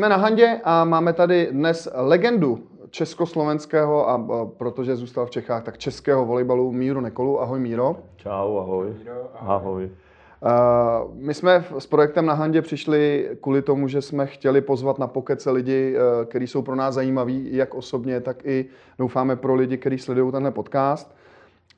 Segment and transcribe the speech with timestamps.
[0.00, 2.58] jsme na Handě a máme tady dnes legendu
[2.90, 7.40] československého a, a protože zůstal v Čechách, tak českého volejbalu Míru Nekolu.
[7.40, 7.96] Ahoj Míro.
[8.16, 8.94] Čau, ahoj.
[8.98, 9.84] Míro, ahoj.
[9.84, 15.06] Uh, my jsme s projektem na Handě přišli kvůli tomu, že jsme chtěli pozvat na
[15.06, 18.66] pokece lidi, uh, kteří jsou pro nás zajímaví, jak osobně, tak i
[18.98, 21.14] doufáme pro lidi, kteří sledují tenhle podcast.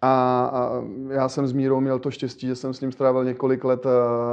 [0.05, 3.65] A, a já jsem s Mírou měl to štěstí, že jsem s ním strávil několik
[3.65, 3.91] let eh,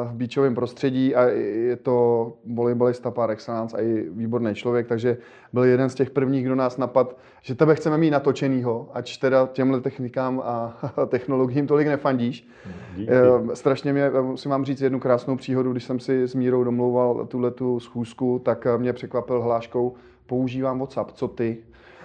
[0.10, 5.18] v bíčovém prostředí a je to volejbalista par excellence a i výborný člověk, takže
[5.54, 9.50] byl jeden z těch prvních, kdo nás napad, že tebe chceme mít natočenýho, ač teda
[9.52, 10.78] těmhle technikám a
[11.08, 12.48] technologiím tolik nefandíš.
[12.96, 13.12] Díky.
[13.12, 16.64] Eh, strašně mě, eh, musím vám říct jednu krásnou příhodu, když jsem si s Mírou
[16.64, 19.94] domlouval tuhle tu schůzku, tak mě překvapil hláškou,
[20.26, 21.58] používám WhatsApp, co ty?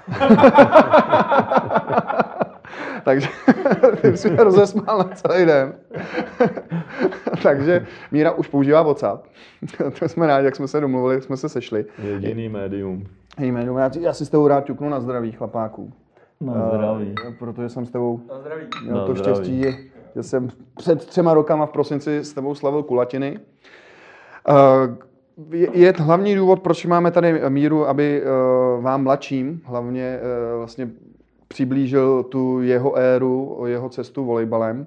[3.04, 3.28] Takže
[4.00, 5.74] ty jsi mě rozesmál na celý den.
[7.42, 9.26] Takže Míra už používá WhatsApp.
[9.98, 11.84] to jsme rádi, jak jsme se domluvili, jsme se sešli.
[12.02, 13.04] Jediný médium.
[13.38, 13.76] Jediný médium.
[13.78, 15.92] Já, já si s tebou rád ťuknu na zdraví, chlapáků.
[16.40, 17.14] Na zdraví.
[17.28, 18.66] Uh, protože jsem s tebou na zdraví.
[18.84, 19.34] měl na to zdraví.
[19.34, 19.64] štěstí,
[20.16, 23.38] že jsem před třema rokama v prosinci s tebou slavil kulatiny.
[24.48, 24.94] Uh,
[25.50, 30.90] je, je hlavní důvod, proč máme tady Míru, aby uh, vám mladším hlavně uh, vlastně
[31.48, 34.86] přiblížil tu jeho éru, jeho cestu volejbalem.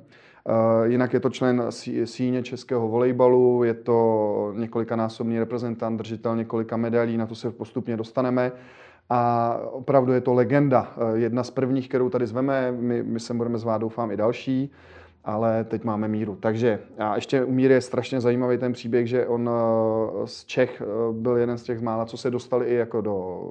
[0.84, 1.64] Jinak je to člen
[2.06, 8.52] síně českého volejbalu, je to několikanásobný reprezentant, držitel několika medailí, na to se postupně dostaneme.
[9.10, 10.94] A opravdu je to legenda.
[11.14, 14.72] Jedna z prvních, kterou tady zveme, my, my se budeme zvát, doufám, i další
[15.28, 16.38] ale teď máme míru.
[16.40, 19.50] Takže a ještě u Míry je strašně zajímavý ten příběh, že on
[20.26, 23.42] z Čech byl jeden z těch z mála, co se dostali i jako do,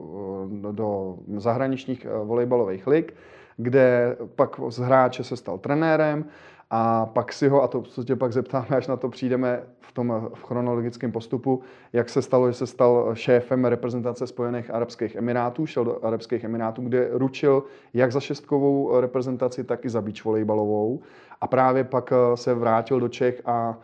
[0.61, 3.15] do, do zahraničních volejbalových lig,
[3.57, 6.25] kde pak z hráče se stal trenérem
[6.71, 10.31] a pak si ho, a to tě pak zeptáme, až na to přijdeme v tom
[10.35, 15.85] v chronologickém postupu, jak se stalo, že se stal šéfem reprezentace Spojených Arabských Emirátů, šel
[15.85, 17.63] do Arabských Emirátů, kde ručil
[17.95, 21.01] jak za šestkovou reprezentaci, tak i za beach volejbalovou.
[21.41, 23.79] A právě pak se vrátil do Čech a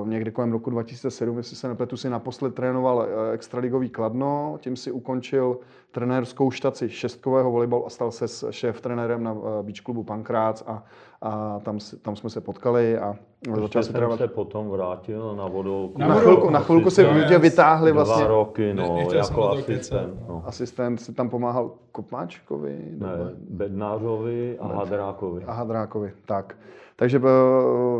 [0.00, 4.76] Uh, někdy kolem roku 2007, jestli se nepletu, si naposled trénoval uh, extraligový Kladno, tím
[4.76, 5.58] si ukončil
[5.90, 10.84] trenérskou štaci šestkového volejbalu a stal se šéf trenérem na beach klubu Pankrác a,
[11.22, 13.16] a tam, tam jsme se potkali a
[13.60, 14.18] začal se trénovat.
[14.18, 15.92] se potom vrátil na vodou.
[15.96, 18.24] Na, na chvilku, na chvilku se mě vytáhli dva vlastně.
[18.24, 20.28] Dva roky, no, jako asistent.
[20.28, 20.42] No.
[20.46, 22.78] Asistent si tam pomáhal Kopmáčkovi?
[22.98, 23.08] Ne,
[23.50, 25.44] Bednářovi a Hadrákovi.
[25.44, 26.56] A Hadrákovi, tak.
[26.96, 27.20] Takže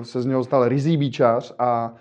[0.02, 1.94] se z něho stal rizí bíčař a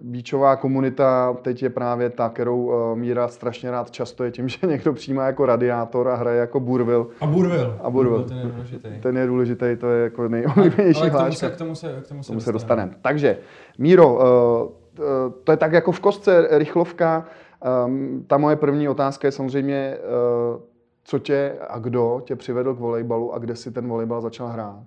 [0.00, 4.92] bíčová komunita teď je právě ta, kterou Míra strašně rád často je tím, že někdo
[4.92, 7.08] přijímá jako radiátor a hraje jako Burvil.
[7.20, 7.78] A Burvil.
[7.82, 8.24] A Burvil.
[8.24, 8.88] Ten je důležitý.
[9.00, 12.08] Ten je důležitý, to je jako nejoblíbenější Ale k tomu se, k tomu se, k
[12.08, 12.92] tomu se, tomu se dostaneme.
[13.02, 13.38] Takže,
[13.78, 14.18] Míro,
[15.44, 17.24] to je tak jako v kostce rychlovka.
[18.26, 19.98] Ta moje první otázka je samozřejmě,
[21.04, 24.84] co tě a kdo tě přivedl k volejbalu a kde si ten volejbal začal hrát?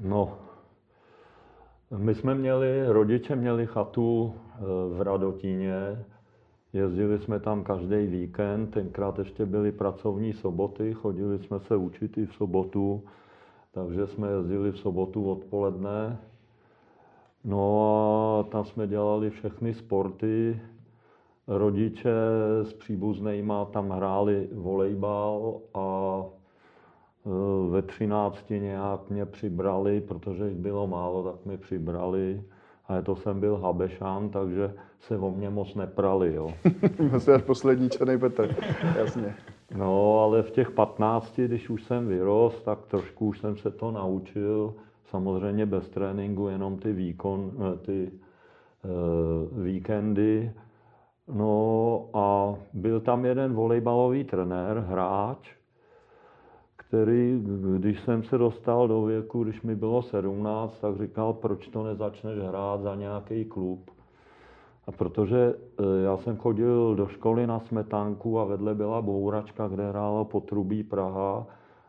[0.00, 0.38] No,
[1.96, 4.34] my jsme měli, rodiče měli chatu
[4.96, 6.04] v Radotíně,
[6.72, 12.26] jezdili jsme tam každý víkend, tenkrát ještě byly pracovní soboty, chodili jsme se učit i
[12.26, 13.04] v sobotu,
[13.72, 16.18] takže jsme jezdili v sobotu odpoledne.
[17.44, 20.60] No a tam jsme dělali všechny sporty.
[21.46, 22.14] Rodiče
[22.62, 26.24] s příbuznýma tam hráli volejbal a
[27.70, 32.42] ve třinácti nějak mě přibrali, protože jich bylo málo, tak mě přibrali.
[32.88, 36.50] A to jsem byl Habešán, takže se o mě moc neprali, jo.
[37.10, 38.54] Vlastně poslední černý Petr,
[38.98, 39.34] jasně.
[39.74, 43.90] No, ale v těch 15, když už jsem vyrost, tak trošku už jsem se to
[43.90, 44.74] naučil.
[45.04, 47.52] Samozřejmě bez tréninku, jenom ty výkon,
[47.82, 48.10] ty
[48.84, 50.52] uh, víkendy.
[51.32, 55.59] No a byl tam jeden volejbalový trenér, hráč,
[56.90, 57.42] který,
[57.76, 62.38] když jsem se dostal do věku, když mi bylo 17, tak říkal, proč to nezačneš
[62.38, 63.90] hrát za nějaký klub.
[64.86, 65.54] A protože
[66.04, 71.46] já jsem chodil do školy na smetánku a vedle byla bouračka, kde hrála potrubí Praha.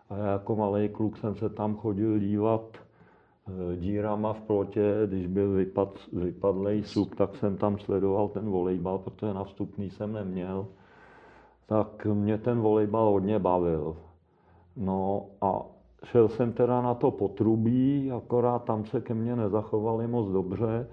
[0.10, 2.78] A já jako malý kluk jsem se tam chodil dívat
[3.76, 9.34] dírama v plotě, když byl vypad, vypadlej sup, tak jsem tam sledoval ten volejbal, protože
[9.34, 10.68] na vstupný jsem neměl.
[11.66, 13.96] Tak mě ten volejbal hodně bavil.
[14.76, 15.62] No a
[16.04, 20.88] šel jsem teda na to potrubí, akorát tam se ke mně nezachovali moc dobře,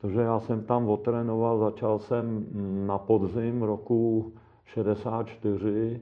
[0.00, 2.46] protože já jsem tam otrénoval, začal jsem
[2.86, 4.32] na podzim roku
[4.64, 6.00] 64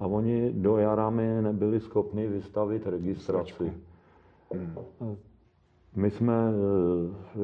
[0.00, 3.72] a oni do jara mi nebyli schopni vystavit registraci.
[5.96, 6.34] My jsme,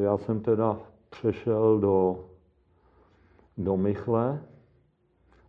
[0.00, 0.78] já jsem teda
[1.10, 2.24] přešel do
[3.58, 4.42] do Michle,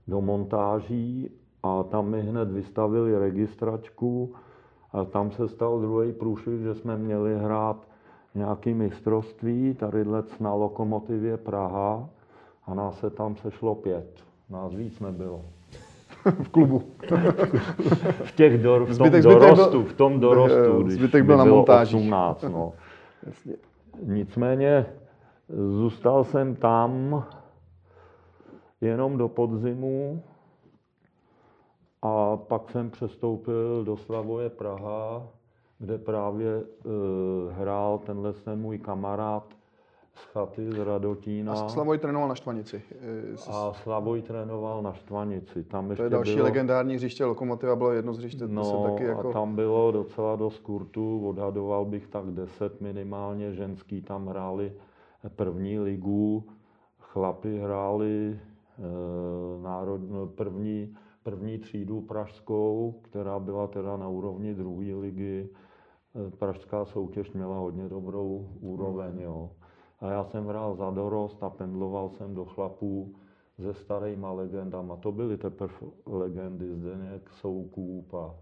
[0.07, 1.31] do montáží
[1.64, 4.34] a tam mi hned vystavili registračku
[4.92, 7.88] a tam se stal druhý průšvih, že jsme měli hrát
[8.36, 10.06] nějaký mistrovství, tady
[10.40, 12.10] na Lokomotivě Praha
[12.66, 14.24] a nás se tam sešlo pět.
[14.50, 15.46] Nás víc nebylo.
[16.44, 16.84] v klubu.
[18.24, 21.46] v těch dor, v tom zbytek, dorostu, byl, v tom dorostu, když zbytek byl na
[21.46, 21.96] montáži.
[21.96, 22.74] 18, no.
[23.26, 23.54] Jasně.
[24.04, 24.86] Nicméně
[25.50, 27.24] zůstal jsem tam
[28.82, 30.22] jenom do podzimu
[32.01, 35.28] a pak jsem přestoupil do Slavoje Praha,
[35.80, 36.63] kde právě e,
[37.51, 39.44] hrál tenhle ten můj kamarád
[40.13, 41.54] z chaty z Radotína.
[41.54, 42.81] A Slavoj trénoval na Štvanici.
[43.01, 45.63] E, a Slavoj trénoval na Štvanici.
[45.63, 46.46] Tam to je další bylo...
[46.46, 48.48] legendární hřiště, Lokomotiva bylo jedno z hřiště.
[48.48, 49.30] No, to se taky jako...
[49.30, 54.74] a tam bylo docela dost kurtu, odhadoval bych tak 10 minimálně, ženský tam hráli
[55.36, 56.44] první ligu,
[57.00, 58.40] chlapi hráli
[58.80, 65.50] e, národ, no, první, první třídu pražskou, která byla teda na úrovni druhé ligy.
[65.50, 69.21] E, pražská soutěž měla hodně dobrou úroveň, hmm.
[69.21, 69.50] jo.
[70.00, 73.16] A já jsem hrál za dorost a pendloval jsem do chlapů
[73.62, 74.95] se starýma legendama.
[74.95, 75.74] To byly teprve
[76.06, 78.36] legendy, Zdeněk, Soukup a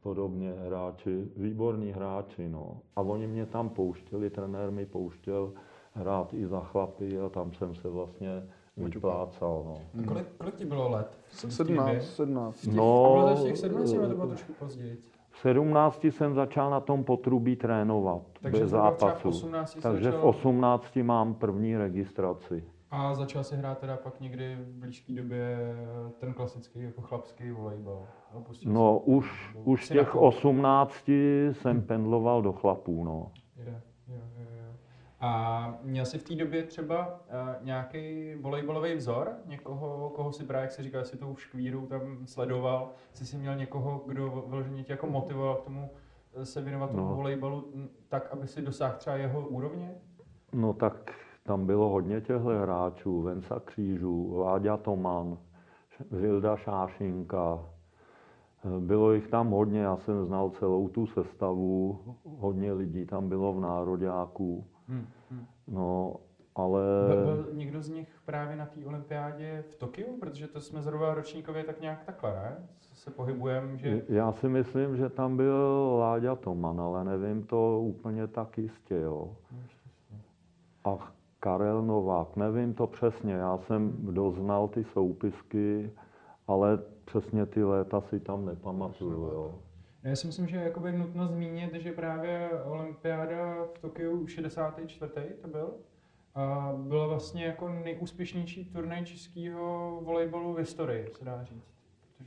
[0.00, 2.80] podobně hráči, výborní hráči, no.
[2.96, 5.52] A oni mě tam pouštěli, trenér mi pouštěl
[5.92, 8.48] hrát i za chlapy a tam jsem se vlastně
[8.84, 10.02] vyplácal, no.
[10.02, 11.18] A kolik, kolik ti bylo let?
[11.28, 12.66] 17, 17.
[12.66, 14.98] No, bylo to v těch 17 nebo to bylo trošku později?
[15.30, 19.30] V 17 jsem začal na tom potrubí trénovat Takže bez zápasu.
[19.30, 20.20] V Takže začal...
[20.20, 22.64] v 18 mám první registraci.
[22.90, 25.58] A začal si hrát teda pak někdy v blízké době
[26.18, 28.06] ten klasický jako chlapský volejbal?
[28.64, 31.08] No už, už v těch 18
[31.52, 33.32] jsem pendloval do chlapů, no.
[33.56, 34.37] Je, je, je.
[35.20, 39.32] A měl jsi v té době třeba uh, nějaký volejbalový vzor?
[39.46, 42.92] Někoho, koho si právě, jak si říkal, si tou škvíru tam sledoval?
[43.12, 45.90] Jsi si měl někoho, kdo vyloženě tě jako motivoval k tomu
[46.34, 47.16] eh, se věnovat tomu no.
[47.16, 47.72] volejbalu
[48.08, 49.94] tak, aby si dosáhl třeba jeho úrovně?
[50.52, 51.12] No tak
[51.42, 53.22] tam bylo hodně těchto hráčů.
[53.22, 55.38] Venca Křížů, Láďa Toman,
[56.10, 57.64] Vilda Šášinka.
[58.64, 61.98] Eh, bylo jich tam hodně, já jsem znal celou tu sestavu.
[62.24, 64.66] Hodně lidí tam bylo v nároďáku.
[64.88, 65.46] Hmm, hmm.
[65.68, 66.16] No,
[66.54, 66.82] ale...
[67.06, 70.16] Byl, byl někdo z nich právě na té olympiádě v Tokiu?
[70.20, 72.68] Protože to jsme zrovna ročníkově tak nějak takhle, ne?
[72.94, 74.02] Se pohybujeme, že...
[74.08, 79.36] Já si myslím, že tam byl Láďa Toman, ale nevím to úplně tak jistě, jo.
[80.84, 85.90] A Karel Novák, nevím to přesně, já jsem doznal ty soupisky,
[86.46, 89.54] ale přesně ty léta si tam nepamatuju, jo.
[90.08, 95.12] Já si myslím, že je jakoby nutno zmínit, že právě olympiáda v Tokiu 64.
[95.42, 95.70] to byl,
[96.34, 101.74] a byla vlastně jako nejúspěšnější turnaj českého volejbalu v historii, se dá říct.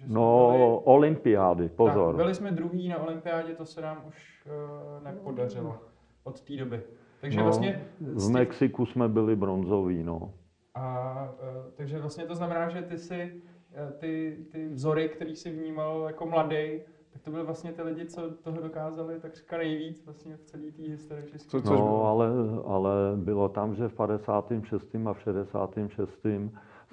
[0.07, 0.63] No, byli...
[0.83, 2.07] olympiády, pozor.
[2.07, 5.77] Tak, byli jsme druhý na olympiádě, to se nám už uh, nepodařilo
[6.23, 6.81] od té doby.
[7.21, 7.85] Takže no, vlastně...
[7.99, 10.33] V Mexiku jsme byli bronzoví, no.
[10.75, 15.51] A uh, takže vlastně to znamená, že ty si uh, ty, ty vzory, který si
[15.51, 16.81] vnímal jako mladý,
[17.13, 20.71] tak to byly vlastně ty lidi, co toho dokázali tak říká nejvíc vlastně v celé
[20.71, 21.57] té historii České.
[21.65, 22.27] No, ale,
[22.65, 24.95] ale bylo tam, že v 56.
[25.05, 26.25] a v 66.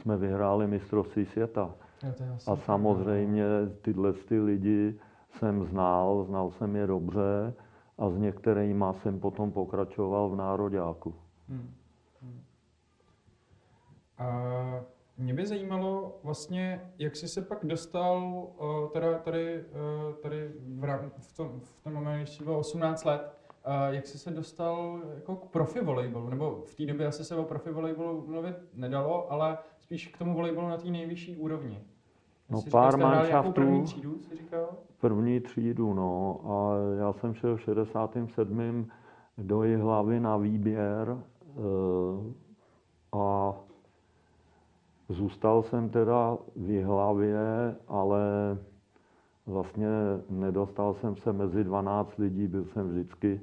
[0.01, 1.75] jsme vyhráli mistrovství světa.
[2.47, 3.45] a samozřejmě
[3.83, 4.99] tyhle ty lidi
[5.31, 7.55] jsem znal, znal jsem je dobře
[7.99, 11.15] a s některými jsem potom pokračoval v nároďáku.
[11.49, 11.75] Hmm.
[12.23, 12.41] Hmm.
[14.19, 19.65] A mě by zajímalo vlastně, jak jsi se pak dostal uh, teda tady,
[20.09, 23.33] uh, tady v, rám, v, tom, v tom momentu, když jsi byl 18 let,
[23.67, 27.37] uh, jak jsi se dostal jako k profi volejbalu, nebo v té době asi se
[27.37, 31.85] o profi volejbalu mluvit nedalo, ale spíš k tomu volejbalu na té nejvyšší úrovni.
[32.51, 33.53] No jsi pár manšaftů.
[33.53, 34.69] První třídu, jsi říkal?
[35.01, 36.41] První třídu, no.
[36.45, 38.89] A já jsem šel v 67.
[39.39, 41.19] do hlavy na výběr
[43.13, 43.55] a
[45.09, 47.39] Zůstal jsem teda v Jihlavě,
[47.89, 48.23] ale
[49.47, 49.89] vlastně
[50.31, 53.41] nedostal jsem se mezi 12 lidí, byl jsem vždycky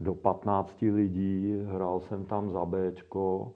[0.00, 3.52] do 15 lidí, hrál jsem tam za Bčko,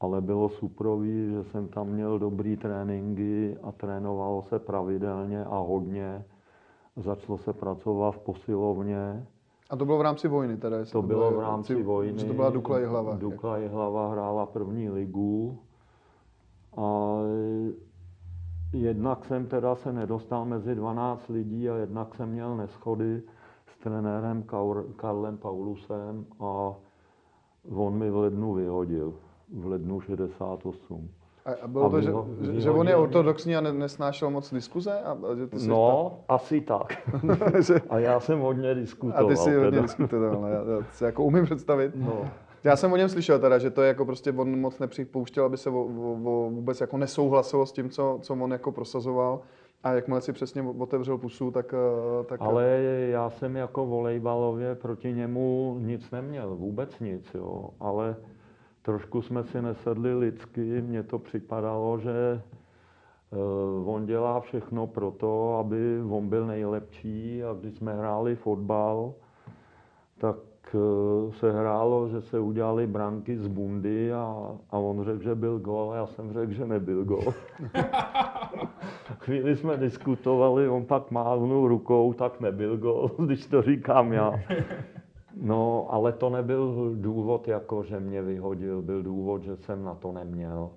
[0.00, 6.24] ale bylo suprový, že jsem tam měl dobrý tréninky a trénovalo se pravidelně a hodně.
[6.96, 9.26] Začalo se pracovat v posilovně.
[9.70, 10.84] A to bylo v rámci vojny teda?
[10.84, 12.24] To, to bylo v rámci vojny.
[12.24, 13.14] To byla Dukla Jihlava.
[13.14, 15.58] Dukla Jihlava hrála první ligu
[16.76, 17.16] a
[18.72, 23.22] jednak jsem teda se nedostal mezi 12 lidí a jednak jsem měl neschody
[23.66, 24.44] s trenérem
[24.96, 26.74] Karlem Paulusem a
[27.76, 29.14] on mi v lednu vyhodil.
[29.52, 31.08] v lednu 68.
[31.44, 34.30] A, a bylo A to, že, vyho- že, on je vyhodil- ortodoxní a ne, nesnášel
[34.30, 35.00] moc diskuze?
[35.00, 37.08] A, a že ty jsi No, asi tak.
[37.38, 39.28] ta- A já jsem hodně a diskutoval.
[39.28, 39.82] ty si hodně teda.
[39.82, 40.50] diskutoval, ne?
[40.50, 41.92] já, já si jako umím představit.
[41.96, 42.12] No.
[42.64, 45.56] Já jsem o něm slyšel teda, že to je jako prostě on moc nepřipouštěl, aby
[45.56, 49.40] se o, o, o, vůbec jako nesouhlasilo s tím, co, co on jako prosazoval.
[49.82, 51.74] A jakmile si přesně otevřel pusu, tak...
[51.74, 52.66] eh, tak Ale
[53.10, 57.70] já jsem jako volejbalově proti němu nic neměl, vůbec nic, jo.
[57.80, 58.16] Ale
[58.82, 62.42] trošku jsme si nesedli lidsky, mně to připadalo, že
[63.30, 69.14] uh, on dělá všechno pro to, aby on byl nejlepší a když jsme hráli fotbal,
[70.18, 70.36] tak
[71.30, 75.92] se hrálo, že se udělali branky z bundy a, a on řekl, že byl gol
[75.92, 77.34] a já jsem řekl, že nebyl gol.
[79.18, 84.32] Chvíli jsme diskutovali, on pak mávnul rukou, tak nebyl gol, když to říkám já.
[85.42, 90.12] No, ale to nebyl důvod, jako že mě vyhodil, byl důvod, že jsem na to
[90.12, 90.70] neměl.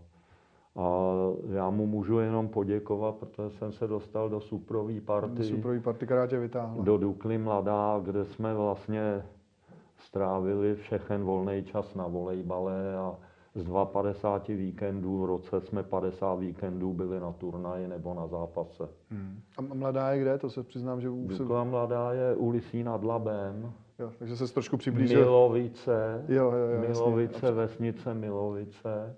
[0.76, 1.06] A
[1.50, 6.28] já mu můžu jenom poděkovat, protože jsem se dostal do suprový party, Superový party, která
[6.28, 6.84] tě vytáhla.
[6.84, 9.24] do Dukly Mladá, kde jsme vlastně
[10.02, 13.16] strávili všechen volný čas na volejbale a
[13.56, 18.90] z 52 víkendů v roce jsme 50 víkendů byli na turnaji nebo na zápase.
[19.10, 19.40] Hmm.
[19.58, 20.38] A mladá je kde?
[20.38, 21.44] To se přiznám, že už se...
[21.44, 25.20] Dukla Mladá je u Lisí nad Labem, Jo, takže se trošku přiblížil.
[25.20, 26.80] Milovice, Jo, jo, jo.
[26.80, 29.16] Milovice, vesnice Milovice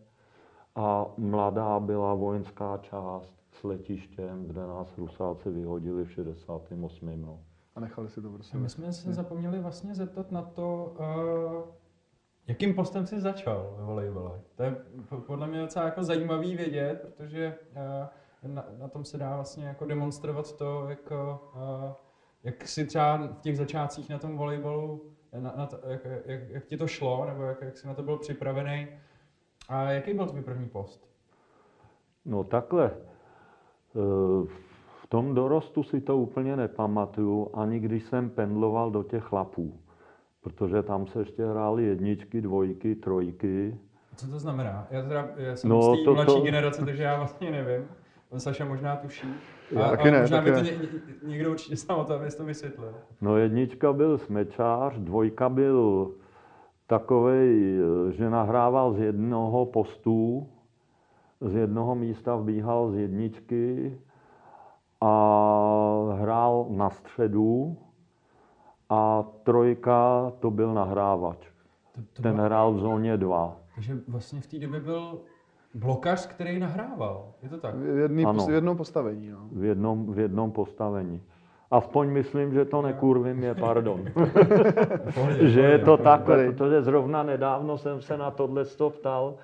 [0.75, 7.21] a Mladá byla vojenská část s letištěm, kde nás Rusáci vyhodili v 68.
[7.21, 7.39] No.
[7.75, 8.58] A nechali si to prostě.
[8.58, 11.75] My jsme se zapomněli vlastně zeptat na to, uh,
[12.48, 14.42] jakým postem jsi začal ve volejbale.
[14.56, 14.75] To je
[15.10, 17.58] po- podle mě docela jako zajímavý vědět, protože
[18.42, 21.92] uh, na, na, tom se dá vlastně jako demonstrovat to, jak, uh,
[22.44, 26.65] jak si třeba v těch začátcích na tom volejbalu, na, na to, jak, jak, jak,
[26.65, 28.88] ti to šlo, nebo jak, jak jsi na to byl připravený.
[29.70, 31.10] A jaký byl tvůj první post?
[32.25, 34.00] No takhle, eh,
[34.46, 34.73] v
[35.13, 39.74] tom dorostu si to úplně nepamatuju, ani když jsem pendloval do těch chlapů,
[40.41, 43.77] protože tam se ještě hrály jedničky, dvojky, trojky.
[44.15, 44.88] Co to znamená?
[44.91, 47.86] Já, teda, já jsem No, z té to- mladší to- generace, takže já vlastně nevím.
[48.38, 49.27] Saša možná tuší.
[49.72, 52.03] Já A, taky a ne, možná taky by to ně, ně- někdo určitě sám o
[52.05, 52.93] tom, to vysvětlil.
[53.22, 56.12] No jednička byl smečář, dvojka byl
[56.88, 57.77] takovej,
[58.12, 60.48] že nahrával z jednoho postu,
[61.41, 63.98] z jednoho místa vbíhal z jedničky
[65.03, 67.77] a hrál na středu
[68.89, 71.38] a trojka to byl nahrávač.
[71.95, 73.55] To, to Ten bylo, hrál v zóně 2.
[73.75, 75.19] takže vlastně v té době byl
[75.74, 77.25] blokař, který nahrával.
[77.43, 77.75] Je to tak?
[77.75, 78.45] V, jedný, Ano.
[78.45, 79.29] v jednom postavení.
[79.29, 79.38] No.
[79.51, 81.22] v jednom, v jednom postavení.
[81.72, 84.01] Aspoň myslím, že to nekurvím je, pardon.
[85.13, 86.03] Pohodě, že je to pohodě.
[86.03, 86.51] takhle, Tady.
[86.51, 89.36] protože zrovna nedávno jsem se na tohle ptal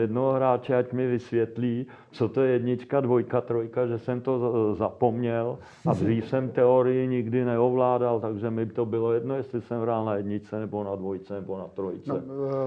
[0.00, 4.74] jednoho hráče, ať mi vysvětlí, co to je jednička, dvojka, trojka, že jsem to za-
[4.74, 10.04] zapomněl a dřív jsem teorii nikdy neovládal, takže mi to bylo jedno, jestli jsem hrál
[10.04, 12.10] na jedničce, nebo na dvojce, nebo na trojce.
[12.12, 12.16] No,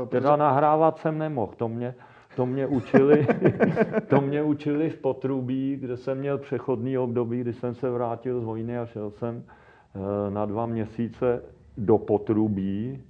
[0.04, 1.96] eh, Teda nahrávat jsem nemohl, to mě,
[2.36, 3.28] to mě učili,
[4.08, 8.44] to mě učili v Potrubí, kde jsem měl přechodný období, kdy jsem se vrátil z
[8.44, 11.42] vojny a šel jsem eh, na dva měsíce
[11.78, 13.04] do Potrubí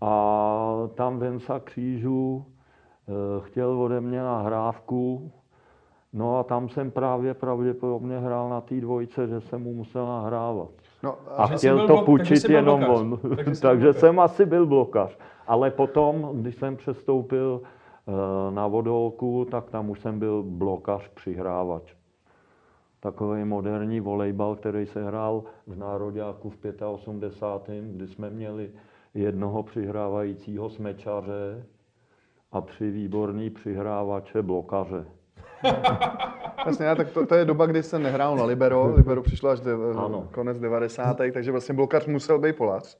[0.00, 2.51] a tam Vensa Křížů eh,
[3.40, 5.32] chtěl ode mě nahrávku,
[6.12, 10.68] no a tam jsem právě pravděpodobně hrál na té dvojce, že jsem mu musel nahrávat.
[11.02, 13.00] no, A jsi chtěl to půjčit jenom blokař.
[13.00, 13.18] on.
[13.36, 15.18] Takže Takže, jsem asi byl blokař.
[15.46, 21.94] Ale potom, když jsem přestoupil eh, na vodolku, tak tam už jsem byl blokař přihrávač.
[23.00, 26.58] Takový moderní volejbal, který se hrál v Nároďáku v
[26.92, 27.84] 85.
[27.84, 28.70] kdy jsme měli
[29.14, 31.64] jednoho přihrávajícího smečaře
[32.52, 35.04] a tři výborný přihrávače blokaře.
[36.66, 38.94] Jasně, tak to, to, je doba, kdy jsem nehrál na Libero.
[38.96, 40.28] Libero přišlo až de, Ano.
[40.34, 41.16] konec 90.
[41.32, 42.98] takže vlastně blokař musel být polař.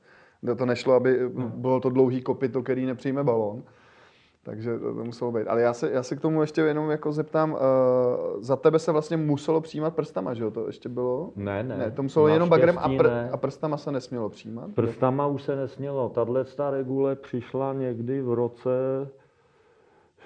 [0.58, 3.62] To nešlo, aby bylo to dlouhý kopyto, který nepřijme balón.
[4.44, 5.46] Takže to, to muselo být.
[5.48, 7.58] Ale já se, já se k tomu ještě jenom jako zeptám, uh,
[8.40, 10.50] za tebe se vlastně muselo přijímat prstama, že jo?
[10.50, 11.30] To ještě bylo?
[11.36, 11.76] Ne, ne.
[11.76, 13.30] Ne, to muselo jenom bagrem a, pr- ne.
[13.32, 14.70] a prstama se nesmělo přijímat?
[14.74, 16.08] Prstama už se nesmělo.
[16.08, 18.70] Tahle ta regule přišla někdy v roce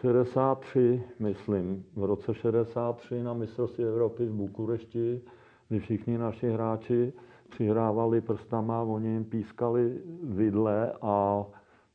[0.01, 1.85] 63, myslím.
[1.97, 5.23] V roce 63 na mistrovství Evropy v Bukurešti,
[5.69, 7.13] kdy všichni naši hráči
[7.49, 11.45] přihrávali prstama, oni jim pískali vidle a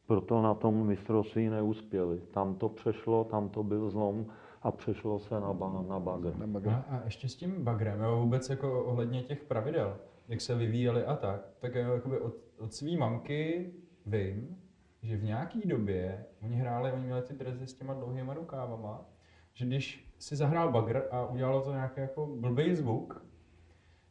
[0.08, 2.22] proto na tom mistrovství neuspěli.
[2.32, 4.26] Tam to přešlo, tam to byl zlom
[4.62, 6.38] a přešlo se na, ba- na bagr.
[6.38, 6.70] Na bagr.
[6.70, 11.06] A, a ještě s tím bagrem, jo, vůbec jako ohledně těch pravidel, jak se vyvíjeli
[11.06, 13.74] a tak, tak jo, jakoby od, od svý mamky
[14.06, 14.58] vím,
[15.02, 19.02] že v nějaký době oni hráli, oni měli ty drezy s těma dlouhýma rukávama,
[19.54, 23.26] že když si zahrál bagr a udělalo to nějaký jako blbý zvuk,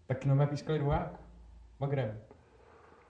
[0.06, 1.20] tak nové pískali dvoják
[1.80, 2.18] bagrem.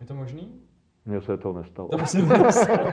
[0.01, 0.61] Je to možný?
[1.05, 1.89] Mně se to nestalo.
[1.89, 2.93] To se nestalo.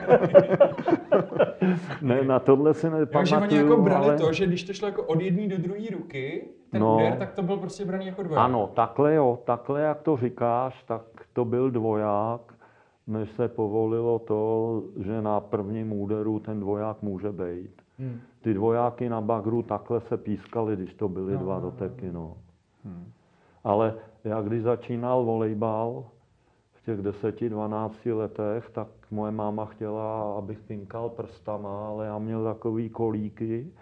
[2.02, 4.18] ne, na tohle si nepamatuju, Takže oni jako brali ale...
[4.18, 6.94] to, že když to šlo jako od jedné do druhé ruky, ten No.
[6.96, 8.44] úder, tak to byl prostě braný jako dvoják.
[8.44, 11.02] Ano, takhle jo, takhle jak to říkáš, tak
[11.32, 12.54] to byl dvoják,
[13.08, 17.82] než se povolilo to, že na prvním úderu ten dvoják může být.
[17.98, 18.20] Hmm.
[18.40, 22.12] Ty dvojáky na bagru takhle se pískaly, když to byly No, dva no, no, doteky.
[22.12, 22.36] No.
[23.64, 26.04] Ale já když začínal volejbal
[26.72, 32.90] v těch 10-12 letech, tak moje máma chtěla, abych pinkal prstama, ale já měl takový
[32.90, 33.72] kolíky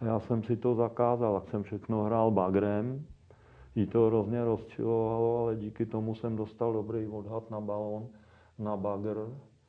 [0.00, 3.04] a já jsem si to zakázal, tak jsem všechno hrál bagrem.
[3.74, 8.06] Jí to hrozně rozčilovalo, ale díky tomu jsem dostal dobrý odhad na balón,
[8.58, 9.16] na bagr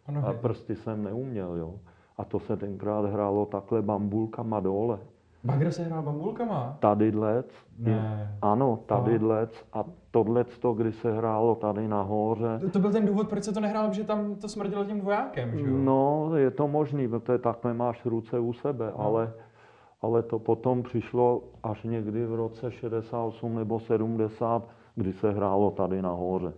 [0.08, 1.74] Ano, a prsty jsem neuměl, jo.
[2.17, 5.00] A to se tenkrát hrálo takhle bambulkama dole.
[5.44, 6.77] Bagr se hrál bambulkama?
[6.79, 7.46] Tadyhlec,
[7.79, 8.38] Ne.
[8.41, 12.60] ano, tadyhlec a tohleto, kdy se hrálo tady nahoře.
[12.62, 15.58] To, to byl ten důvod, proč se to nehrálo, že tam to smrdilo tím dvojákem,
[15.58, 15.77] že jo?
[15.77, 19.03] No, je to možný, protože takhle máš ruce u sebe, No.
[19.06, 19.34] ale,
[20.01, 26.01] ale to potom přišlo až někdy v roce 68 nebo 70, kdy se hrálo tady
[26.01, 26.53] nahoře.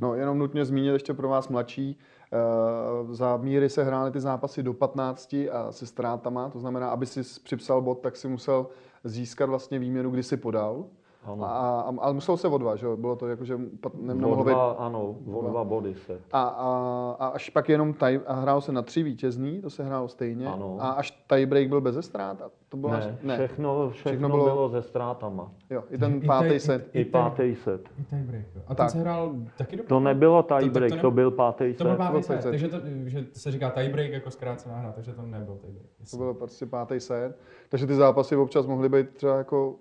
[0.00, 1.98] No, jenom nutně zmínit ještě pro vás mladší,
[2.32, 7.06] eh, za míry se hrály ty zápasy do 15 a se ztrátama, to znamená, aby
[7.06, 8.66] si připsal bod, tak si musel
[9.04, 10.84] získat vlastně výměnu, kdy si podal.
[11.26, 11.44] Ano.
[11.44, 12.96] A, a, ale muselo se o dva, že jo?
[12.96, 14.56] Bylo to jako, že ne, nemohlo být...
[14.78, 15.64] ano, o dva.
[15.64, 16.20] body se.
[16.32, 19.84] A, a, a až pak jenom taj, a hrálo se na tři vítězný, to se
[19.84, 20.46] hrálo stejně.
[20.46, 20.76] Ano.
[20.80, 24.44] A až tiebreak byl bez ztrát, a to bylo až, Ne, všechno, všechno, Všechno bylo-
[24.44, 24.70] bylo...
[24.70, 25.50] se ztrátama.
[25.70, 26.88] Jo, i ten I pátý taj- set.
[26.92, 27.88] I pátý set.
[28.00, 28.62] I tiebreak, jo.
[28.66, 28.90] A ten Tak.
[28.90, 31.98] se hrál taky do To nebylo tiebreak, to to, ne- byl pátý To byl set.
[31.98, 32.50] pátý byl set, pátý set.
[32.50, 35.86] takže to, že se říká tiebreak jako zkrácená hra, takže to nebyl tiebreak.
[36.10, 37.38] To byl prostě pátý set.
[37.68, 39.74] Takže ty zápasy občas mohly být třeba jako,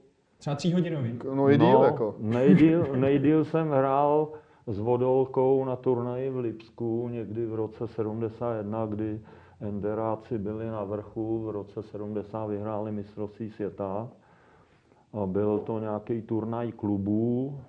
[0.45, 1.19] Třeba tříhodinový.
[1.34, 2.15] no i díl, jako.
[2.19, 4.31] Nejdíl, nejdíl jsem hrál
[4.67, 9.21] s Vodolkou na turnaji v Lipsku někdy v roce 71, kdy
[9.62, 14.10] Enderáci byli na vrchu, v roce 70 vyhráli mistrovství světa.
[15.13, 17.60] A byl to nějaký turnaj klubů,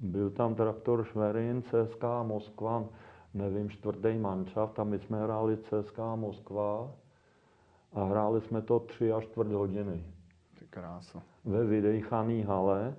[0.00, 2.84] byl tam traktor Šverin, CSK Moskva,
[3.34, 6.90] nevím, čtvrtý manšaft a my jsme hráli CSK Moskva
[7.92, 10.04] a hráli jsme to tři až čtvrt hodiny
[10.72, 11.22] krása.
[11.44, 12.94] ve vydejchaný hale.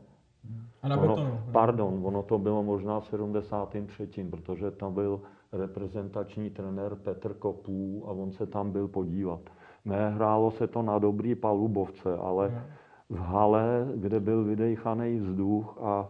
[0.82, 1.40] A na Ono, betonu.
[1.52, 8.12] pardon, ono to bylo možná v 73., protože tam byl reprezentační trenér Petr Kopů a
[8.12, 9.40] on se tam byl podívat.
[9.86, 12.62] Ne, hrálo se to na dobrý palubovce, ale Jo.
[13.10, 16.10] v hale, kde byl vydejchaný vzduch a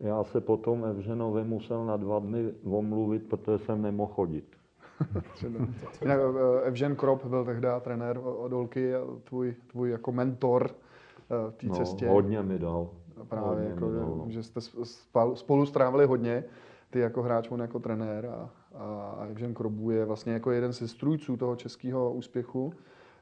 [0.00, 4.44] já se potom Evženovi musel na dva dny omluvit, protože jsem nemohl chodit.
[6.06, 6.16] Eh,
[6.64, 10.70] Evžen Krop byl tehdy trenér Odolky a tvůj, tvůj jako mentor
[11.50, 12.08] v té No, cestě.
[12.08, 12.88] hodně mi dal.
[13.28, 14.24] Právě, Hodně jako, mi že, dal, no.
[14.28, 14.60] že jste
[15.34, 16.44] spolu strávili hodně,
[16.90, 20.88] ty jako hráč, on jako trenér a, a Evžen Krobů je vlastně jako jeden ze
[20.88, 22.72] strůjců toho českého úspěchu.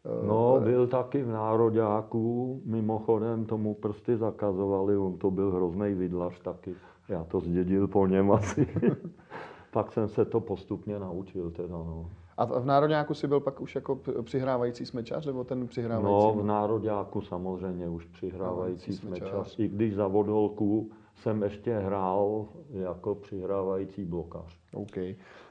[0.05, 6.41] Eh, No, byl taky v nároďáku, mimochodem tomu prsty zakazovali, on to byl hrozný vidlař
[6.41, 6.75] taky.
[7.09, 8.67] Já to zdědil po něm asi.
[9.73, 12.11] Pak jsem se to postupně naučil teda, no.
[12.37, 16.37] A v Národňáku si byl pak už jako přihrávající smečař, nebo ten přihrávající?
[16.37, 19.29] No, v nároďáku samozřejmě už přihrávající Smečář.
[19.29, 19.59] smečař.
[19.59, 24.59] I když za vodolku jsem ještě hrál jako přihrávající blokař.
[24.75, 24.97] OK.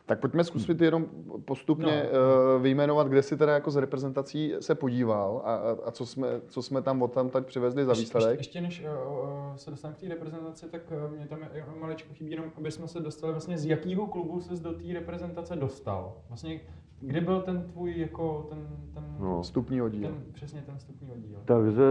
[0.05, 1.05] Tak pojďme zkusit jenom
[1.45, 2.19] postupně No.
[2.53, 2.59] no.
[2.59, 6.61] vyjmenovat, kde si teda jako z reprezentací se podíval a, a, a co, jsme, co
[6.61, 8.37] jsme tam od tam teď přivezli za Ještě, výsledek.
[8.39, 12.31] ještě než uh, se dostaneme k té reprezentaci, tak uh, mě tam je, maličko chybí
[12.31, 16.13] jenom, aby jsme se dostali vlastně z jakého klubu se do té reprezentace dostal.
[16.29, 16.59] Vlastně,
[16.99, 19.41] kdy byl ten tvůj jako ten, ten, No.
[19.41, 20.07] Vstupní oddíl.
[20.07, 21.39] ten přesně ten vstupní oddíl.
[21.45, 21.83] Takže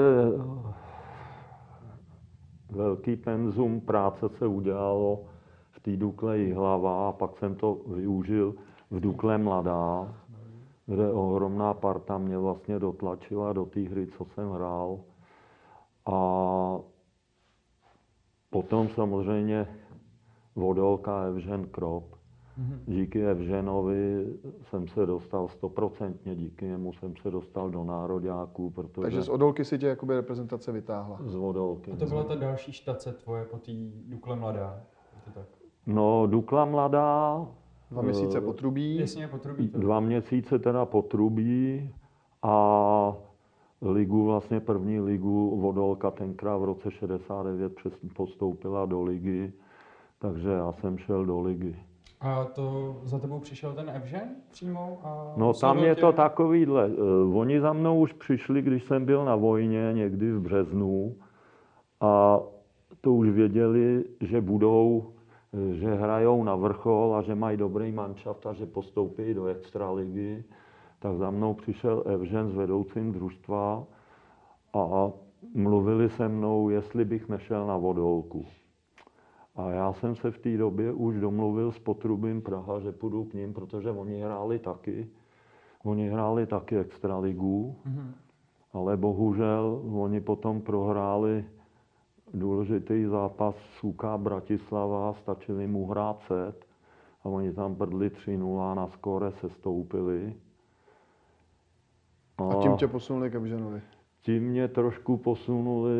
[2.71, 5.25] velký penzum práce se udělalo
[5.81, 8.55] v té Dukle Jihlava a pak jsem to využil
[8.91, 10.15] v Dukle Mladá,
[10.87, 15.01] kde ohromná parta mě vlastně dotlačila do té hry, co jsem hrál.
[16.07, 16.79] A
[18.51, 19.69] potom samozřejmě
[20.55, 22.05] Vodolka Evžen Krop.
[22.87, 24.27] Díky Evženovi
[24.63, 29.65] jsem se dostal stoprocentně, díky němu jsem se dostal do nároďáků, protože Takže z Odolky
[29.65, 31.19] si tě jakoby reprezentace vytáhla.
[31.25, 31.93] z Vodolky.
[31.93, 33.73] A to byla ta další štace tvoje po té
[34.07, 34.83] Dukle Mladá.
[35.17, 35.60] Je to tak?
[35.87, 37.47] No, Dukla mladá,
[37.91, 38.99] Dva měsíce eh, potrubí.
[38.99, 39.79] Jasně, potrubí to.
[39.79, 41.91] dva měsíce teda potrubí
[42.43, 43.15] a
[43.83, 49.53] ligu, vlastně první ligu Vodolka tenkrát v roce 69 přes, postoupila do ligy,
[50.19, 51.77] takže já jsem šel do ligy.
[52.21, 54.99] A to za tebou přišel ten Evžen přímo?
[55.05, 56.01] A No tam je tě?
[56.01, 56.91] to takovýhle.
[56.91, 61.15] eh, Oni za mnou už přišli, když jsem byl na vojně někdy v březnu
[62.01, 62.41] a
[63.01, 65.13] to už věděli, že budou,
[65.73, 70.45] že hrajou na vrchol a že mají dobrý manšaft a že postoupí do extraligy.
[70.99, 73.85] Tak za mnou přišel Evžen s vedoucím družstva
[74.75, 75.11] a
[75.55, 78.47] mluvili se mnou, jestli bych nešel na vodolku.
[79.57, 83.35] A já jsem se v té době už domluvil s Potrubím Praha, že půjdu k
[83.35, 85.09] ním, protože oni hráli taky.
[85.85, 88.15] Oni hráli taky extraligu, Mhm.
[88.73, 91.45] ale bohužel oni potom prohráli
[92.35, 96.65] důležitý zápas s UK Bratislava, stačili mu hrát set
[97.25, 100.35] a oni tam prdli 3-0 na skóre se stoupili.
[102.39, 103.83] A tím tě posunuli k Evženovi.
[104.23, 105.93] Tím mě trošku posunuli,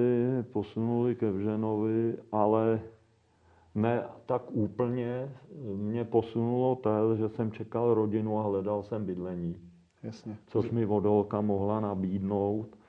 [0.53, 2.81] posunuli ke Vženovi, ale
[3.75, 5.35] ne tak úplně.
[5.77, 9.57] Mě posunulo to, že jsem čekal rodinu a hledal jsem bydlení,
[10.03, 10.37] Jasně.
[10.47, 12.80] což mi vodolka mohla nabídnout.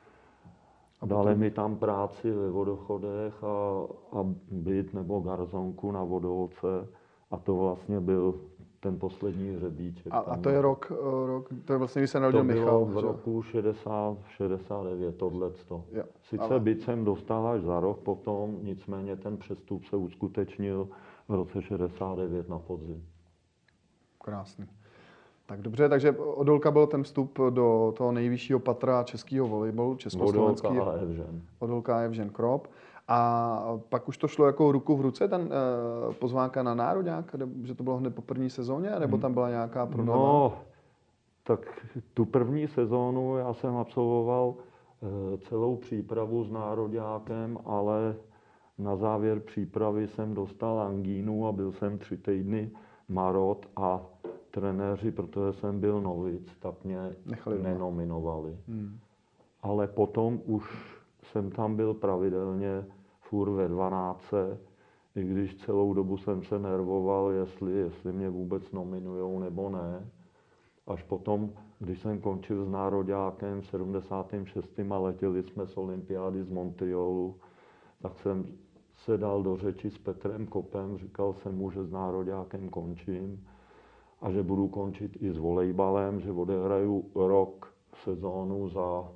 [1.01, 3.83] A Dali mi tam práci ve vodochodech a,
[4.19, 6.87] a byt nebo garzonku na vodolce.
[7.31, 8.41] A to vlastně byl
[8.79, 10.07] ten poslední hřebíček.
[10.13, 12.59] A, a to je rok, eh, rok, to je vlastně, když se To narodil bylo
[12.59, 12.85] Michal.
[12.85, 13.01] v že?
[13.01, 15.83] roku 60, 69, tohleto.
[15.91, 20.87] Jo, Sice ale- byt jsem dostal až za rok potom, nicméně ten přestup se uskutečnil
[21.27, 23.05] v roce 69 na podzim.
[24.23, 24.65] Krásný.
[25.51, 30.67] Tak dobře, takže Odolka byl ten vstup do toho nejvyššího patra českého volejbalu, československý.
[30.67, 31.41] Vodolka a Evžen.
[31.59, 32.67] Odolka je Evžen Krop.
[33.07, 37.67] A pak už to šlo jako ruku v ruce, ten uh, pozvánka na národák, kde-
[37.67, 40.19] že to bylo hned po první sezóně, nebo tam byla nějaká prodleva?
[40.19, 40.53] No,
[41.43, 41.59] tak
[42.13, 48.15] tu první sezónu já jsem absolvoval eh, celou přípravu s nároďákem, ale
[48.77, 52.71] na závěr přípravy jsem dostal angínu a byl jsem tři týdny
[53.09, 54.01] marot a
[54.51, 58.57] trenéři, protože jsem byl novic, tak mě Nechali nenominovali.
[58.67, 58.99] Hmm.
[59.61, 60.63] Ale potom už
[61.23, 62.85] jsem tam byl pravidelně
[63.19, 64.33] furt ve 12,
[65.15, 70.09] i když celou dobu jsem se nervoval, jestli, jestli mě vůbec nominujou nebo ne.
[70.87, 74.79] Až potom, když jsem končil s nároďákem v 76.
[74.91, 77.35] a letěli jsme z olympiády z Montrealu,
[78.01, 78.45] tak jsem
[78.95, 83.47] se dal do řeči s Petrem Kopem, říkal jsem mu, že s nároďákem končím
[84.21, 89.11] a že budu končit i s volejbalem, že odehraju rok sezónu za,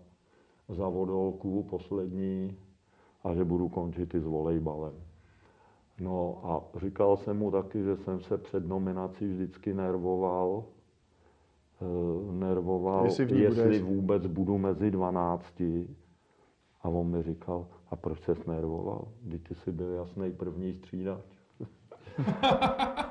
[0.70, 2.58] za vodolku poslední
[3.24, 4.94] a že budu končit i s volejbalem.
[6.00, 10.64] No a říkal jsem mu taky, že jsem se před nominací vždycky nervoval,
[11.82, 13.82] eh, nervoval, Jestli v jestli budeš.
[13.82, 15.90] vůbec budu mezi 12.
[16.82, 19.08] A on mi říkal, a proč ses nervoval?
[19.24, 21.35] Když ty jsi byl jasný první střídač.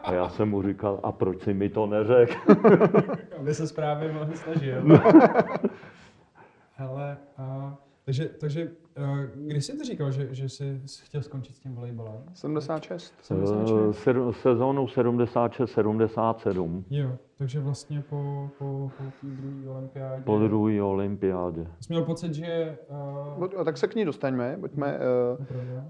[0.02, 2.34] A já jsem mu říkal, a proč si mi to neřekl?
[3.38, 4.82] Aby se právě mohl snažil.
[6.76, 11.58] Hele, a, takže, takže a, kdy jsi to říkal, že, že jsi chtěl skončit s
[11.58, 12.22] tím volejbalem?
[12.34, 13.14] 76.
[13.20, 13.72] 76?
[13.72, 20.22] Eh, ser- Sezónu 76-77 Jo, takže vlastně po, po, po té druhé olympiádě.
[20.22, 21.66] po druhé olympiádě.
[21.80, 22.78] Jsi měl pocit, že...
[22.88, 24.56] Uh, No, tak se k ní dostaňme.
[24.60, 24.98] Pojďme,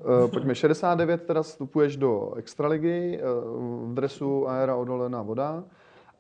[0.09, 5.65] uh, uh, pojďme 69, teda vstupuješ do extraligy uh, v dresu Aera Odolená voda.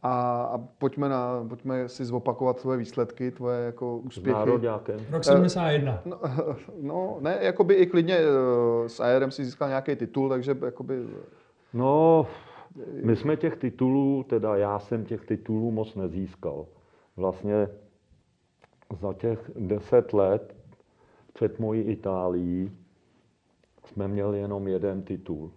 [0.06, 4.38] A, a pojďme, na, pojďme si zopakovat tvoje výsledky, tvoje jako úspěchy.
[4.38, 5.00] nároďákem.
[5.10, 5.98] Rok 71.
[6.04, 6.20] No,
[6.82, 11.06] no, ne, jakoby i klidně eh, s ARem si získal nějaký titul, takže jakoby...
[11.72, 12.26] No,
[13.04, 16.66] my jsme těch titulů, teda já jsem těch titulů moc nezískal.
[17.16, 17.68] Vlastně
[19.00, 20.56] za těch deset let
[21.32, 22.70] před mojí Itálií
[23.84, 25.50] jsme měli jenom jeden titul.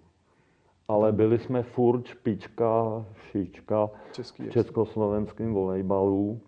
[0.88, 6.40] Ale byli jsme furt špička, šička Český v československém volejbalu.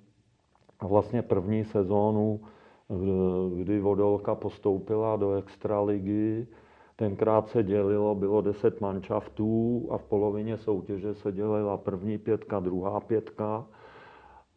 [0.80, 2.40] A vlastně první sezónu,
[2.90, 6.48] v- kdy Vodolka postoupila do extraligy,
[7.00, 13.00] tenkrát se dělilo, bylo 10 manšaftů a v polovině soutěže se dělila první pětka, druhá
[13.00, 13.66] pětka.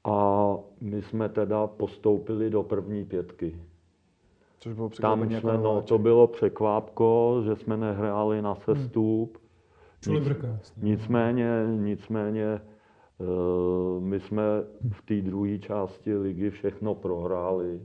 [0.05, 0.46] A
[0.81, 3.61] my jsme teda postoupili do první pětky.
[4.59, 5.88] Což bylo Tam překvapení jako jsme, no, nováček.
[5.88, 9.38] to bylo překvápko, že jsme nehráli na sestup.
[10.00, 10.72] Čuli Nic-.
[10.76, 14.42] Nicméně, nicméně eh, my jsme
[14.92, 17.81] v té druhé části ligy všechno prohráli,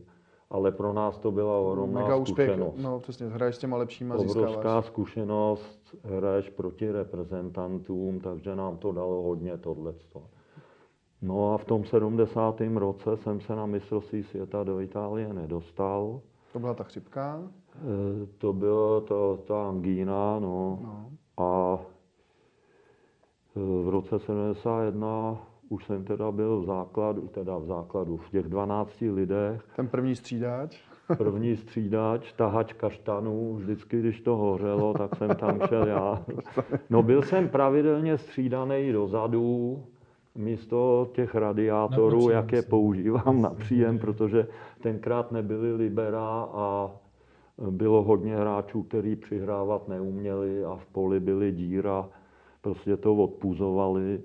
[0.49, 2.77] ale pro nás to byla ohromná Mega úspěch, zkušenost.
[2.77, 4.85] no přesně, hraješ s těma lepšíma, Obrovská získáváš.
[4.85, 10.23] zkušenost, hraješ proti reprezentantům, takže nám to dalo hodně tohleto.
[11.21, 12.61] No a v tom 70.
[12.75, 16.21] roce jsem se na mistrovství světa do Itálie nedostal.
[16.53, 17.41] To byla ta chřipka.
[17.75, 20.79] Eh, To bylo to, ta angína, no.
[20.83, 21.09] No.
[21.45, 21.79] A
[23.55, 29.01] v roce 71 už jsem teda byl v základu, teda v základu, v těch 12
[29.01, 29.61] lidech.
[29.75, 30.77] Ten první střídáč?
[31.17, 36.25] První střídač, tahač kaštanů, vždycky, když to hořelo, tak jsem tam šel já.
[36.89, 39.83] No byl jsem pravidelně střídaný dozadu,
[40.35, 44.47] místo těch radiátorů, jak je používám na příjem, protože
[44.81, 46.91] tenkrát nebyly libera a
[47.69, 52.09] bylo hodně hráčů, kteří přihrávat neuměli a v poli byly díra,
[52.61, 54.21] prostě to odpuzovali.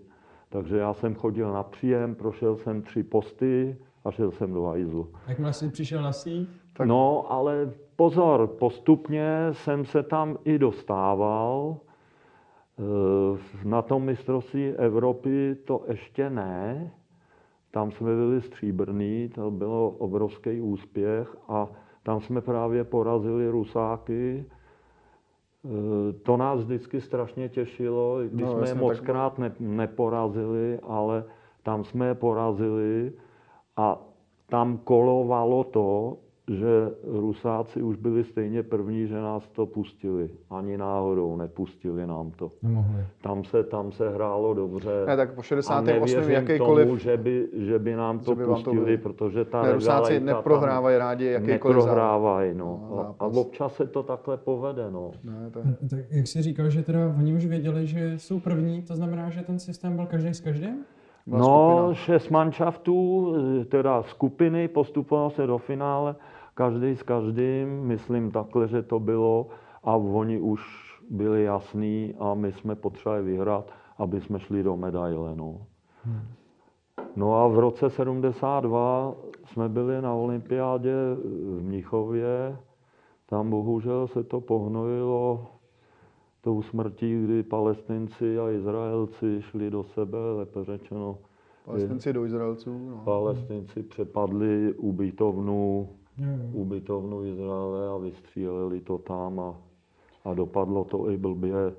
[0.52, 5.08] Takže já jsem chodil na příjem, prošel jsem tři posty a šel jsem do hajzlu.
[5.28, 6.48] Jakmile jsi přišel na síť?
[6.72, 6.86] Tak...
[6.86, 11.76] No, ale pozor, postupně jsem se tam i dostával.
[12.78, 16.90] Eh, na tom mistrovství Evropy to ještě ne.
[17.70, 21.68] Tam jsme byli stříbrní, to bylo obrovský úspěch a
[22.02, 24.44] tam jsme právě porazili Rusáky.
[25.64, 31.24] Eh, to nás vždycky strašně těšilo, když no, jsme je moc krát ne, neporazili, ale
[31.62, 33.12] tam jsme je porazili
[33.76, 34.02] a
[34.48, 36.16] tam kolovalo to,
[36.48, 40.30] že Rusáci už byli stejně první, že nás to pustili.
[40.50, 42.52] Ani náhodou nepustili nám to.
[42.62, 43.06] Nemohli.
[43.22, 44.90] Tam se, tam se hrálo dobře.
[45.06, 46.18] Ne, tak po 68.
[46.18, 46.86] A jakýkoliv...
[46.86, 50.98] tomu, že by, že by nám to by pustili, to protože ta ne, Rusáci neprohrávají
[50.98, 52.88] rádi jakýkoliv Neprohrávají, no.
[52.90, 55.10] no a, a občas se to takhle povede, no.
[55.24, 55.60] Ne, to...
[55.90, 59.42] Tak jak jsi říkal, že teda oni už věděli, že jsou první, to znamená, že
[59.42, 60.84] ten systém byl každý s každým?
[61.26, 61.94] No, skupina.
[61.94, 63.34] šest manšaftů,
[63.68, 66.16] teda skupiny, postupovalo se do finále
[66.54, 69.46] každý s každým, myslím takhle, že to bylo
[69.84, 70.62] a oni už
[71.10, 75.36] byli jasní a my jsme potřebovali vyhrát, aby jsme šli do medaile.
[75.36, 75.66] No.
[76.04, 76.22] Hmm.
[77.16, 82.56] no a v roce 72 jsme byli na olympiádě v Mnichově.
[83.26, 85.46] Tam bohužel se to pohnojilo
[86.42, 91.18] tou smrtí, kdy palestinci a Izraelci šli do sebe, lépe řečeno.
[91.64, 92.78] Palestinci do Izraelců?
[92.88, 93.02] No.
[93.04, 95.88] Palestinci přepadli ubytovnu
[96.52, 99.54] ubytovnu Izraele a vystříleli to tam a,
[100.24, 101.74] a dopadlo to i blbě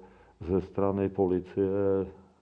[0.50, 1.72] ze strany policie,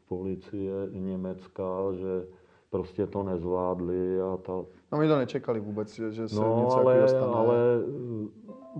[0.08, 2.26] policie německá, že
[2.70, 4.54] prostě to nezvládli a ta...
[4.92, 7.34] No my to nečekali vůbec, že se no, něco ale, stane.
[7.34, 7.58] ale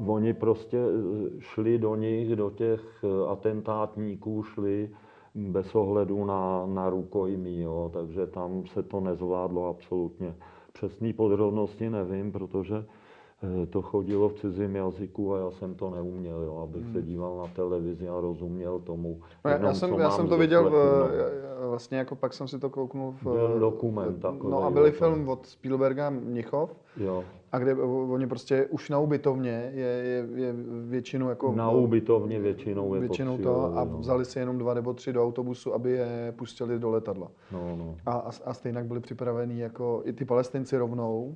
[0.08, 4.90] oni prostě eh, šli do nich, do těch eh, atentátníků šli
[5.36, 10.36] bez ohledu na, na rukojmí, jo, takže tam se to nezvládlo absolutně.
[10.74, 12.86] Přesný podrobnosti nevím, protože
[13.44, 16.94] Eh, to chodilo v cizím jazyku a já jsem to neuměl, jo, abych hmm.
[16.94, 19.22] se díval na televizi a rozuměl tomu.
[19.46, 21.70] No, jenom, já jsem, já jsem to viděl, v, no.
[21.70, 23.24] vlastně jako pak jsem si to kouknul v...
[23.24, 24.52] Byl dokument takový.
[24.52, 27.24] No a byl film od Spielberga Mnichov, jo.
[27.52, 30.54] A kde oni prostě už na ubytovně je, je, je
[30.88, 31.52] většinu jako...
[31.52, 35.74] Na ubytovně většinou je většinou to a vzali si jenom dva nebo tři do autobusu,
[35.74, 37.32] aby je pustili do letadla.
[37.52, 37.96] No, no.
[38.06, 41.36] A, a, a stejně byli připravení jako i ty palestinci rovnou,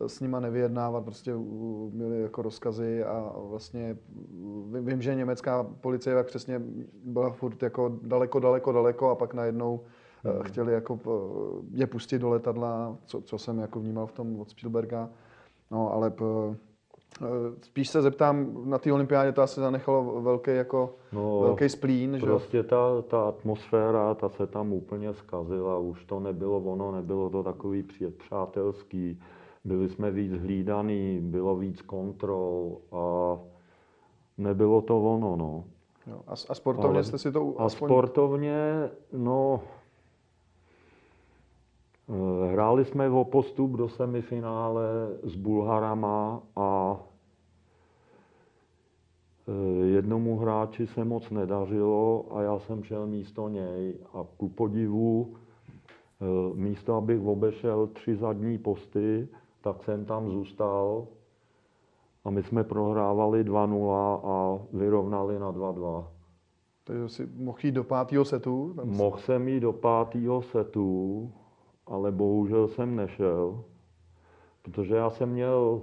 [0.00, 1.34] s nima nevyjednávat, prostě
[1.92, 3.96] měli jako rozkazy a vlastně
[4.80, 6.62] vím, že německá policie jak přesně
[7.04, 9.80] byla furt jako daleko, daleko, daleko a pak najednou
[10.24, 10.42] hmm.
[10.42, 11.00] chtěli jako
[11.70, 15.10] je pustit do letadla, co, co jsem jako vnímal v tom od Spielberga.
[15.70, 16.24] No, ale p,
[17.62, 22.16] Spíš se zeptám, na té olympiádě to asi zanechalo velký, jako, no, velký splín.
[22.20, 22.62] Prostě že?
[22.62, 27.84] ta, ta atmosféra, ta se tam úplně zkazila, už to nebylo ono, nebylo to takový
[28.16, 29.18] přátelský
[29.66, 33.38] byli jsme víc hlídaný, bylo víc kontrol a
[34.38, 35.64] nebylo to ono, no.
[36.06, 37.88] Jo, a, a sportovně Ale, jste si to A aspoň...
[37.88, 39.75] sportovně, no, eh,
[42.52, 44.84] hráli jsme o postup do semifinále
[45.22, 47.00] s Bulharama a
[49.48, 55.34] eh, jednomu hráči se moc nedařilo a já jsem šel místo něj a ku podivu
[55.34, 59.28] eh, místo, abych obešel tři zadní posty,
[59.60, 61.06] tak jsem tam zůstal
[62.24, 66.04] a my jsme prohrávali 2-0 a vyrovnali na 2-2.
[66.84, 68.72] Takže si mohl jít do pátého setu?
[68.76, 71.32] Tam mohl jsem jít do pátého setu,
[71.86, 73.64] ale bohužel jsem nešel,
[74.62, 75.82] protože já jsem měl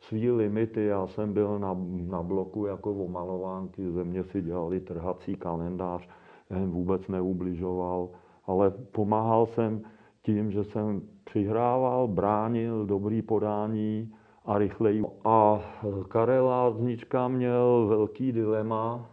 [0.00, 5.34] svý limity, já jsem byl na, na bloku jako omalovánky, ze mě si dělali trhací
[5.34, 6.08] kalendář,
[6.56, 8.08] jim vůbec neubližoval,
[8.46, 9.82] ale pomáhal jsem
[10.22, 14.14] tím, že jsem přihrával, bránil, dobrý podání
[14.44, 15.04] a rychleji.
[15.24, 15.60] A
[16.08, 19.10] Karel Láznička měl velký dilema,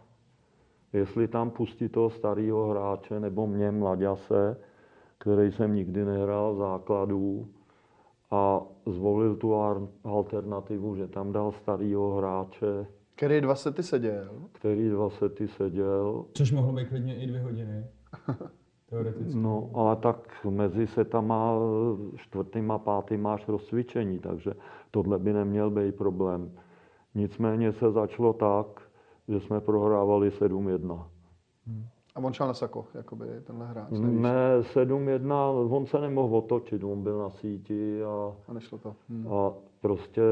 [0.92, 4.56] jestli tam pustit toho starého hráče nebo mě, mladěse,
[5.20, 7.48] který jsem nikdy nehrál v základu
[8.30, 9.54] a zvolil tu
[10.04, 12.86] alternativu, že tam dal starého hráče.
[13.14, 14.30] Který dva sety seděl?
[14.52, 16.24] Který dva sety seděl.
[16.32, 17.84] Což mohlo být klidně i dvě hodiny.
[18.90, 19.34] teoreticky.
[19.34, 21.54] No, ale tak mezi setama
[22.16, 24.54] čtvrtým a pátým máš rozcvičení, takže
[24.90, 26.52] tohle by neměl být problém.
[27.14, 28.66] Nicméně se začalo tak,
[29.28, 31.06] že jsme prohrávali 7-1.
[32.14, 34.20] A on šel na sako, jakoby tenhle hráč, nevíš?
[34.20, 38.94] Ne, 7-1, on se nemohl otočit, on byl na síti a, A nešlo to.
[39.08, 39.28] Hm.
[39.32, 40.22] a prostě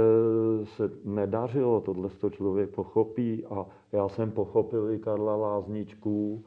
[0.65, 6.45] se nedařilo, tohle to člověk pochopí a já jsem pochopil i Karla Lázničku,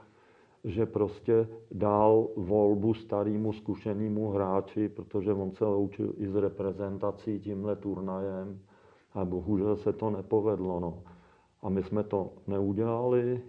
[0.63, 7.76] že prostě dal volbu starému zkušenému hráči, protože on se loučil i s reprezentací tímhle
[7.76, 8.60] turnajem
[9.13, 10.80] a bohužel se to nepovedlo.
[10.80, 11.00] No.
[11.62, 13.41] A my jsme to neudělali,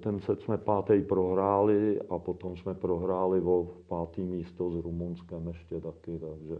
[0.00, 5.80] ten set jsme pátý prohráli a potom jsme prohráli o pátý místo s Rumunskem ještě
[5.80, 6.58] taky, takže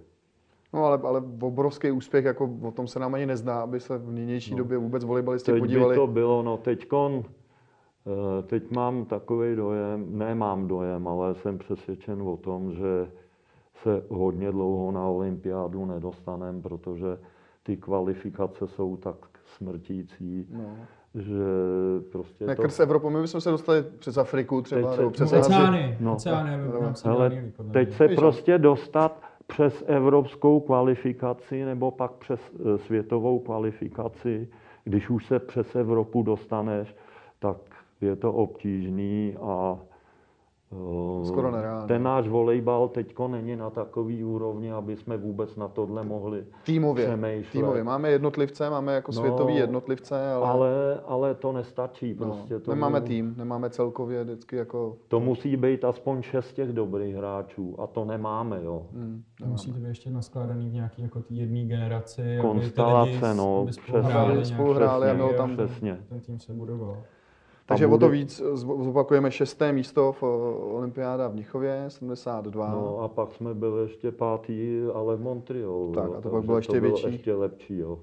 [0.73, 4.13] No ale, ale obrovský úspěch, jako o tom se nám ani nezná, aby se v
[4.13, 4.59] nynější No.
[4.59, 5.95] době vůbec volejbalisti teď podívali.
[5.95, 12.23] by to bylo, no teďkon, eh, teď mám takový dojem, nemám dojem, ale jsem přesvědčen
[12.23, 13.11] o tom, že
[13.83, 17.19] se hodně dlouho na olympiádu nedostaneme, protože
[17.63, 19.17] ty kvalifikace jsou tak
[19.57, 20.77] smrtící, No.
[21.17, 21.35] Že
[22.13, 22.69] prostě Jak to...
[22.69, 25.97] z Evropy, my bychom se dostali přes Afriku třeba, Teď se- nebo přes No, oceány,
[26.01, 26.13] No.
[26.15, 26.93] oceány, No.
[27.05, 32.41] Hele, teď se Víš, prostě dostat přes evropskou kvalifikaci nebo pak přes
[32.75, 34.49] eh, světovou kvalifikaci,
[34.85, 36.97] když už se přes Evropu dostaneš,
[37.39, 37.57] tak
[38.01, 39.79] je to obtížný a
[41.25, 41.87] Skoro nereálný.
[41.89, 47.07] ten náš volejbal teďko není na takový úrovni, aby jsme vůbec na tohle mohli Týmově.
[47.07, 47.53] přemýšlet.
[47.53, 47.85] Týmově.
[47.85, 52.59] Máme jednotlivce, máme jako No, světový jednotlivce, ale, Ale, ale to nestačí no, prostě.
[52.61, 54.97] to nemáme tým, nemáme celkově vždycky jako...
[55.09, 58.87] To musí být aspoň šest těch dobrých hráčů a to nemáme, jo.
[58.93, 62.23] Hm, To musí to být ještě naskládaný v nějaký jako jedné generaci.
[62.23, 64.13] aby ty Konstelace, lidi no, aby spolu přesně.
[64.13, 65.99] hráli Aby spolu hráli a bylo tam- Přesně.
[66.09, 66.97] Ten tým se budoval.
[67.67, 70.27] Takže A o to bude- víc z- zopakujeme šesté místo v eh,
[70.75, 72.71] olympiáda v Mnichově, 72.
[72.71, 75.93] No a pak jsme byli ještě pátý, ale v Montrealu.
[75.95, 77.13] Tak, a to pak bylo ještě to bylo větší.
[77.13, 77.99] ještě lepší, jo.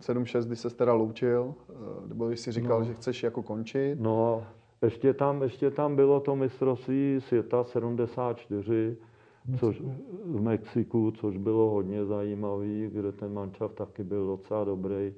[0.00, 1.74] 7-6, když se teda loučil, eh,
[2.08, 2.84] nebo když si říkal, No.
[2.84, 4.00] že chceš jako končit.
[4.00, 8.96] No a ještě tam, ještě tam bylo to mistrovství světa 74,
[9.58, 9.82] což
[10.24, 15.14] v Mexiku, což bylo hodně zajímavý, kde ten mančav taky byl docela dobrý.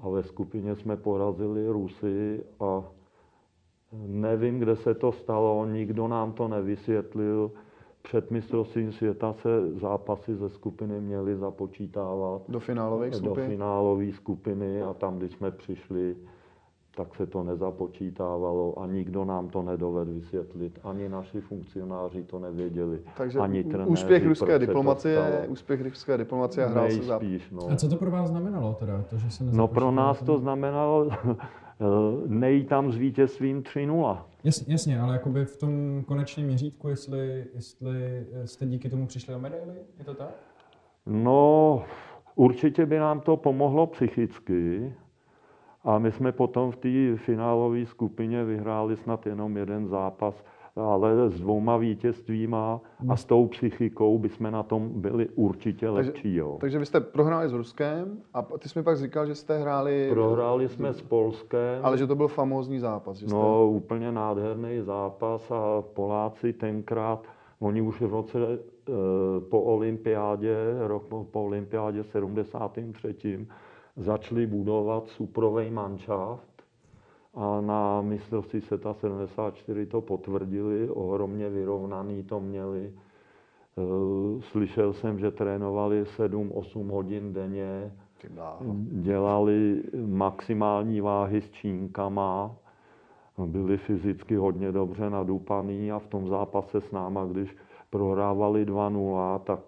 [0.00, 2.84] A ve skupině jsme porazili Rusy a
[4.06, 7.50] nevím, kde se to stalo, nikdo nám to nevysvětlil.
[8.02, 13.46] Před mistrovstvím světa se zápasy ze skupiny měly započítávat Do finálových do skupin.
[13.46, 16.16] finálové skupiny a tam, když jsme přišli,
[16.96, 20.78] tak se to nezapočítávalo a nikdo nám to nedovedl vysvětlit.
[20.84, 23.00] Ani naši funkcionáři to nevěděli.
[23.16, 27.20] Takže ani trenéři, úspěch ruské diplomacie, úspěch ruské diplomacie a hrál se za...
[27.52, 27.70] No.
[27.70, 29.02] A co to pro vás znamenalo teda?
[29.10, 31.10] To, že se No pro nás to znamenalo
[32.26, 34.18] nejít tam s vítězstvím 3-0.
[34.44, 39.38] Jasně, jasně, ale jakoby v tom konečném měřítku, jestli, jestli jste díky tomu přišli o
[39.38, 40.30] medaily, je to tak?
[41.06, 41.82] No,
[42.34, 44.92] určitě by nám to pomohlo psychicky.
[45.84, 50.44] A my jsme potom v té finálové skupině vyhráli snad jenom jeden zápas,
[50.76, 56.34] ale s dvouma vítězstvíma a s tou psychikou bychom na tom byli určitě Takže- lepší.
[56.34, 56.56] Jo.
[56.60, 60.08] Takže vy jste prohráli s Ruskem a ty jsi mi pak říkal, že jste hráli...
[60.10, 63.16] Prohráli jsme s Polskem, Ale že to byl famózní zápas.
[63.16, 63.34] Že jste...
[63.34, 67.26] no úplně nádherný zápas a Poláci tenkrát,
[67.60, 68.92] oni už v roce eh,
[69.50, 73.46] po olympiádě, rok po, po olympiádě 73.
[73.96, 76.62] začali budovat suprovej manšaft
[77.34, 82.92] a na mistrovství světa 74 to potvrdili, ohromně vyrovnaný to měli.
[83.78, 87.92] Eh, Slyšel jsem, že trénovali 7-8 hodin denně,
[88.92, 92.56] dělali maximální váhy s čínkama,
[93.46, 97.56] byli fyzicky hodně dobře nadupaný a v tom zápase s náma, když
[97.90, 99.60] prohrávali 2-0, tak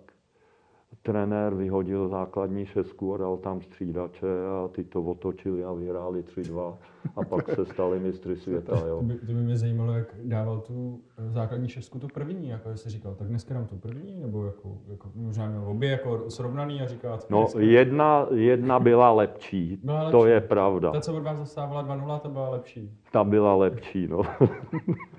[1.03, 4.27] trenér vyhodil základní šestku a dal tam střídače
[4.65, 6.75] a ty to otočili a vyhráli 3-2
[7.17, 8.81] a pak se stali mistry světa.
[8.81, 9.03] To Jo.
[9.03, 12.91] by, to by mě zajímalo, jak dával tu eh, základní šestku tu první, jako jestli
[12.91, 16.87] říkal, tak dneska dám tu první, nebo jako, jako možná měl obě jako srovnaný a
[16.87, 20.31] říká, tak No, dneska- jedna, jedna byla lepší, Byla to lepší.
[20.33, 20.91] je pravda.
[20.91, 22.91] ta, co od vás zastávala 2-0, ta byla lepší.
[23.13, 24.23] Ta byla lepší, no.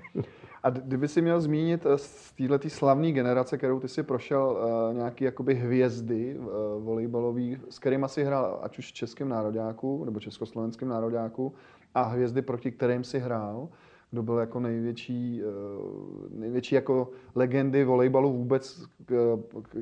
[0.64, 4.94] A kdyby si měl zmínit eh, z této slavné generace, kterou ty si prošel, eh,
[4.94, 6.46] nějaký jakoby hvězdy uh,
[6.84, 11.54] volejbalový, s kterými si hrál, ať už v českém nároďáku nebo československém nároďáku,
[11.94, 13.68] a hvězdy, proti kterým si hrál,
[14.10, 15.48] kdo byl jako největší, eh,
[16.38, 18.82] největší jako legendy volejbalu vůbec,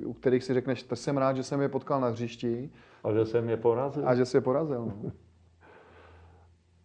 [0.05, 2.71] u kterých si řekneš, to jsem rád, že jsem je potkal na hřišti
[3.05, 4.09] A že jsem je porazil.
[4.09, 4.85] a že si je porazil.
[4.85, 5.13] No.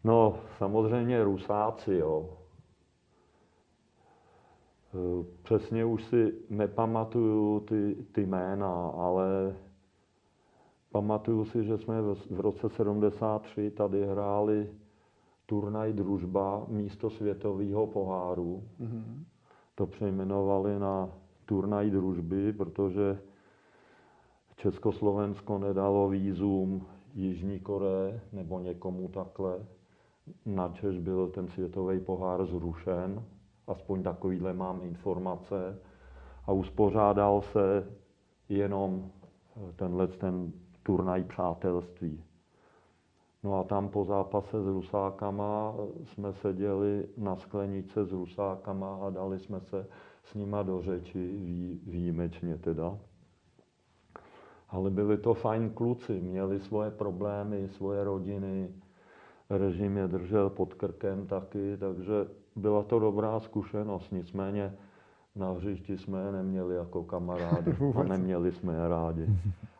[0.03, 2.29] No, samozřejmě Rusáci, jo.
[4.97, 9.55] Eh, přesně už si nepamatuju ty, ty jména, ale
[10.91, 14.69] pamatuju si, že jsme v roce 73 tady hráli
[15.45, 18.63] turnaj Družba místo světového poháru.
[18.81, 19.23] Mm-hmm.
[19.75, 21.09] To přejmenovali na
[21.45, 23.19] turnaj družby, protože
[24.55, 29.65] Československo nedalo výzum Jižní Koreje nebo někomu takhle.
[30.45, 33.23] Načež byl ten světový pohár zrušen,
[33.68, 35.80] aspoň takovýhle mám informace.
[36.45, 37.88] A uspořádal se
[38.49, 39.11] jenom
[39.76, 40.51] tenhle ten
[40.84, 42.24] turnaj přátelství.
[43.43, 49.39] No a tam po zápase s Rusákama jsme seděli na sklenice s Rusákama a dali
[49.39, 49.88] jsme se
[50.24, 52.97] s nima do řeči, vý, výjimečně teda.
[54.70, 58.70] Ale byli to fajn kluci, měli svoje problémy, svoje rodiny,
[59.49, 62.28] režim je držel pod krkem taky, takže
[62.58, 64.12] byla to dobrá zkušenost.
[64.12, 64.74] Nicméně
[65.36, 69.28] na hřišti jsme je neměli jako kamarády a neměli jsme je rádi.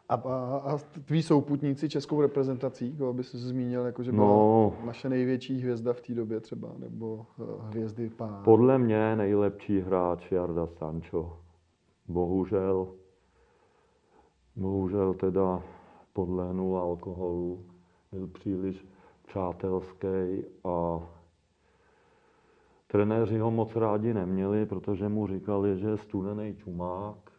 [0.10, 5.10] A, a, a tví souputníci českou reprezentací, koho bys zmínil, jako že byla no, naše
[5.10, 8.44] největší hvězda v té době třeba, nebo uh, hvězdy pár?
[8.44, 11.38] Podle mě nejlepší hráč Jarda Sancho.
[12.08, 12.88] Bohužel,
[14.56, 15.62] bohužel teda
[16.14, 17.66] podlehnul alkoholu,
[18.12, 18.86] byl příliš
[19.28, 21.00] přátelský a
[22.88, 27.38] trenéři ho moc rádi neměli, protože mu říkali, že je studený čumák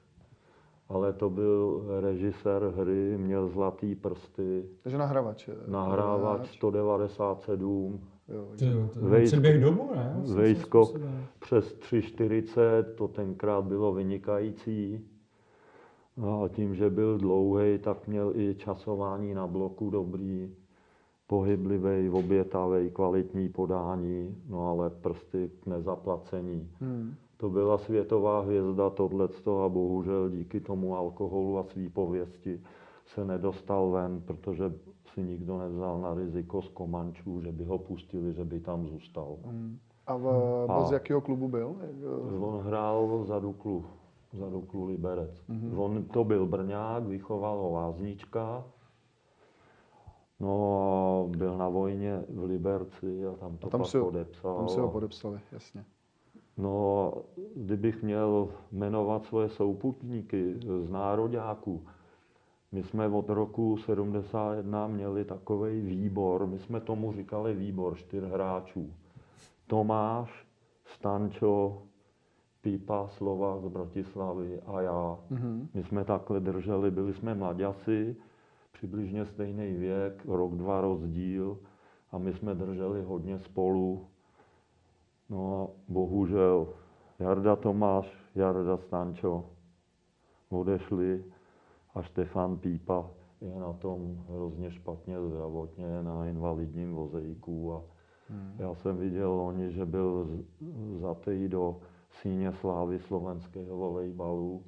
[0.88, 4.64] ale to byl režisér hry, měl zlatý prsty.
[4.82, 5.49] Takže nahrávač.
[5.66, 8.01] Nahrávač 197.
[8.94, 10.22] Vejsk, dobu, ne?
[10.34, 11.01] Vejskok
[11.38, 15.01] přes 3,40, to tenkrát bylo vynikající.
[16.22, 20.55] A tím, že byl dlouhý, tak měl i časování na bloku dobrý,
[21.28, 26.70] pohyblivý, obětavý, kvalitní podání, no ale prsty k nezaplacení.
[26.80, 32.60] Hmm to byla světová hvězda tohleto a bohužel díky tomu alkoholu a svý pověsti
[33.06, 34.72] se nedostal ven, protože
[35.14, 39.36] si nikdo nevzal na riziko z Komančů, že by ho pustili, že by tam zůstal.
[39.44, 39.78] Hmm.
[40.06, 40.28] A, v,
[40.68, 41.76] a z jakého klubu byl?
[42.40, 43.84] On hrál za Duklu,
[44.32, 45.42] za Duklu Liberec.
[45.48, 48.64] hmm On to byl Brňák, vychoval ho Láznička,
[50.41, 54.57] No a byl na vojně v Liberci a tam to a tam pak si, podepsal.
[54.57, 55.84] Tam si ho podepsali, jasně.
[56.57, 57.12] No,
[57.57, 61.86] kdybych měl jmenovat svoje souputníky z nároďáků,
[62.72, 68.93] my jsme od roku 71 měli takový výbor, my jsme tomu říkali výbor čtyř hráčů.
[69.66, 70.47] Tomáš,
[70.84, 71.82] Stančo,
[72.61, 75.18] Pípa, Slova z Bratislavy a já.
[75.30, 75.66] Mm-hmm.
[75.74, 78.16] My jsme takhle drželi, byli jsme mladěsi,
[78.78, 81.58] přibližně stejný věk, rok, dva rozdíl
[82.10, 84.06] a my jsme drželi hodně spolu
[85.28, 86.68] No a bohužel
[87.18, 89.50] Jarda Tomáš, Jarda Stančo
[90.48, 91.24] odešli
[91.94, 93.10] a Štefan Pípa
[93.40, 97.82] je na tom hrozně špatně zdravotně, na invalidním vozejku a
[98.28, 98.54] hmm.
[98.58, 100.28] já jsem viděl oni, že byl
[101.00, 104.64] zatej do síně slávy slovenského volejbalu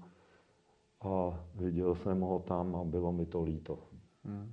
[1.00, 3.78] a viděl jsem ho tam a bylo mi to líto.
[4.24, 4.52] Hmm.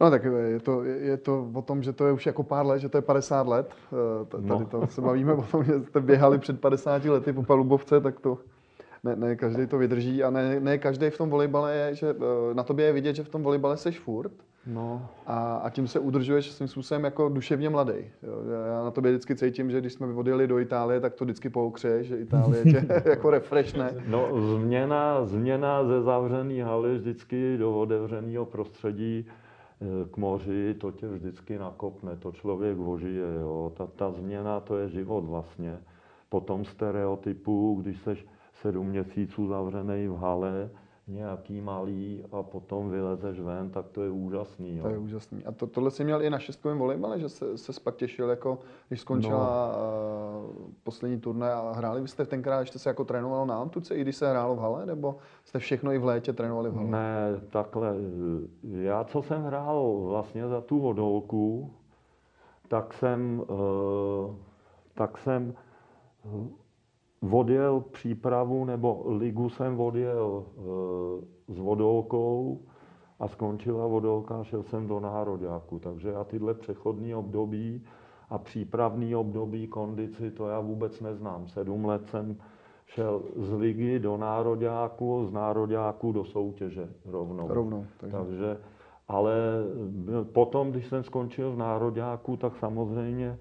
[0.00, 2.78] No tak je to, je to o tom, že to je už jako pár let,
[2.78, 3.74] že to je 50 let.
[3.92, 4.66] Eh, tady no.
[4.66, 8.38] to se bavíme o tom, že jste běhali před 50 lety po palubovce, tak to
[9.04, 12.54] ne, ne každý to vydrží a ne, ne každý v tom volejbale je, že eh,
[12.54, 14.32] na tobě je vidět, že v tom volejbale seš furt.
[14.66, 15.08] No.
[15.26, 17.94] A, a tím se udržuješ svým způsobem jako duševně mladý.
[18.68, 22.04] Já na tobě vždycky cítím, že když jsme odjeli do Itálie, tak to vždycky poukře,
[22.04, 23.94] že Itálie tě jako refreshne.
[24.06, 29.26] No změna, změna ze zavřený haly vždycky do otevřeného prostředí
[29.84, 33.72] Eh, k moři, to tě vždycky nakopne, to člověk vožije, jo.
[33.76, 35.78] Ta, ta změna, to je život vlastně.
[36.28, 40.70] Potom stereotypu, když seš sedm měsíců zavřený v hale,
[41.08, 44.76] nějaký malý a potom vylezeš ven, tak to je úžasný.
[44.76, 44.82] Jo.
[44.82, 45.44] To je úžasný.
[45.44, 48.58] A to, tohle jsi měl i na šestkovém volejbale, že se, se pak těšil, jako,
[48.88, 50.48] když skončila no.
[50.48, 54.00] uh, poslední turné a hráli vy jste tenkrát, ještě se jako trénoval na Antuce, i
[54.00, 56.88] když se hrálo v hale, nebo jste všechno i v létě trénovali v hale?
[56.88, 57.94] Ne, takhle.
[58.62, 61.72] Já, co jsem hrál vlastně za tu vodolku,
[62.68, 64.34] tak jsem, uh,
[64.94, 65.54] tak jsem
[66.24, 66.46] uh,
[67.30, 72.60] odjel přípravu nebo ligu jsem odjel e, s vodolkou
[73.20, 75.78] a skončila vodolka a šel jsem do nároďáku.
[75.78, 77.82] Takže já tyhle přechodní období
[78.30, 81.48] a přípravný období kondici, to já vůbec neznám.
[81.48, 82.36] Sedm let jsem
[82.86, 87.48] šel z ligy do nároďáku, z nároďáku do soutěže rovnou.
[87.48, 87.86] Rovnou.
[88.00, 88.16] Takže.
[88.16, 88.58] takže
[89.08, 89.34] ale
[90.32, 93.38] potom, když jsem skončil v nároďáku, tak samozřejmě e,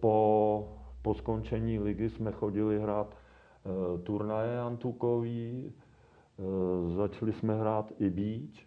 [0.00, 8.10] po po skončení ligy jsme chodili hrát e, turnaje antukový, e, začali jsme hrát i
[8.10, 8.66] beach,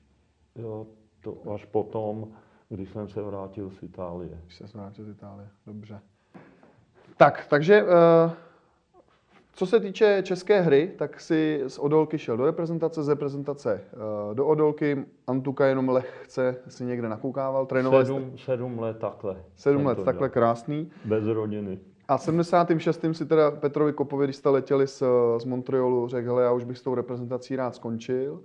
[0.55, 0.87] jo,
[1.21, 2.27] to až potom,
[2.69, 4.41] když jsem se vrátil z Itálie.
[4.43, 5.99] Když se vrátil z Itálie, dobře.
[7.17, 7.89] Tak, takže uh,
[9.53, 13.81] co se týče české hry, tak si z Odolky šel do reprezentace, z reprezentace
[14.33, 15.05] do Odolky.
[15.27, 19.43] Antuka jenom lehce si někde nakoukával, trénoval sedm, sedm let takhle.
[19.55, 20.91] Sedm let, takhle krásný.
[21.05, 21.79] Bez rodiny.
[22.11, 23.05] A 76.
[23.11, 25.03] si teda Petrovi Kopovi, když jste letěli z,
[25.37, 28.43] z Montrealu, řekl, hele, já už bych s tou reprezentací rád skončil.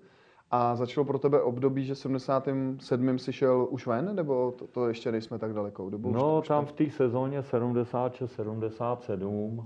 [0.51, 3.19] A začalo pro tebe období, že 77.
[3.19, 5.91] si šel už ven, nebo to, to ještě nejsme tak daleko?
[5.91, 9.65] Dobu no, už tam v té sezóně 76-77 eh,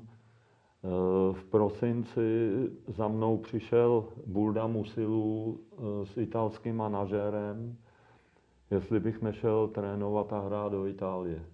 [1.32, 2.50] v prosinci
[2.88, 7.76] za mnou přišel Bulda Musilu eh, s italským manažérem,
[8.70, 11.44] jestli bych nešel trénovat a hrát do Itálie.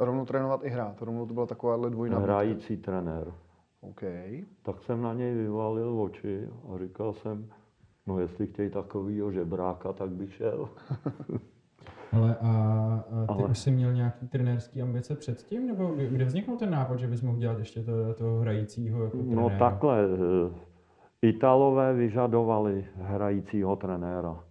[0.00, 2.18] Rovnou trénovat i hrát, rovnou to byla takováhle dvojná.
[2.18, 3.32] Hrající trenér.
[3.80, 4.02] OK.
[4.62, 7.48] Tak jsem na něj vyvalil oči a říkal jsem,
[8.06, 10.68] no jestli chtějí takovýho žebráka, tak bych šel.
[12.12, 12.50] Ale a,
[13.10, 13.48] a ty Ale...
[13.48, 17.38] už jsi měl nějaký trenérský ambice předtím, nebo kde vzniknul ten nápad, že bys mohl
[17.38, 19.42] dělat ještě to, toho hrajícího jako no trenéra?
[19.42, 20.54] No takhle, eh,
[21.22, 24.44] Italové vyžadovali hrajícího trenéra.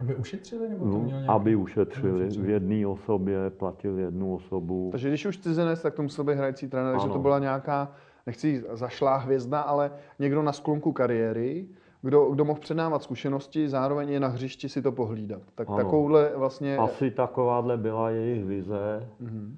[0.00, 0.68] Aby ušetřili?
[0.68, 1.28] Nebo to no, měl nějaký...
[1.28, 2.28] Aby ušetřili.
[2.28, 4.88] V jedné osobě platil jednu osobu.
[4.92, 7.02] Takže když už cizinec, tak to musel být hrající trenér, ano.
[7.02, 7.92] že to byla nějaká,
[8.26, 11.66] nechci zašlá hvězda, ale někdo na sklonku kariéry,
[12.02, 15.42] kdo, kdo mohl předávat zkušenosti, zároveň je na hřišti si to pohlídat.
[15.54, 15.76] Tak ano.
[15.76, 16.76] takovouhle vlastně...
[16.76, 19.08] Asi takováhle byla jejich vize.
[19.22, 19.56] Mm-hmm.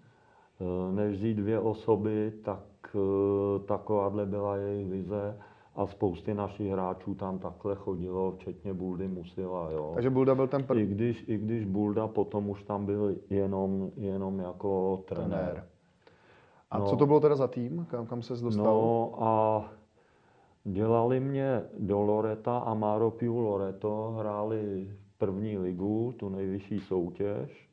[0.95, 2.61] Než vzít dvě osoby, tak
[2.95, 5.37] eh, takováhle byla jejich vize
[5.77, 9.71] a spousty našich hráčů tam takhle chodilo, včetně Buldy Musila.
[9.71, 9.91] Jo.
[9.95, 10.83] Takže Bulda byl ten první.
[10.83, 15.29] I když, I když Bulda potom už tam byl jenom, jenom jako trenér.
[15.29, 15.65] trenér.
[16.71, 17.87] A no, co to bylo teda za tým?
[17.91, 18.65] Kam, kam se dostal?
[18.65, 19.65] No a
[20.65, 27.69] dělali mě do Loreta a Maro Piu Loreto, hráli první ligu, tu nejvyšší soutěž.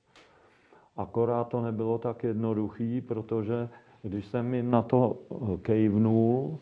[0.98, 3.70] Akorát to nebylo tak jednoduchý, protože
[4.02, 5.18] když jsem jim na to
[5.62, 6.58] kejvnul,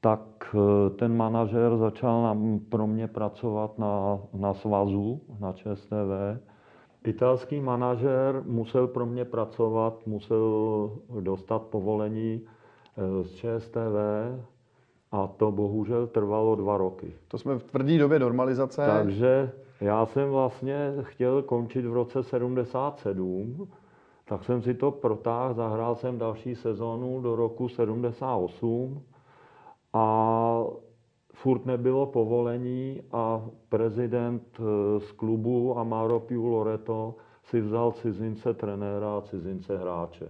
[0.00, 2.36] tak eh, ten manažer začal na,
[2.68, 6.40] pro mě pracovat na, na svazu, na ČSTV.
[7.04, 10.90] Italský manažer musel pro mě pracovat, musel
[11.20, 13.96] dostat povolení eh, z ČSTV
[15.12, 17.14] a to bohužel trvalo dva roky.
[17.28, 18.86] To jsme v tvrdé době normalizace.
[18.86, 23.68] Takže já jsem vlastně chtěl končit v roce 77,
[24.28, 29.02] tak jsem si to protáhl, zahrál jsem další sezónu do roku 78
[29.96, 30.64] a
[31.32, 39.18] furt nebylo povolení a prezident eh, z klubu Amaro Piu Loreto si vzal cizince trenéra
[39.18, 40.28] a cizince hráče.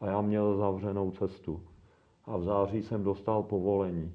[0.00, 1.60] A já měl zavřenou cestu.
[2.24, 4.12] A v září jsem dostal povolení.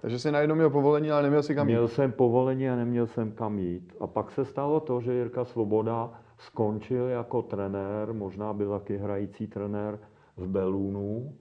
[0.00, 1.72] Takže jsi najednou měl povolení, ale neměl si kam jít?
[1.72, 3.94] Měl jsem povolení a neměl jsem kam jít.
[4.00, 9.46] A pak se stalo to, že Jirka Svoboda skončil jako trenér, možná byl taky hrající
[9.46, 9.98] trenér
[10.36, 11.32] v Belunu,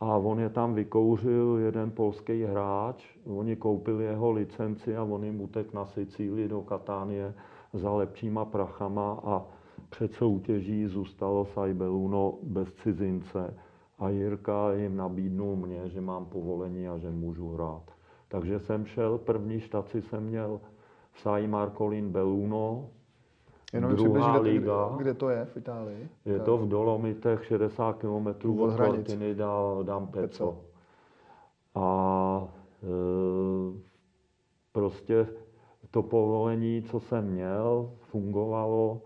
[0.00, 5.40] a on je tam vykouřil jeden polský hráč, oni koupili jeho licenci a on jim
[5.40, 7.34] utek na Sicílii do Katánie
[7.72, 9.44] za lepšíma prachama a
[9.88, 13.54] před soutěží zůstalo Sajbeluno bez cizince
[13.98, 17.90] a Jirka jim nabídnul mě, že mám povolení a že můžu hrát.
[18.28, 20.60] Takže jsem šel, první štaci jsem měl
[21.12, 22.88] v Sai Marcolin Beluno,
[23.72, 24.94] Jenom druhá kde, liga.
[24.96, 26.08] Kde to je v Itálii?
[26.24, 30.58] Je to v Dolomitech 60 km od, od Cortiny da D'Ampezzo.
[31.74, 32.48] A
[32.82, 32.86] e,
[34.72, 35.26] prostě
[35.90, 39.02] to povolení, co jsem měl, fungovalo.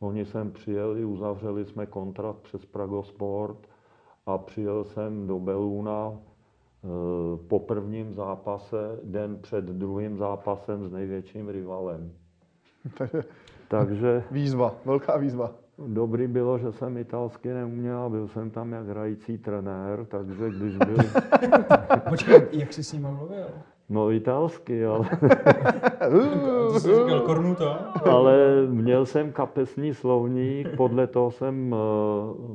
[0.00, 3.68] Oni sem přijeli, uzavřeli jsme kontrakt přes Pragosport
[4.26, 6.18] a přijel jsem do Beluna e,
[7.36, 12.12] po prvním zápase, den před druhým zápasem s největším rivalem.
[13.72, 14.24] Takže...
[14.30, 15.50] Výzva, velká výzva.
[15.86, 20.76] Dobrý bylo, že jsem italsky neuměl a byl jsem tam jak hrající trenér, takže když
[20.76, 20.96] byl...
[22.08, 23.46] Počkej, jak jsi s ním mluvil?
[23.88, 25.08] No italsky, ale...
[26.72, 27.76] to jsi říkal kornuto?
[28.10, 31.78] ale měl jsem kapesní slovník, podle toho jsem uh,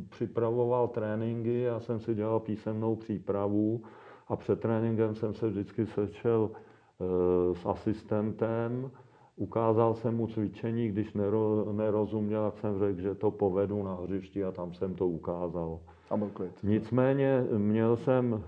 [0.09, 3.81] připravoval tréninky, já jsem si dělal písemnou přípravu
[4.27, 8.91] a před tréninkem jsem se vždycky sešel uh, s asistentem,
[9.37, 14.43] Ukázal jsem mu cvičení, když nero, nerozuměl, tak jsem řekl, že to povedu na hřišti
[14.43, 15.79] a tam jsem to ukázal.
[16.09, 16.51] A byl klid.
[16.63, 18.43] Nicméně měl jsem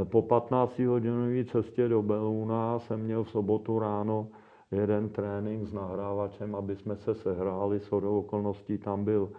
[0.00, 4.28] eh, po 15 hodinové cestě do Beluna, jsem měl v sobotu ráno
[4.70, 7.80] jeden trénink s nahrávačem, aby jsme se sehráli.
[7.80, 9.30] S okolností tam byl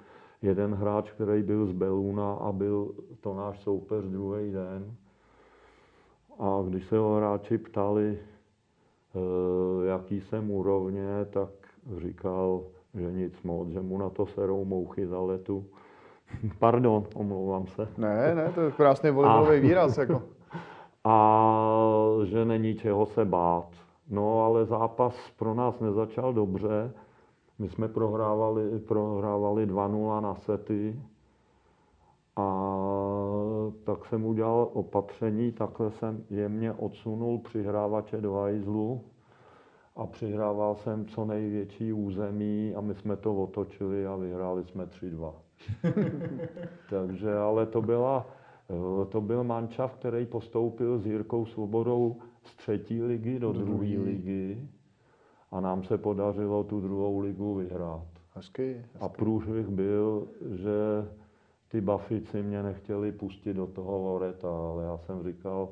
[0.42, 4.96] jeden hráč, který byl z Beluna a byl to náš soupeř druhý den.
[6.40, 8.20] A když se ho hráči ptali,
[9.88, 11.50] jaký jsem úrovně, tak
[11.98, 12.64] říkal,
[12.94, 15.66] že nic moc, že mu na to serou mouchy za letu.
[16.60, 17.88] Pardon, omlouvám se.
[17.98, 19.98] Ne, ne, to je krásný volejbalový výraz.
[19.98, 20.22] Jako.
[21.04, 21.44] A
[22.24, 23.68] že není čeho se bát.
[24.10, 26.92] No ale zápas pro nás nezačal dobře.
[27.60, 31.02] My jsme prohrávali, prohrávali 2-0 na sety.
[32.38, 32.48] A
[33.84, 39.02] tak jsem udělal opatření, takhle jsem jemně odsunul přihrávače do hajzlu
[39.96, 45.34] a přihrával jsem co největší území a my jsme to otočili a vyhráli jsme 3-2.
[46.90, 48.28] Takže, ale to byla,
[49.10, 54.68] to byl mančav, který postoupil s Jirkou Svobodou z třetí ligy do druhé ligy
[55.52, 58.08] a nám se podařilo tu druhou ligu vyhrát.
[58.34, 59.00] Hezky, hezky.
[59.00, 61.08] A průšvih byl, že
[61.68, 65.70] ty bafici mě nechtěli pustit do toho Loreta, ale já jsem říkal,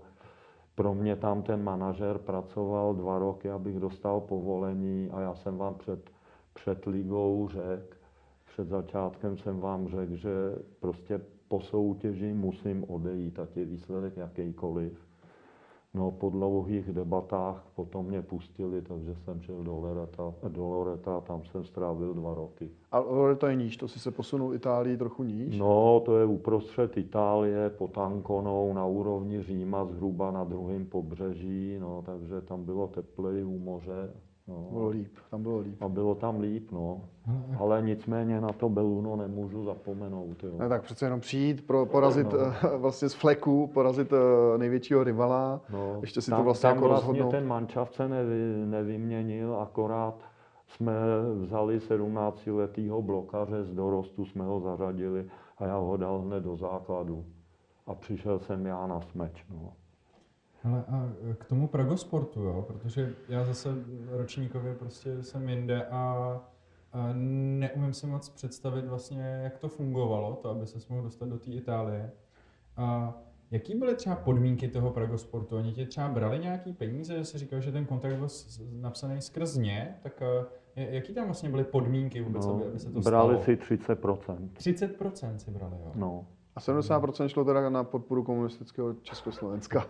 [0.76, 5.76] pro mě tam ten manažer pracoval dva roky, abych dostal povolení a já jsem vám
[5.76, 6.10] před,
[6.54, 7.98] před ligou řekl,
[8.46, 10.30] před začátkem jsem vám řekl, že
[10.80, 15.06] prostě po soutěži musím odejít, ať je výsledek jakýkoliv.
[15.96, 21.44] No po dlouhých debatách potom mě pustili, takže jsem šel do Loreta, do Loreta tam
[21.44, 22.70] jsem strávil dva roky.
[22.92, 25.58] A Loreto je níž, to si se posunul Itálii trochu níž?
[25.58, 32.04] No, to je uprostřed Itálie, pod Ankonou, na úrovni Říma, zhruba na druhém pobřeží, no,
[32.06, 34.14] takže tam bylo tepleji u moře.
[34.48, 34.68] No.
[34.72, 35.82] Bylo líp, tam bylo líp.
[35.82, 37.02] A bylo tam líp, no.
[37.60, 40.44] Ale nicméně na to Beluno nemůžu zapomenout.
[40.44, 40.52] Jo.
[40.58, 42.40] Ne, tak přece jenom přijít, pro, porazit No.
[42.40, 42.80] no.
[42.80, 46.88] vlastně z fleku, porazit eh, největšího rivala, No, ještě si tam, to vlastně tam jako
[46.88, 47.32] vlastně rozhodnout.
[47.32, 50.16] ten mančav se nevy, nevyměnil, akorát
[50.68, 50.94] jsme
[51.42, 55.26] vzali 17-letýho blokaře z dorostu, jsme ho zařadili
[55.58, 57.26] a já ho dal hned do základu.
[57.88, 59.46] A přišel jsem já na smeč.
[59.54, 59.74] No.
[60.66, 63.70] Ale a k tomu Pragosportu, jo, protože já zase
[64.10, 66.02] ročníkově prostě jsem jinde a,
[66.94, 71.38] a neumím si moc představit vlastně, jak to fungovalo, to, aby se mohl dostat do
[71.40, 72.12] té Itálie.
[72.78, 73.14] A
[73.52, 75.58] jaký byly třeba podmínky toho Pragosportu?
[75.58, 78.28] Oni ti třeba brali nějaký peníze, že jsi říkal, že ten kontrakt byl
[78.72, 80.26] napsaný skrz ně, tak a,
[80.76, 83.44] je- jaký tam vlastně byly podmínky vůbec, aby, aby se to No, brali stalo?
[83.44, 84.50] si 30%.
[84.54, 85.92] 30% si brali, jo.
[85.96, 86.28] No.
[86.56, 89.86] A 70% šlo teda na podporu komunistického Československa.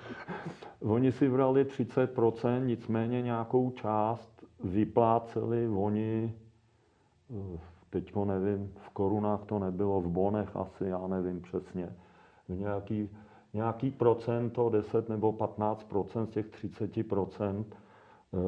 [0.80, 6.34] Oni si brali 30%, nicméně nějakou část vypláceli oni,
[7.30, 7.58] eh,
[7.90, 11.96] teďko nevím, v korunách to nebylo, v bonech asi, já nevím přesně,
[12.48, 13.10] v nějaký,
[13.54, 18.38] nějaký procento, 10 nebo 15% z těch 30%, eh,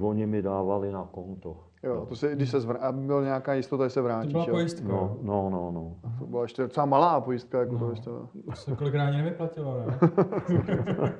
[0.00, 1.56] oni mi dávali na konto.
[1.84, 2.76] Jo, to si, když se zvr...
[2.80, 4.32] aby byla nějaká jistota, že se To vrátíš.
[4.32, 5.94] byla pojistka, No, no, no, no.
[6.18, 7.78] To byla ještě docela malá pojistka, jako No.
[7.78, 8.10] to ještě.
[8.10, 9.98] To se kolikrát ani nevyplatilo, ne?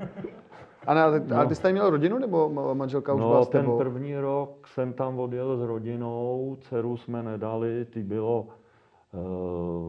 [0.86, 1.36] A, ne, ale, ty- No.
[1.36, 3.78] ale ty jsi tady měl rodinu, nebo ma- manželka už byla No, s ten tebou?
[3.78, 8.46] první rok jsem tam odjel s rodinou, dceru jsme nedali, ty bylo
[9.14, 9.18] e,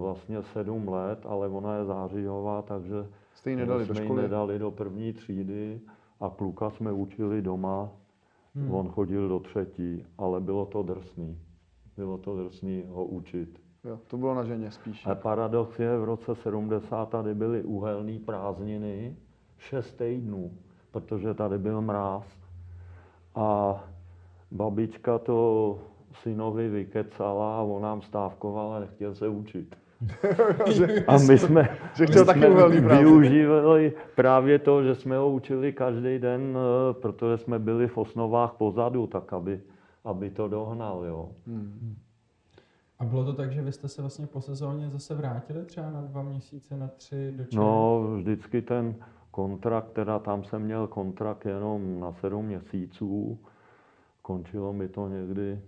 [0.02, 2.96] vlastně sedm let, ale ona je zářijová, takže
[3.34, 4.22] Jste nedali do jsme ji školy?
[4.22, 5.82] nedali do první třídy
[6.22, 7.90] a kluka jsme učili doma,
[8.56, 8.72] hmm.
[8.72, 11.40] on chodil do třetí, ale bylo to drsný.
[11.98, 13.60] Bylo to drsný ho učit.
[13.84, 15.06] Jo, to bylo na ženě spíš.
[15.06, 19.16] A paradox je, v roce 70 tady byly uhelné prázdniny,
[19.58, 20.52] šest týdnů,
[20.92, 22.26] protože tady byl mráz.
[23.36, 23.84] A
[24.52, 25.80] babička to
[26.14, 29.76] synovi vykecala a on nám stávkoval a nechtěl se učit.
[31.08, 35.74] A my jsme, Že chtěl my taky jsme využívali právě to, že jsme ho učili
[35.74, 39.62] každý den, eh, protože jsme byli v osnovách pozadu, tak aby,
[40.04, 41.04] aby to dohnal.
[41.06, 41.30] Jo.
[41.48, 41.96] Hmm.
[43.00, 46.02] A bylo to tak, že vy jste se vlastně po sezóně zase vrátili třeba na
[46.02, 47.44] dva měsíce, na tři do?
[47.54, 48.96] No, vždycky ten
[49.32, 53.40] kontrakt, teda tam jsem měl kontrakt jenom na sedm měsíců.
[54.22, 55.62] Končilo mi to někdy,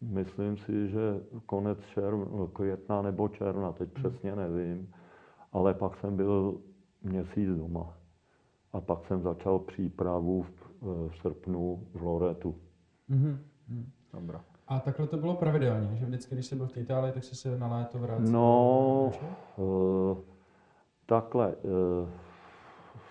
[0.00, 2.18] myslím si, že konec červ,
[2.52, 4.92] května nebo června, teď přesně nevím.
[5.52, 6.60] Ale pak jsem byl
[7.02, 7.94] měsíc doma.
[8.72, 10.52] A pak jsem začal přípravu v,
[11.08, 12.54] v srpnu v Loretu.
[13.08, 13.38] Mhm.
[13.68, 13.90] mhm.
[14.12, 14.44] Dobrá.
[14.68, 17.58] A takhle to bylo pravidelně, že vždycky, když jsi byl v Itálii, tak jsi se
[17.58, 19.10] na léto vrátil No,
[19.58, 20.16] eh,
[21.06, 21.52] takhle.
[21.52, 22.08] eh,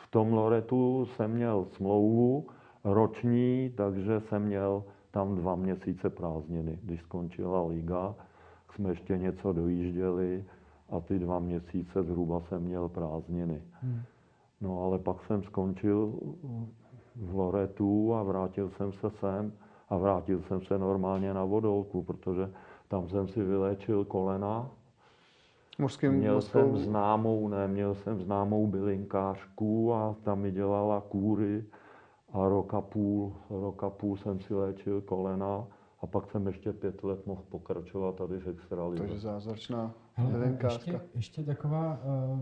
[0.04, 2.48] V tom Loretu jsem měl smlouvu
[2.84, 6.80] roční, takže jsem měl tam dva měsíce prázdniny.
[6.84, 8.16] Když skončila liga,
[8.68, 10.46] tak jsme ještě něco dojížděli
[10.90, 13.62] a ty dva měsíce zhruba jsem měl prázdniny.
[13.82, 14.02] Hmm.
[14.62, 16.14] No ale pak jsem skončil
[17.16, 19.54] v Loretu a vrátil jsem se sem
[19.90, 22.52] a vrátil jsem se normálně na vodolku, protože
[22.88, 24.70] tam jsem si vyléčil kolena.
[25.80, 26.52] Mořským, Měl mořskou...
[26.60, 31.64] jsem známou, ne, měl jsem známou bylinkářku a tam mi dělala kůry
[32.34, 35.68] a rok a půl, rok a půl jsem si léčil kolena
[36.02, 39.04] a pak jsem ještě pět let mohl pokračovat tady v extralize.
[39.04, 40.92] Takže zázračná Hele, a bylinkářka.
[40.92, 42.40] ještě, ještě taková, uh,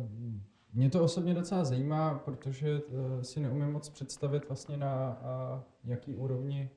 [0.73, 6.15] mě to osobně docela zajímá, protože uh, si neumím moc představit vlastně na uh, jaký
[6.15, 6.69] úrovni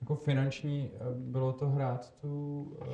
[0.00, 2.86] jako finanční uh, bylo to hrát tu uh,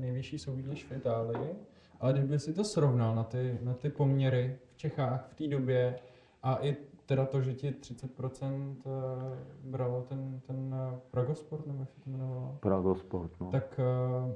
[0.00, 1.54] nejvyšší soutěž v Itálii,
[2.00, 5.98] ale kdyby si to srovnal na ty, na ty poměry v Čechách v té době
[6.42, 6.76] a i
[7.12, 8.92] teda to, že ti 30% uh,
[9.64, 13.50] bralo ten, ten uh, Pragosport, nebo jak se to jmenovalo, Pragosport, no.
[13.50, 13.80] tak
[14.24, 14.32] uh,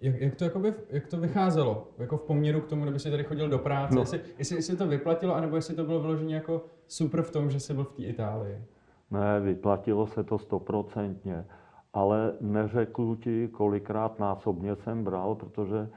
[0.00, 1.88] jak, jak, to jakoby, jak to vycházelo?
[1.98, 3.94] Jako v poměru k tomu, kdyby si tady chodil do práce?
[3.94, 4.00] No.
[4.00, 7.60] Jestli, jestli, jestli to vyplatilo, anebo jestli to bylo vyloženě jako super v tom, že
[7.60, 8.64] jsi byl v té Itálii?
[9.10, 11.44] Ne, vyplatilo se to stoprocentně,
[11.92, 15.88] ale neřeknu ti, kolikrát násobně jsem bral, protože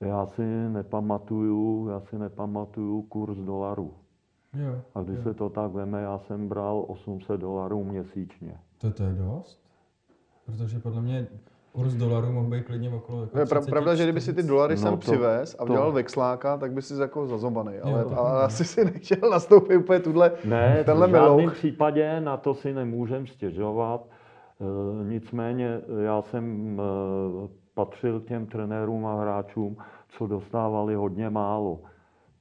[0.00, 3.94] já si nepamatuju, já si nepamatuju kurz dolaru.
[4.56, 5.22] Jo, A když jo.
[5.22, 8.58] se to tak veme, já jsem bral 800 dolarů měsíčně.
[8.78, 9.60] To, to je dost?
[10.46, 11.26] Protože podle mě
[11.72, 14.32] kurz dolaru mohl být klidně okolo jako Je pra, 30, pravda, že kdyby si ty
[14.32, 14.48] 40.
[14.48, 17.78] dolary No sem to- přivez a to- udělal vexláka, tak by si jako zazobaný.
[17.78, 18.10] Ale, Jo.
[18.16, 22.74] ale asi si nechtěl nastoupit úplně tuhle, Ne, tenhle v žádném případě na to si
[22.74, 24.06] nemůžem stěžovat.
[24.60, 29.76] E, Nicméně já jsem e, patřil k těm trenérům a hráčům,
[30.08, 31.80] co dostávali hodně málo.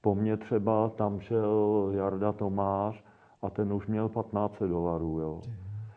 [0.06, 3.03] Po mně třeba tam šel Jarda Tomáš
[3.41, 5.20] a ten už měl 15 dolarů.
[5.20, 5.41] Jo.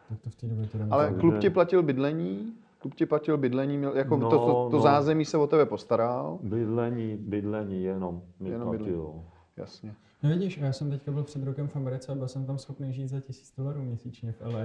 [0.08, 3.36] Tak to v té době teda Ale Takže- klub ti platil bydlení, klub ti platil
[3.38, 4.82] bydlení, měl, jako No, to, to, to no.
[4.82, 6.38] zázemí se o tebe postaral.
[6.42, 8.94] Bydlení, bydlení jenom mi Jenom bydlení.
[8.94, 9.24] platilo.
[9.56, 9.94] Jasně.
[10.22, 12.58] No vidíš, a já jsem teďka byl před rokem v Americe a byl jsem tam
[12.58, 14.60] schopný žít za tisíc dolarů měsíčně v LA.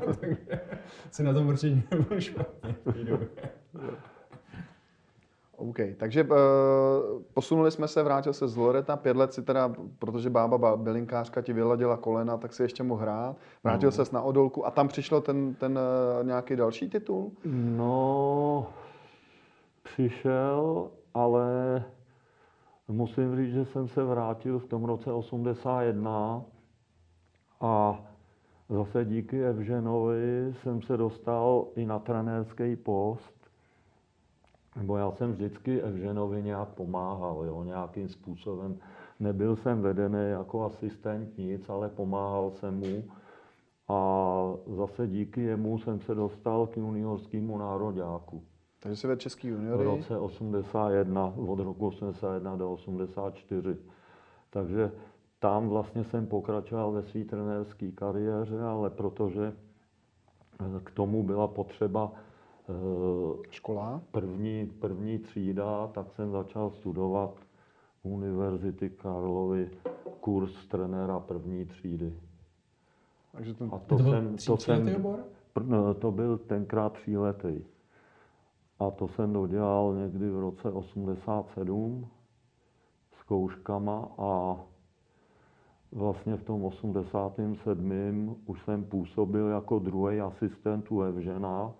[0.20, 0.60] Takže
[1.10, 2.74] si na tom určitě nebyl špatně.
[5.60, 6.28] OK, takže uh,
[7.34, 11.42] posunuli jsme se, vrátil se z Loreta, pět let si teda, protože bába ba- bylinkářka
[11.42, 13.36] ti vyladila kolena, tak si ještě mohl hrát.
[13.64, 13.92] Vrátil No.
[13.92, 15.78] ses na Odolku a tam přišel ten, ten
[16.18, 17.32] uh, nějaký další titul?
[17.76, 18.66] No,
[19.82, 21.82] přišel, ale
[22.88, 26.42] musím říct, že jsem se vrátil v tom roce 81
[27.60, 28.00] a
[28.68, 33.39] zase díky Evženovi jsem se dostal i na trenérský post.
[34.76, 38.78] Nebo já jsem vždycky Evženovi nějak pomáhal, jo, nějakým způsobem.
[39.20, 43.04] Nebyl jsem vedený jako asistent nic, ale pomáhal jsem mu.
[43.88, 48.42] A zase díky jemu jsem se dostal k juniorskému nároďáku.
[48.80, 49.84] Takže si vedl český V juniory.
[49.84, 53.76] roce 81, od roku 81 do 84.
[54.50, 54.92] Takže
[55.38, 59.52] tam vlastně jsem pokračoval ve své trenérské kariéře, ale protože
[60.84, 62.12] k tomu byla potřeba
[63.50, 64.02] Škola.
[64.10, 67.34] první, první třída, tak jsem začal studovat
[68.02, 69.70] Univerzity Karlovy
[70.20, 72.14] kurz trenéra první třídy.
[73.32, 75.24] Takže ten, A To, to, byl jsem, to, tříletý jsem, obor?
[75.62, 77.64] no, to byl tenkrát tříletý.
[78.78, 82.06] A to jsem dodělal někdy v roce 87
[83.20, 84.56] zkouškama a
[85.92, 88.36] vlastně v tom 87.
[88.46, 91.72] už jsem působil jako druhý asistent u Evžena.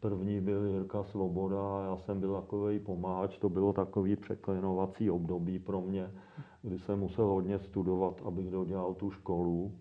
[0.00, 5.80] První byl Jirka Svoboda, já jsem byl takový pomáhač, to bylo takový překlenovací období pro
[5.80, 6.10] mě,
[6.62, 9.72] kdy jsem musel hodně studovat, abych dodělal tu školu.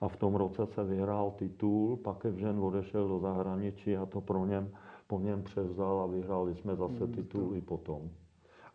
[0.00, 4.46] A v tom roce se vyhrál titul, pak Evžen odešel do zahraničí a to pro
[4.46, 4.70] něm,
[5.06, 8.10] po něm převzal a vyhráli jsme zase titul i potom.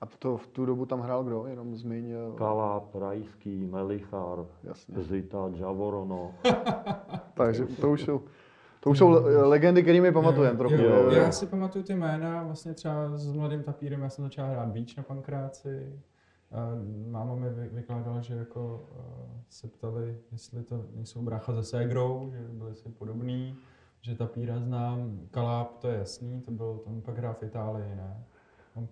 [0.02, 1.46] a to, v tu dobu tam hrál kdo?
[1.46, 2.34] Jenom zmínil.
[2.38, 5.04] Kaláp, Rajský, Melichar, Jasně.
[5.04, 6.32] Zita, Javorono.
[7.34, 8.22] Takže to už jsou,
[8.84, 10.76] to už jsou le- legendy, které mi pamatujeme trochu.
[10.76, 11.12] Jo, jo.
[11.12, 14.98] Já si pamatuju ty jména, vlastně třeba s mladým tapírem, já jsem začal hrát beach
[14.98, 16.00] na pankráci.
[17.08, 22.32] Máma mi vy- vykládala, že jako uh, se ptali, jestli to nejsou brácha se ségrou,
[22.32, 23.56] že byli si podobný,
[24.02, 28.24] že tapíra znám, Kaláb, to je jasný, to byl, tam pak hrál v Itálii, ne?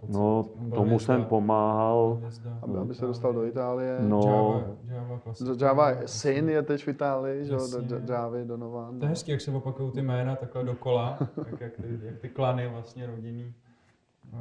[0.07, 2.19] No, tomu hvězda, jsem pomáhal.
[2.61, 3.97] Aby, aby se dostal do Itálie.
[4.01, 4.21] No.
[4.27, 5.51] Java, Java klasika.
[5.65, 7.59] Java syn je teď v Itálii, že jo?
[7.59, 7.95] Jasně.
[7.95, 8.99] J- Javy, Donovan.
[8.99, 12.29] To je hezký, jak se opakují ty jména takhle dokola, tak jak ty, jak ty
[12.29, 13.53] klany vlastně rodinný.
[14.33, 14.39] Uh,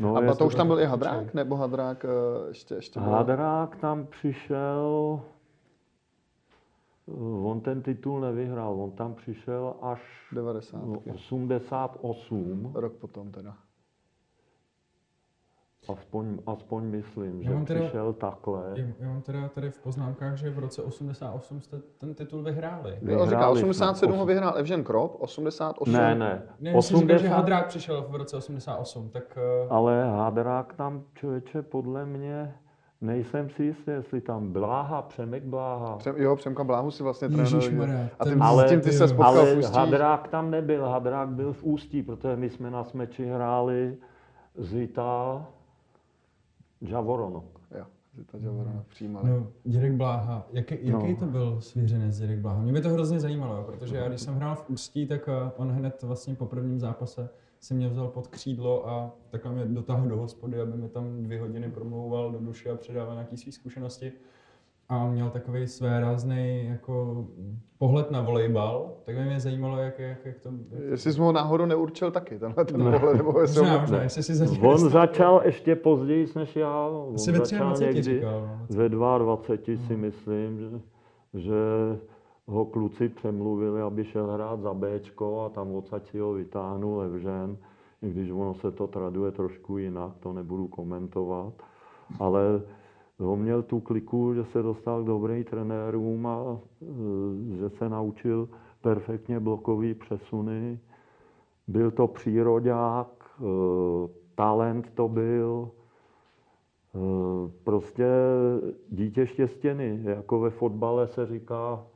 [0.00, 1.16] No, A to už tam byl i Hadrák?
[1.20, 1.36] určitě.
[1.36, 2.08] Nebo Hadrák eh,
[2.48, 3.08] ještě, ještě byl?
[3.10, 5.20] Hadrák tam přišel,
[7.44, 10.00] on ten titul nevyhrál, on tam přišel až
[10.32, 10.84] 90.
[10.86, 13.56] no, 88 Rok potom teda.
[15.92, 18.62] Aspoň, aspoň myslím, Já že mám teda- přišel takhle.
[19.00, 22.90] Já, mám teda tady v poznámkách, že v roce 88 jste ten titul vyhráli.
[22.90, 23.68] Jo, říká, Vyhráli jsme.
[23.70, 25.92] 87 ho vyhrál Evžen Krop, 88.
[25.92, 26.42] Ne, ne.
[26.60, 31.02] Ne, jsi říkal, že 80 Hadrák přišel v roce 88, tak eh, Ale Hadrák tam,
[31.14, 32.54] člověče, podle mě,
[33.00, 35.96] nejsem si jistý, jestli tam Bláha, Přemek Bláha.
[35.96, 37.88] Přem, jo, Přemka Bláhu si vlastně trénoval.
[38.18, 39.76] A tím, Ale- s tím ty se spotkal v Ale Ústí.
[39.76, 43.96] Hadrák tam nebyl, Hadrák byl v Ústí, protože my jsme na smeči hráli
[44.58, 45.46] Zita
[46.80, 47.60] Javoronok.
[47.78, 49.30] Jo, Zita Javorona přijímali.
[49.30, 51.16] No, Dědek Bláha, jaký, jaký No.
[51.18, 52.62] to byl svěřenec Dědek Bláha?
[52.62, 55.50] Mě by to hrozně zajímalo, jo, protože já když jsem hrál v Ústí, tak eh,
[55.56, 57.28] on hned vlastně po prvním zápase
[57.60, 61.40] si mě vzal pod křídlo a takhle mě dotáhl do hospody, aby mi tam dvě
[61.40, 64.12] hodiny promlouval do duše a předával nějaké své zkušenosti.
[64.90, 67.24] A on měl takový své rázný jako
[67.78, 70.48] pohled na volejbal, tak by mě zajímalo, jak, jak, jak to...
[70.70, 72.98] Jak Jestli jsi ho náhodou neurčil taky, tenhle ten Ne.
[72.98, 73.80] pohled, nebo jestli Možná, ho...
[73.80, 76.86] možná, jestli si zatím On začal ještě později než já.
[76.86, 78.40] On Asi ve začal 23 říkal.
[78.40, 78.76] no.
[78.76, 80.70] ve 22 si myslím, že,
[81.34, 81.54] že
[82.46, 87.56] ho kluci přemluvili, aby šel hrát za Bčko a tam odsaď si ho vytáhnul Evžen,
[88.02, 91.52] i když ono se to traduje trošku jinak, to nebudu komentovat.
[92.18, 92.62] Ale
[93.20, 98.48] on měl tu kliku, že se dostal k dobrým trenérům a e, že se naučil
[98.80, 100.78] perfektně blokový přesuny.
[101.68, 103.08] Byl to příroďák,
[103.40, 103.44] e,
[104.34, 105.70] talent to byl,
[106.94, 106.98] e,
[107.64, 108.06] prostě
[108.88, 111.86] dítě štěstěny, jako ve fotbale se říká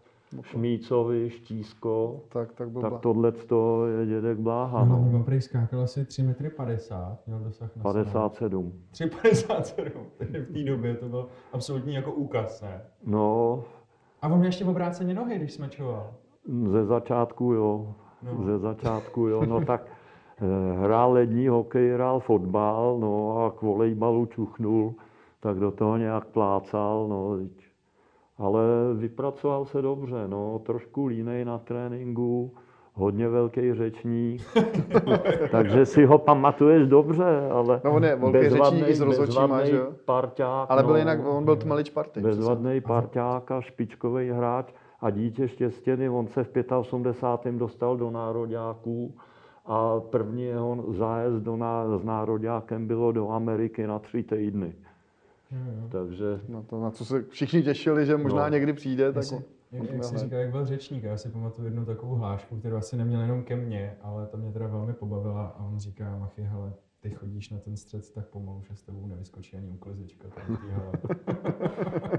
[0.43, 3.33] Šmícovi, Štísko, Tak, tak byl tak tohle
[4.01, 5.17] je dědek Bláha, No, no.
[5.19, 8.73] on prý skákal asi 3 metry 50, měl dosah na 57.
[8.93, 12.83] 3,57, takže v té době to byl absolutní jako úkaz, ne?
[13.07, 13.63] No,
[14.23, 16.13] A on měl ještě obráceně nohy, když smečoval.
[16.67, 18.45] ze začátku jo, No.
[18.45, 19.87] ze začátku jo, no tak
[20.39, 24.95] eh, hrál lední hokej, hrál fotbal, no a k volejbalu čuchnul,
[25.41, 27.51] tak do toho nějak plácal, no, teď.
[28.39, 28.63] Ale
[28.95, 32.55] vypracoval se dobře, no, trošku línej na tréninku,
[32.95, 34.43] hodně velký řečník,
[35.51, 39.71] takže si ho pamatuješ dobře, ale No, on je velký řečník i s rozhodčíma, bezvadnej
[39.71, 39.93] že jo?
[40.05, 40.99] parťák, Ale byl no.
[40.99, 42.21] jinak, on byl tmelič party.
[42.21, 47.55] Bezvadný parťák a špičkový hráč a dítě štěstěny, on se v 85.
[47.55, 49.15] dostal do nároďáků
[49.67, 54.75] a první jeho zájezd do ná, s nároďákem bylo do Ameriky na tři týdny.
[55.53, 55.89] Jo.
[55.89, 58.49] Takže No to, na co se všichni těšili, že možná No.
[58.49, 59.35] někdy přijde, tak si,
[59.73, 62.97] jak, jak jsi říkal, jak byl řečník, já si pamatuju jednu takovou hlášku, kterou asi
[62.97, 66.73] neměl jenom ke mně, ale ta mě teda velmi pobavila a on říká, Machy, hele,
[67.01, 70.29] ty chodíš na ten střed tak pomalu, že s tebou nevyskočí ani uklizečka.
[70.35, 70.93] Tady v té hale."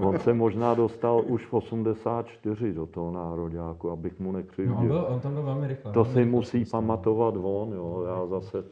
[0.00, 4.88] on se možná dostal už v 84 do toho nároďáku, abych mu No, on, nekřivdil.
[4.88, 5.92] byl, on tam byl velmi rychle.
[5.92, 8.04] To si musí pamatovat on, jo.
[8.08, 8.64] Já zase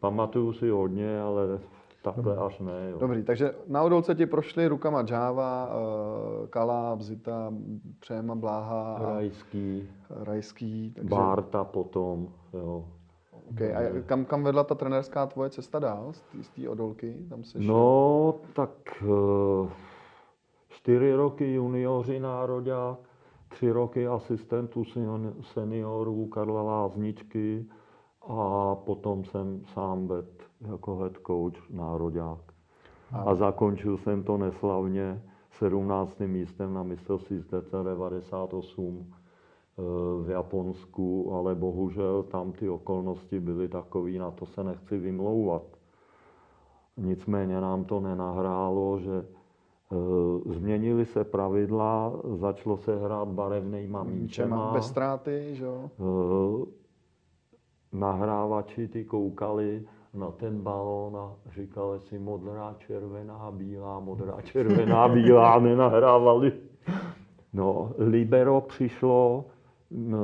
[0.00, 1.58] pamatuju si hodně, ale
[2.12, 2.88] takhle až ne.
[2.90, 2.98] Jo.
[2.98, 5.68] Dobrý, takže na odolce ti prošli rukama Java,
[6.40, 7.52] uh, Kala, Bzita,
[8.00, 10.92] Přema, Bláha a Rajský, Rajský.
[10.96, 12.84] Takže, Bárta potom, jo.
[13.50, 13.74] okay.
[13.74, 17.16] A kam, kam vedla ta trenérská tvoje cesta dál z té- odolky?
[17.28, 18.70] Tam seš, No, tak
[19.02, 19.68] eh,
[20.68, 22.98] čtyři roky junioři nároďák,
[23.48, 27.66] tři roky asistentů senior- seniorů Karla Lázničky
[28.28, 30.28] a potom jsem sám vedl
[30.60, 32.52] jako head coach nároďák.
[33.12, 36.20] A zakončil jsem to neslavně 17.
[36.20, 39.82] místem na mistrovství z DC 98 eh,
[40.22, 45.62] v Japonsku, ale bohužel tam ty okolnosti byly takové, na to se nechci vymlouvat.
[46.98, 49.24] Nicméně nám to nenahrálo, že e,
[50.52, 54.72] změnily se pravidla, začalo se hrát barevnýma Čema, míčema.
[54.72, 55.90] bez ztráty, že jo?
[57.92, 59.84] Nahrávači ty koukali
[60.14, 66.52] na ten balón a říkali si modrá, červená, bílá, modrá, červená, bílá, a nenahrávali.
[67.52, 69.44] No, Libero přišlo,
[69.90, 70.18] no,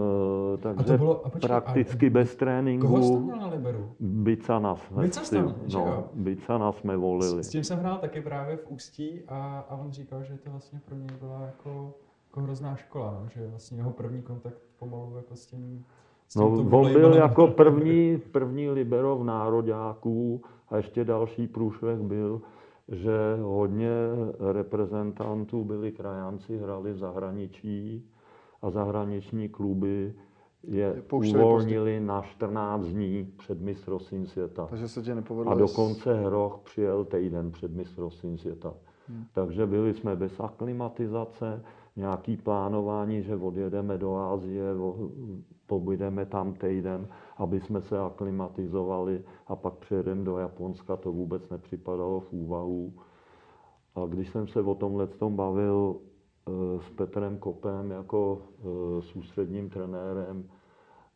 [0.56, 2.86] takže bylo- a počkej, a- prakticky bez Koho jsi tréninku.
[3.12, 3.90] tam měl na Liberu?
[5.44, 5.84] Tam, že jo?
[5.86, 7.44] no, Bicanas jsme volili.
[7.44, 10.50] S, s tím jsem hrál taky právě v Ústí a, a on říkal, že to
[10.50, 11.94] vlastně pro něj byla jako,
[12.30, 15.84] jako hrozná škola, no, že vlastně jeho první kontakt pomalu jako s tím
[16.36, 22.40] No, on byl jako první, první libero v nároďáků a ještě další průšvih byl,
[22.88, 23.90] že hodně
[24.52, 28.04] reprezentantů byli krajánci, hrali v zahraničí
[28.62, 30.14] a zahraniční kluby
[30.62, 34.66] je Pouštěli uvolnili na 14 dní před mistrovstvím světa.
[34.70, 35.52] Takže se ti nepovedlo.
[35.52, 38.74] A s- dokonce Hroch přijel týden před mistrovstvím světa.
[39.08, 39.24] Hmm.
[39.34, 41.62] Takže byli jsme bez aklimatizace,
[41.96, 44.64] nějaký plánování, že odjedeme do Ázie,
[45.66, 52.20] pobudeme tam týden, aby jsme se aklimatizovali a pak přejedeme do Japonska, to vůbec nepřipadalo
[52.20, 52.92] v úvahu.
[53.94, 59.16] A když jsem se o tomhle tom bavil eh, s Petrem Kopem jako eh, s
[59.16, 60.48] ústředním trenérem,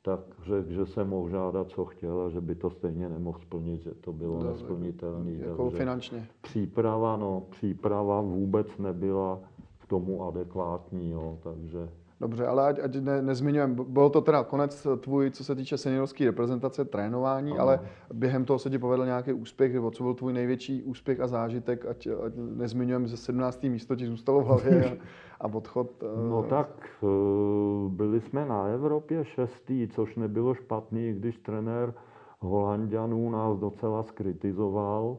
[0.02, 3.82] tak řekl, že se mohl žádat, co chtěl a že by to stejně nemohl splnit,
[3.82, 5.32] že to bylo nesplnitelné.
[5.32, 6.28] Jako finančně.
[6.40, 9.40] Příprava, no, příprava vůbec nebyla
[9.88, 11.88] tomu adekvátní, jo, takže
[12.20, 16.24] Dobře, ale ať, ať ne, nezmiňujeme, bylo to teda konec tvůj, co se týče seniorské
[16.24, 17.60] reprezentace, trénování, ano.
[17.60, 17.80] ale
[18.14, 21.86] během toho se ti povedl nějaký úspěch, nebo co byl tvůj největší úspěch a zážitek,
[21.86, 23.62] ať, ať nezmiňujeme, že 17.
[23.62, 24.96] místo ti zůstalo v hlavě a,
[25.40, 26.04] a odchod.
[26.28, 26.46] No uh...
[26.46, 31.94] tak, eh, byli jsme na Evropě šestý, což nebylo špatný, když trenér
[32.38, 35.16] Holandianů nás docela skritizoval,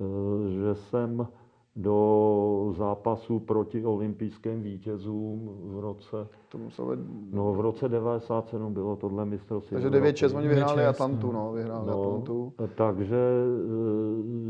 [0.00, 0.04] eh,
[0.48, 1.26] že jsem
[1.76, 6.28] do zápasu proti olympijským vítězům v roce...
[6.48, 7.06] To muselo být...
[7.32, 9.74] No v roce 97 bylo tohle mistrovství.
[9.74, 12.52] Takže 9-6 oni vyhráli Atlantu, no, vyhráli no, Atlantu.
[12.74, 13.16] Takže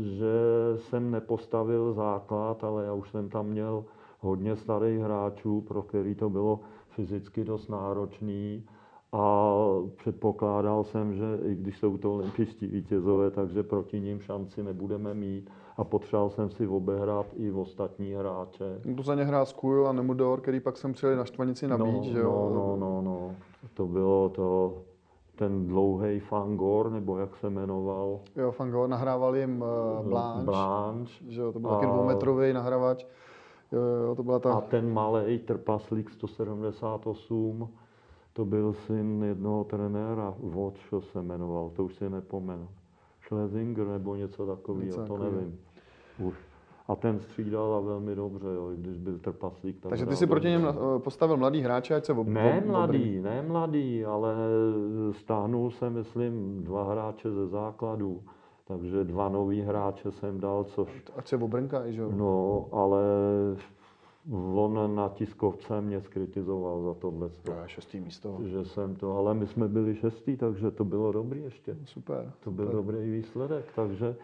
[0.01, 0.33] že
[0.77, 3.85] jsem nepostavil základ, ale já už jsem tam měl
[4.19, 8.63] hodně starých hráčů, pro který to bylo fyzicky dost náročný
[9.11, 9.55] a
[9.95, 15.49] předpokládal jsem, že i když jsou to olympijští vítězové, takže proti ním šanci nebudeme mít
[15.77, 18.79] a potřeboval jsem si obehrát i v ostatní hráče.
[18.85, 21.77] No to za ně hrál Skull a Nemudor, který pak jsem přijeli na Štvanici na
[21.77, 22.51] no, že jo?
[22.53, 23.35] No, no, no, no.
[23.73, 24.77] To bylo to,
[25.35, 28.19] ten dlouhý Fangor, nebo jak se jmenoval.
[28.35, 30.45] Jo, Fangor, nahrával jim uh, Blanche.
[30.45, 31.13] Blanche.
[31.27, 31.75] Že jo, to byl a...
[31.75, 33.05] taky dvoumetrový nahrávač.
[33.71, 34.53] Jo, jo, to byla ta...
[34.53, 37.69] A ten malý trpaslík 178,
[38.33, 42.67] to byl syn jednoho trenéra, Watch se jmenoval, to už si nepomenu.
[43.25, 45.59] Schlesinger nebo něco takového, to nevím.
[46.19, 46.35] Už.
[46.87, 49.79] A ten střídal a velmi dobře, jo, když byl trpaslík.
[49.79, 53.21] Tak Takže ty si proti něm eh, postavil mladý hráče, ať se ob, Ne mladý,
[53.21, 54.35] ne mladý, ale
[55.11, 58.21] stáhnul jsem, myslím, dva hráče ze základu.
[58.67, 61.03] Takže dva nový hráče jsem dal, což...
[61.15, 62.11] Ať se obrnkají, že jo?
[62.15, 63.01] No, ale
[64.31, 67.29] on na tiskovce mě skritizoval za tohle.
[67.29, 68.37] To je šestý místo.
[68.43, 71.77] Že jsem to, ale my jsme byli šestý, takže to bylo dobrý ještě.
[71.85, 72.31] Super.
[72.43, 72.75] To byl super.
[72.75, 74.15] dobrý výsledek, takže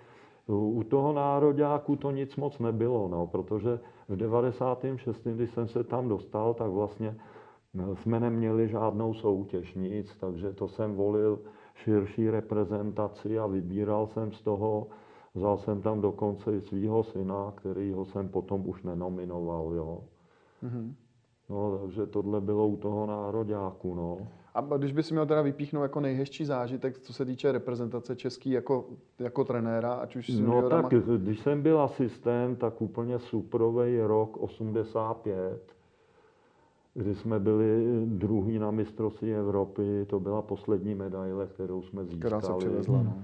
[0.47, 3.79] u toho nároďáku to nic moc nebylo, no, protože
[4.09, 5.27] v 96.
[5.27, 7.15] když jsem se tam dostal, tak vlastně
[7.73, 11.39] no, jsme neměli žádnou soutěž, nic, takže to jsem volil
[11.75, 14.87] širší reprezentaci a vybíral jsem z toho
[15.35, 20.03] Vzal jsem tam dokonce i svého syna, kterýho jsem potom už nenominoval, jo.
[20.63, 20.93] Mm-hmm.
[21.49, 24.17] No, takže tohle bylo u toho nároďáku, no.
[24.53, 28.85] A když bys měl teda vypíchnout jako nejhezčí zážitek, co se týče reprezentace český jako,
[29.19, 30.85] jako trenéra, ať už No tak,
[31.17, 35.75] když jsem byl asistent, tak úplně superový rok 85,
[36.93, 42.19] kdy jsme byli druhý na mistrovství Evropy, to byla poslední medaile, kterou jsme získali.
[42.19, 43.23] Která se přivezla, no.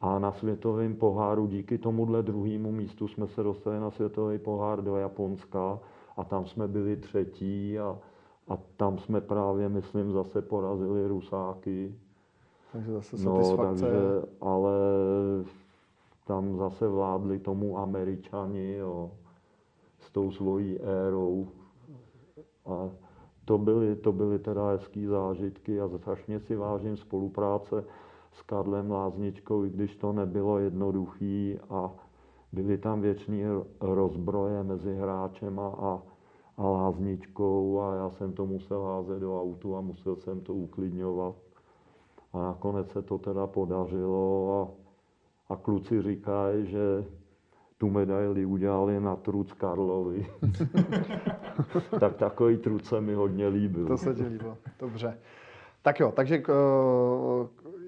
[0.00, 4.96] A na světovém poháru díky tomuhle druhému místu jsme se dostali na světový pohár do
[4.96, 5.78] Japonska
[6.16, 7.98] a tam jsme byli třetí a,
[8.48, 11.94] a tam jsme právě, myslím, zase porazili Rusáky.
[12.72, 13.84] Takže zase satisfakce.
[13.84, 13.98] No, takže,
[14.40, 14.72] ale
[16.26, 19.10] tam zase vládli tomu Američani, jo,
[19.98, 21.48] s tou svojí érou.
[22.66, 22.90] A
[23.44, 27.84] to byly, to byly teda hezký zážitky a strašně si vážím spolupráce
[28.36, 31.90] s Karlem Lázničkou, i když to nebylo jednoduchý a
[32.52, 33.42] byly tam věční
[33.80, 36.02] rozbroje mezi hráčem a,
[36.56, 41.34] a Lázničkou a já jsem to musel házet do autu a musel jsem to uklidňovat.
[42.32, 44.52] A nakonec se to teda podařilo
[45.48, 47.04] a, a kluci říkají, že
[47.78, 50.26] tu medaili udělali na truc Karlovi.
[52.00, 53.86] tak takový truc se mi hodně líbil.
[53.86, 55.18] To se ti líbilo, dobře.
[55.82, 56.42] Tak jo, takže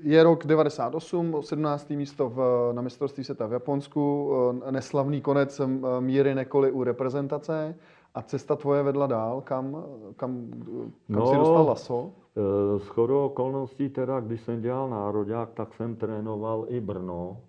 [0.03, 1.91] je rok 98, 17.
[1.91, 4.33] místo v, na mistrovství světa v Japonsku,
[4.67, 5.67] eh, neslavný konec eh,
[6.01, 7.75] míry Nekoly u reprezentace
[8.15, 9.85] a cesta tvoje vedla dál, kam,
[10.17, 12.11] kam, kam no, si dostal laso?
[12.37, 17.41] Eh, s chodou okolností teda, když jsem dělal nároďák, tak jsem trénoval i Brno,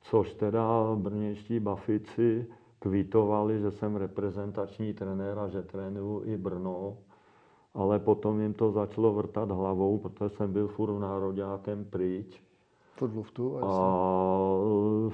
[0.00, 2.46] což teda brněští bafici
[2.78, 6.96] kvitovali, že jsem reprezentační trenér a že trénuju i Brno
[7.74, 12.42] ale potom jim to začalo vrtat hlavou, protože jsem byl furt nároďákem pryč.
[12.98, 15.10] Pod luftu, a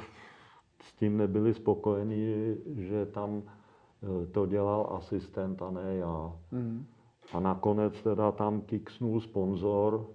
[0.80, 6.32] s tím nebyli spokojení, že tam e, to dělal asistent a ne já.
[6.52, 6.86] Mm.
[7.32, 10.06] A nakonec teda tam kiksnul sponzor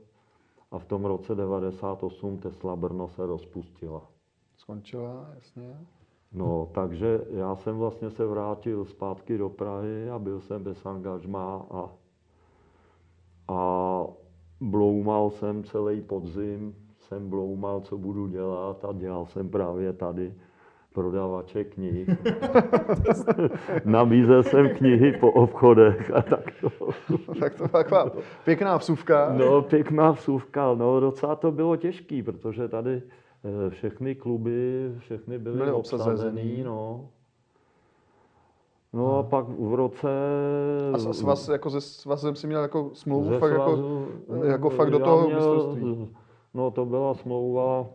[0.72, 4.02] a v tom roce 98 Tesla Brno se rozpustila.
[4.58, 5.78] Skončila, jasně.
[6.34, 11.66] No, takže já jsem vlastně se vrátil zpátky do Prahy a byl jsem bez angažmá
[11.72, 11.90] a,
[13.48, 14.02] a
[14.62, 20.34] bloumal jsem celý podzim, jsem bloumal, co budu dělat a dělal jsem právě tady
[20.94, 22.10] prodavače knih.
[23.86, 26.70] Nabízel jsem knihy po obchodech a tak to.
[27.40, 28.12] tak to byla taková
[28.46, 29.34] pěkná vsuvka.
[29.38, 30.74] No, pěkná vsuvka.
[30.76, 36.64] No, docela to bylo těžký, protože tady eh, všechny kluby, všechny byly, Byly obsazený, obsazený.
[36.64, 37.10] no.
[38.96, 40.10] No a pak v roce...
[40.94, 44.08] A s- svaz, jako se svazem si měl jako smlouvu ze fakt jako, svazu,
[44.44, 46.16] jako fakt do toho mistrovství.
[46.54, 47.88] No to byla smlouva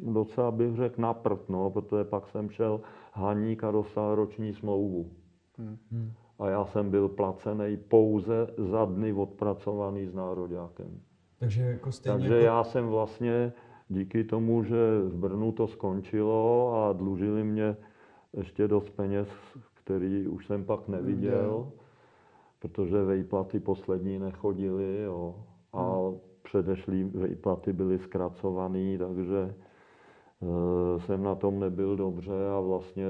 [0.00, 2.80] docela bych řekl na prd, no, protože pak jsem šel
[3.12, 5.10] Haník a dostal roční smlouvu.
[5.58, 6.12] Hmm.
[6.38, 11.00] A já jsem byl placený pouze za dny odpracovaný s nároďákem.
[11.38, 12.46] Takže jako stejně Takže jako...
[12.46, 13.52] já jsem vlastně
[13.88, 17.76] díky tomu, že v Brnu to skončilo a dlužili mě
[18.36, 19.28] ještě dost peněz,
[19.86, 21.68] který už jsem pak neviděl,
[22.58, 25.34] protože vejplaty poslední nechodily jo,
[25.72, 25.96] a
[26.42, 29.54] předešlý vejplaty byly zkracované, takže
[30.42, 33.04] eh, jsem na tom nebyl dobře a vlastně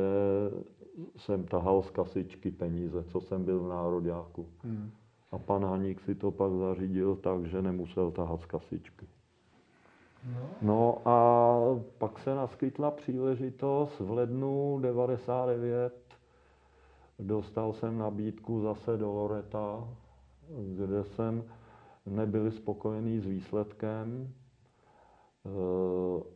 [1.16, 4.46] jsem tahal z kasičky peníze, co jsem byl v nároďáku.
[4.62, 4.90] Hmm.
[5.32, 9.06] A pan Haník si to pak zařídil tak, že nemusel tahat z kasičky.
[10.34, 10.48] No.
[10.62, 11.58] No a
[11.98, 16.06] pak se naskytla příležitost v lednu 99.
[17.18, 19.88] Dostal jsem nabídku zase do Loreta,
[20.76, 21.44] kde jsem
[22.06, 24.32] nebyl spokojený s výsledkem
[25.46, 25.50] eh,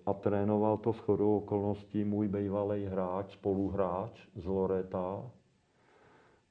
[0.06, 5.30] a trénoval to shodou okolností můj bývalý hráč, spoluhráč z Loreta.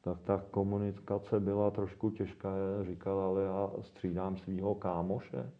[0.01, 2.49] Tak ta komunikace byla trošku těžká.
[2.81, 5.51] Říkal, ale já střídám svého kámoše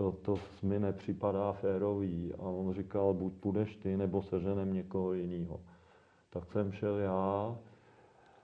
[0.00, 2.34] to, to mi nepřipadá férový.
[2.34, 5.60] A on říkal, buď půjdeš ty, nebo seženem někoho jiného.
[6.30, 7.58] Tak jsem šel já,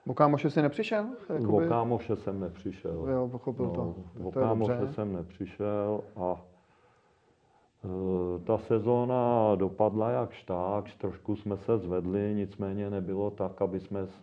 [0.07, 1.05] O kámoše jsi nepřišel?
[1.49, 3.05] o kámoše jsem nepřišel.
[3.09, 3.95] Jo, pochopil to.
[4.19, 4.93] No, o To je kámoše dobře.
[4.93, 6.41] jsem nepřišel a
[7.85, 14.07] e, ta sezóna dopadla jak šták, trošku jsme se zvedli, nicméně nebylo tak, aby jsme
[14.07, 14.21] s-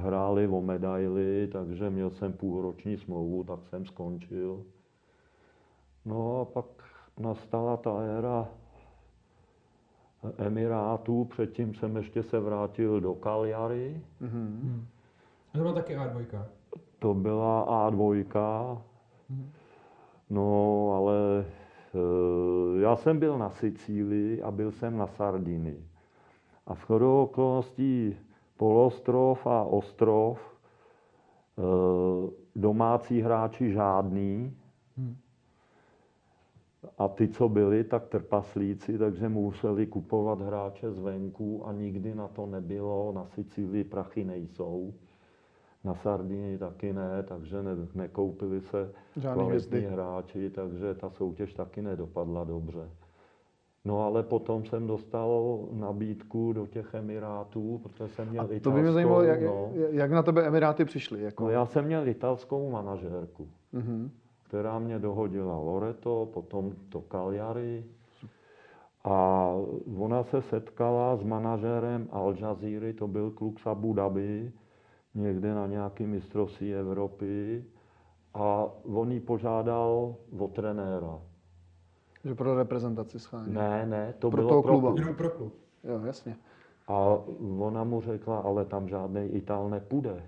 [0.00, 4.62] hráli o medaily, takže měl jsem půlroční smlouvu, tak jsem skončil.
[6.04, 6.64] No a pak
[7.18, 8.48] nastala ta éra
[10.38, 14.86] Emirátů, předtím jsem ještě se vrátil do Cagliari, Mhm.
[15.56, 16.44] To byla taky A2.
[16.98, 18.78] to byla A2,
[20.30, 25.88] no ale e, já jsem byl na Sicílii a byl jsem na Sardinii.
[26.66, 28.16] A v chodou okolností
[28.56, 31.62] polostrov a ostrov, e,
[32.56, 34.56] domácí hráči žádný,
[36.98, 42.46] a ty, co byli, tak trpaslíci, takže museli kupovat hráče zvenku a nikdy na to
[42.46, 43.12] nebylo.
[43.12, 44.94] Na Sicílii prachy nejsou,
[45.84, 51.82] na Sardinii taky ne, takže ne, nekoupili se Žádný kvalitní hráči, takže ta soutěž taky
[51.82, 52.90] nedopadla dobře.
[53.84, 58.76] No ale potom jsem dostal nabídku do těch Emirátů, protože jsem měl A to italskou,
[58.76, 61.22] by mě zajímalo, jak, no, jak na tebe Emiráty přišly.
[61.22, 61.44] Jako.
[61.44, 64.10] no, já jsem měl italskou manažérku Mhm.
[64.42, 67.84] která mě dohodila Loreto, potom to Cagliari.
[69.04, 69.50] A
[69.98, 74.52] ona se setkala s manažérem Al Jazeera, to byl kluk z Abu Dhabi,
[75.16, 77.64] někde na nějaký mistrovství Evropy.
[78.34, 81.20] A on jí požádal o trenéra.
[82.24, 83.54] Že pro reprezentaci schání.
[83.54, 84.88] Ne, ne, to Pro bylo toho pro kluba.
[84.88, 84.98] klub.
[84.98, 85.54] Jenom pro klub.
[85.84, 86.36] Jo, jasně.
[86.88, 87.18] A
[87.58, 90.22] ona mu řekla, ale tam žádný Ital nepůjde.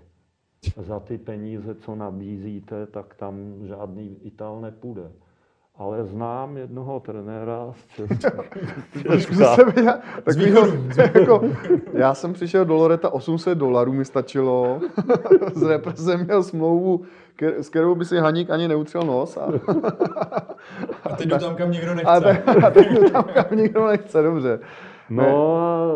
[0.77, 5.11] Za ty peníze, co nabízíte, tak tam žádný Ital nepůjde.
[5.79, 8.43] Ale znám jednoho trenéra z Česka.
[9.31, 9.99] Ze sebe, já,
[10.37, 10.71] východu,
[11.13, 11.41] jako,
[11.93, 14.79] já jsem přišel do Loreta, 800 dolarů mi stačilo.
[15.53, 17.01] Z repre jsem měl smlouvu,
[17.41, 19.37] s kterou by si Haník ani neutřel nos.
[19.37, 19.51] A,
[21.03, 22.11] A teď jdu tam, kam někdo nechce.
[22.11, 24.59] a, te, a teď jdu tam, kam nikdo nechce, dobře.
[25.09, 25.87] No a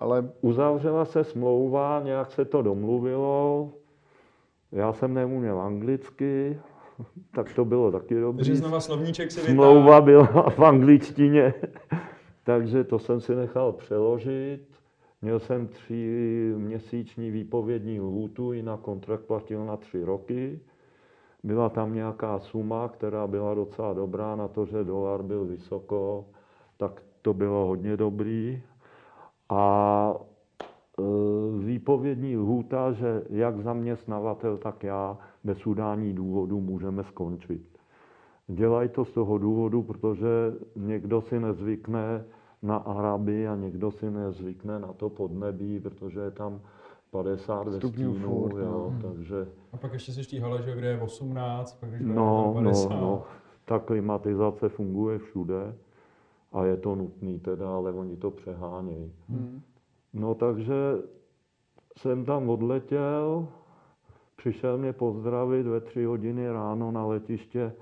[0.00, 3.70] Ale uzavřela se smlouva, nějak se to domluvilo.
[4.72, 6.58] Já jsem neuměl anglicky,
[7.34, 8.56] tak to bylo taky dobrý.
[8.56, 9.54] znova slovníček si vytáhl.
[9.54, 11.54] Smlouva byla v angličtině,
[12.44, 14.60] takže to jsem si nechal přeložit.
[15.22, 20.60] Měl jsem tři měsíční výpovědní lhůtu, jinak kontrakt platil na tři roky.
[21.42, 26.24] Byla tam nějaká suma, která byla docela dobrá na to, že dolar byl vysoko,
[26.76, 28.62] tak to bylo hodně dobrý.
[29.48, 30.14] A
[30.98, 31.02] e,
[31.58, 37.78] výpovědní lhůta, že jak zaměstnavatel, tak já bez udání důvodu můžeme skončit.
[38.48, 40.28] Dělají to z toho důvodu, protože
[40.76, 42.24] někdo si nezvykne
[42.62, 46.60] na Araby a někdo si nezvykne na to podnebí, protože je tam
[47.10, 49.08] 50 ve Stupňů stínu, furt, jo, no.
[49.08, 52.52] takže A pak ještě v té hale, že, kde je 18, pak když no, no,
[52.54, 52.88] 50.
[52.90, 53.22] no,
[53.64, 55.74] ta klimatizace funguje všude
[56.52, 59.12] a je to nutný teda, ale oni to přehánějí.
[59.28, 59.62] Hmm.
[60.12, 60.74] No takže
[61.96, 63.48] jsem tam odletěl,
[64.38, 67.72] přišel mě pozdravit ve tři hodiny ráno na letiště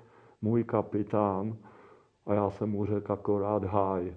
[0.42, 1.56] můj kapitán
[2.26, 4.14] a já jsem mu řekl akorát hi.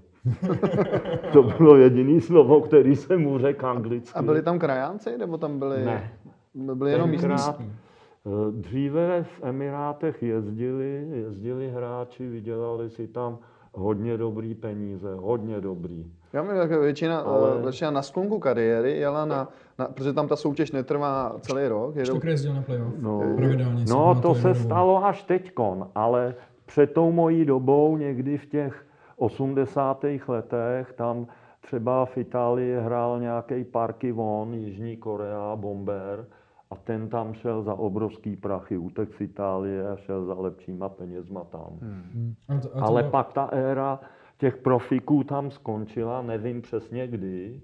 [1.34, 4.20] to bylo jediné slovo, který jsem mu řekl anglicky.
[4.20, 5.86] A byli tam krajánci, nebo tam byli...
[5.86, 6.14] Ne.
[6.54, 7.30] Byli jenom místní?
[7.30, 13.38] Tenkrát, eh, Dříve v Emirátech jezdili, jezdili hráči, vydělali si tam
[13.74, 16.12] hodně dobrý peníze, hodně dobrý.
[16.34, 17.62] Já myslím, že většina, Ale- Ale...
[17.62, 19.50] většina na sklonku kariéry jela na,
[19.80, 21.96] na, protože tam ta soutěž netrvá celý rok.
[21.96, 22.94] Jedou, jezdil na playoff.
[23.00, 23.86] No, Pravidelně.
[23.90, 24.60] no to se dobu.
[24.60, 26.36] stalo až teďkon, ale
[26.66, 28.86] před tou mojí dobou, někdy v těch
[29.18, 30.06] 80.
[30.28, 31.28] letech, tam
[31.62, 36.26] třeba v Itálii hrál nějaký Parky Von, Jižní Korea, Bomber,
[36.72, 41.44] a ten tam šel za obrovský prachy, utek z Itálie a šel za lepšíma penězma
[41.44, 41.68] tam.
[41.82, 42.34] Hmm.
[42.50, 44.00] A to, a to Ale pak ta éra
[44.40, 47.62] těch profiků tam skončila, nevím přesně kdy.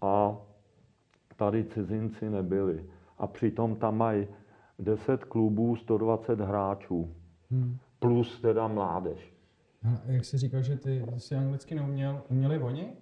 [0.00, 0.36] A
[1.36, 2.84] tady cizinci nebyli.
[3.18, 4.26] A přitom tam mají
[4.78, 7.14] 10 klubů, 120 hráčů.
[7.50, 7.76] Hmm.
[7.98, 9.32] Plus teda mládež.
[9.84, 12.92] A jak jsi říkal, že ty si anglicky neuměl, uměli oni?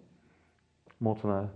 [1.01, 1.51] Moc ne.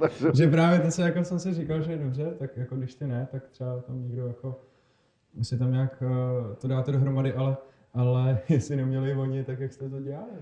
[0.00, 2.94] takže, Že právě to, co jako jsem si říkal, že je dobře, tak jako když
[2.94, 4.60] ty ne, tak třeba tam někdo jako
[5.42, 7.56] si tam nějak uh, to dáte dohromady, ale,
[7.96, 10.32] ale jestli neměli oni, tak jak jste to dělali?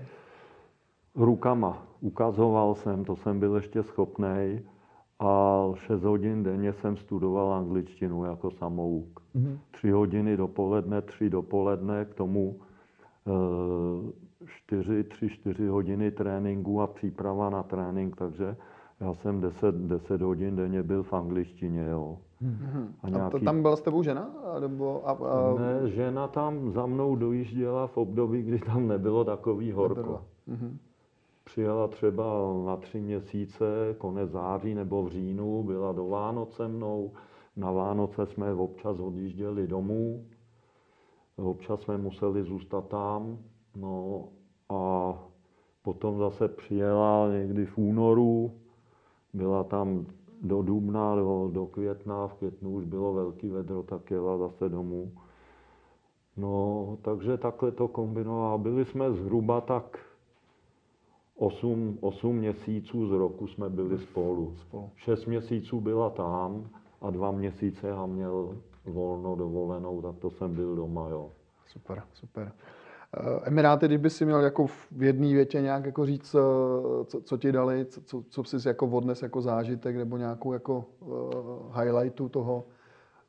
[1.15, 1.87] Rukama.
[2.01, 4.61] Ukazoval jsem, to jsem byl ještě schopnej.
[5.19, 9.19] A 6 hodin denně jsem studoval angličtinu jako samouk.
[9.33, 9.59] Mhm.
[9.71, 12.59] tři hodiny dopoledne, tři dopoledne, k tomu
[13.27, 14.11] eh,
[14.45, 18.55] čtyři, tři, čtyři hodiny tréninku a příprava na trénink, takže
[18.99, 22.17] já jsem 10, 10 hodin denně byl v angličtině, jo.
[22.41, 22.93] Mhm.
[23.01, 24.21] A a to, nějaký- tam byla s tebou žena?
[24.55, 29.23] A, nebo, a, a, Ne, žena tam za mnou dojížděla v období, kdy tam nebylo
[29.23, 29.95] takový horko.
[29.99, 30.23] nebyla.
[30.47, 30.77] Mhm.
[31.43, 32.23] Přijela třeba
[32.65, 33.65] na tři měsíce,
[33.97, 37.11] konec září nebo v říjnu, byla do Vánoc se mnou.
[37.57, 40.25] Na Vánoce jsme občas odjížděli domů,
[41.37, 43.37] občas jsme museli zůstat tam.
[43.75, 44.23] No
[44.69, 45.13] a
[45.81, 48.51] potom zase přijela někdy v únoru,
[49.35, 50.05] byla tam
[50.41, 55.11] do dubna, do, do května, v květnu už bylo velký vedro, tak jela zase domů.
[56.37, 58.57] No, takže takhle to kombinovala.
[58.57, 59.99] Byli jsme zhruba tak
[61.35, 64.55] 8, 8 měsíců z roku jsme byli spolu.
[64.61, 64.89] Spolu.
[64.95, 66.69] 6 měsíců byla tam
[67.01, 71.31] a dva měsíce já měl volno dovolenou, tak to jsem byl doma, jo.
[71.67, 72.51] Super, super.
[73.13, 77.37] Eh, Emiráty, kdyby si měl jako v jedné větě nějak jako říct, eh, co, co
[77.37, 82.63] ti dali, co, co, jsi jako odnes jako zážitek nebo nějakou jako uh, highlightu toho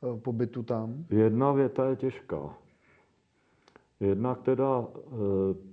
[0.01, 1.05] uh, pobytu tam?
[1.09, 2.57] Jedna věta je těžká.
[3.99, 5.13] Jednak teda e,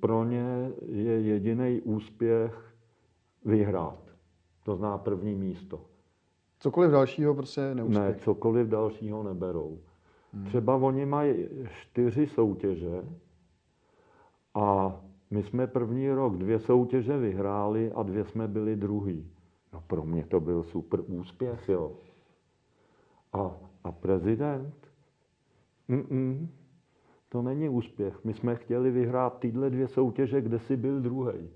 [0.00, 2.74] pro ně je jediný úspěch
[3.44, 3.98] vyhrát.
[4.64, 5.80] To zná první místo.
[6.60, 8.24] Cokoliv dalšího prostě je Ne, neúspěch.
[8.24, 9.78] cokoliv dalšího neberou.
[10.46, 11.34] Třeba oni mají
[11.80, 13.02] čtyři soutěže
[14.54, 14.96] a
[15.30, 19.30] my jsme první rok dvě soutěže vyhráli a dvě jsme byli druhý.
[19.72, 21.92] No pro mě to byl super úspěch, jo.
[23.32, 24.74] A, a prezident?
[25.90, 26.48] Mm-mm,
[27.28, 28.24] to není úspěch.
[28.24, 31.50] My jsme chtěli vyhrát tyhle dvě soutěže, kde si byl druhý.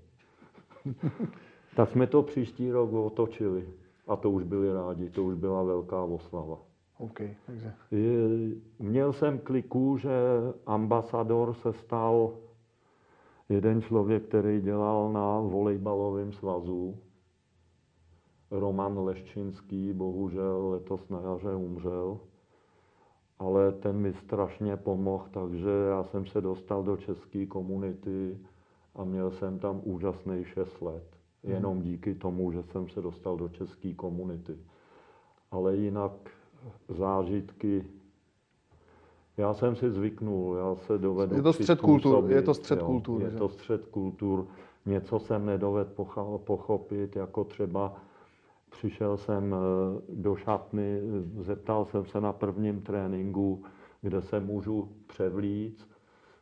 [1.75, 3.69] tak jsme to příští rok otočili.
[4.07, 6.57] A to už byli rádi, to už byla velká oslava.
[6.97, 7.73] OK, takže.
[8.79, 10.09] Měl jsem kliku, že
[10.65, 12.33] ambasador se stal
[13.49, 16.97] jeden člověk, který dělal na volejbalovém svazu.
[18.51, 22.19] Roman Leščinský, bohužel letos na jaře umřel.
[23.39, 28.37] Ale ten mi strašně pomohl, takže já jsem se dostal do české komunity
[28.95, 31.03] a měl jsem tam úžasný 6 let.
[31.43, 34.57] Jenom díky tomu, že jsem se dostal do české komunity.
[35.51, 36.11] Ale jinak
[36.87, 37.85] zážitky,
[39.39, 42.85] já jsem si zvyknul, já se dovedu Je to střet kultur, je to střet jo,
[42.85, 43.37] kultur, Je že?
[43.37, 44.45] to střed kultur.
[44.85, 47.93] Něco jsem nedovedl pocha- pochopit, jako třeba
[48.69, 53.63] přišel jsem eh, do šatny, eh, zeptal jsem se na prvním tréninku,
[54.01, 55.87] kde se můžu převlíct,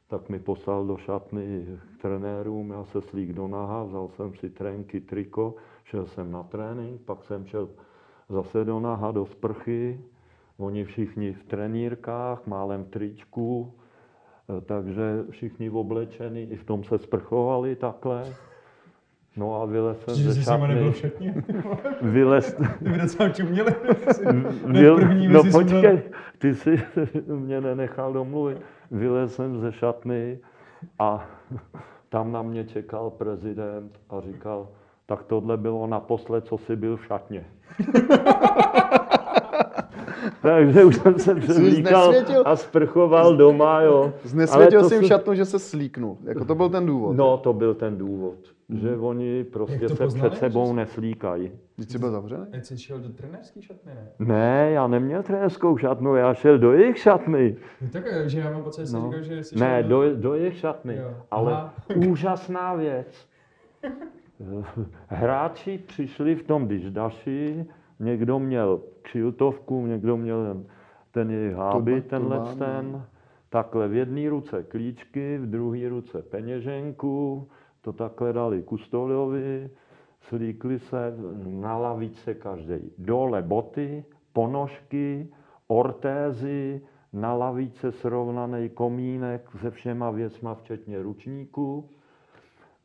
[0.07, 1.65] tak mi poslal do šatny
[1.97, 6.43] k trenérům, já se slík do naha, vzal jsem si trénky, triko, šel jsem na
[6.43, 7.69] trénink, pak jsem šel
[8.29, 10.01] zase do naha, do sprchy,
[10.57, 13.73] oni všichni v trenírkách, málem v tričku,
[14.49, 18.23] Eh, Takže všichni oblečení, i v tom se sprchovali takhle.
[19.38, 21.43] No a vylez jsem Že ze nebyl šatny.
[22.01, 22.53] Vylez,
[22.84, 23.75] Ty by docela čuměli.
[24.65, 26.01] Vyl, první no počkej,
[26.38, 26.81] ty jsi
[27.27, 28.57] mě nenechal domluvit.
[28.91, 30.39] Vylez jsem ze šatny
[30.99, 31.25] a
[32.09, 34.67] tam na mě čekal prezident a říkal,
[35.05, 37.45] tak tohle bylo naposled, co jsi byl v šatně.
[40.41, 42.14] Takže už jsem se převlíkal
[42.45, 44.14] a sprchoval doma, jo.
[44.23, 46.18] Znesvětil se- šatnu, že se slíknul.
[46.23, 47.15] Jako to byl ten důvod.
[47.18, 48.35] No, to byl ten důvod,
[48.81, 51.51] že oni prostě se poznali, před sebou jsi- neslíkají.
[51.76, 52.45] Když jsi byl zavřený?
[52.51, 54.07] Teď jsi šel do trenérský šatny, ne?
[54.27, 57.55] Ne, já neměl trenérskou šatnu, já šel do jejich šatny.
[57.81, 59.01] No tak, eh, že já mám pocit, že jsi No.
[59.11, 60.95] říkal, že jsi Ne, šel do, do jejich šatny.
[60.97, 61.14] Jo.
[61.31, 61.73] Ale Aha.
[62.09, 63.27] úžasná věc.
[65.07, 67.65] Hráči přišli v tom diždaši,
[67.99, 70.65] někdo měl kšiltovku, někdo měl ten,
[71.11, 73.03] ten jejich hábit, Turban, tenhle turbán, ten.
[73.49, 77.47] Takhle v jedné ruce klíčky, v druhé ruce peněženku,
[77.81, 79.69] to takhle dali kustoliovi,
[80.21, 81.13] slíkli se
[81.45, 82.91] na lavice každý.
[82.97, 85.27] Dole boty, ponožky,
[85.67, 86.81] ortézy,
[87.13, 91.89] na lavice srovnaný komínek se všema věcma, včetně ručníků.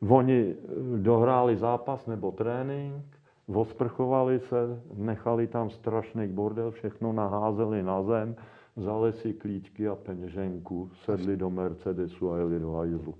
[0.09, 3.05] Oni eh, dohráli zápas nebo trénink,
[3.47, 8.35] osprchovali se, nechali tam strašný bordel, všechno naházeli na zem,
[8.75, 13.15] vzali si klíčky a peněženku, sedli do Mercedesu a jeli do hajzlu.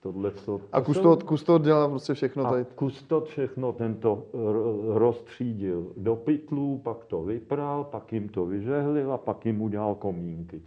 [0.00, 2.64] Tohle to, A kustod, kustod dělal prostě všechno a tady.
[2.74, 9.18] kustot všechno tento ro- rozstřídil do pytlů, pak to vypral, pak jim to vyžehlil a
[9.18, 10.62] pak jim udělal komínky.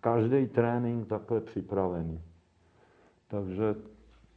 [0.00, 2.20] Každý trénink takhle připravený.
[3.28, 3.74] Takže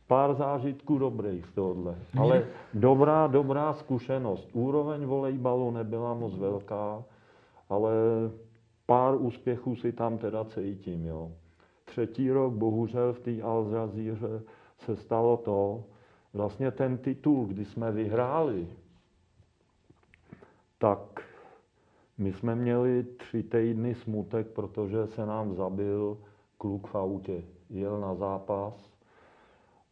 [0.08, 1.96] pár zážitků dobrých z tohohle.
[2.20, 4.50] Ale dobrá, dobrá zkušenost.
[4.54, 7.04] Úroveň volejbalu nebyla moc velká,
[7.70, 7.92] ale
[8.86, 11.06] pár úspěchů si tam teda cítím.
[11.06, 11.32] Jo.
[11.86, 14.42] Třetí rok, bohužel v té Al Jazeera
[14.78, 15.84] se stalo to,
[16.34, 18.68] vlastně ten titul, kdy jsme vyhráli,
[20.78, 21.00] tak
[22.18, 26.18] my jsme měli tři týdny smutek, protože se nám zabil
[26.58, 27.44] kluk v autě.
[27.70, 28.97] Jel na zápas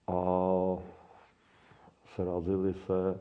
[0.07, 0.21] a
[2.15, 3.19] srazili se,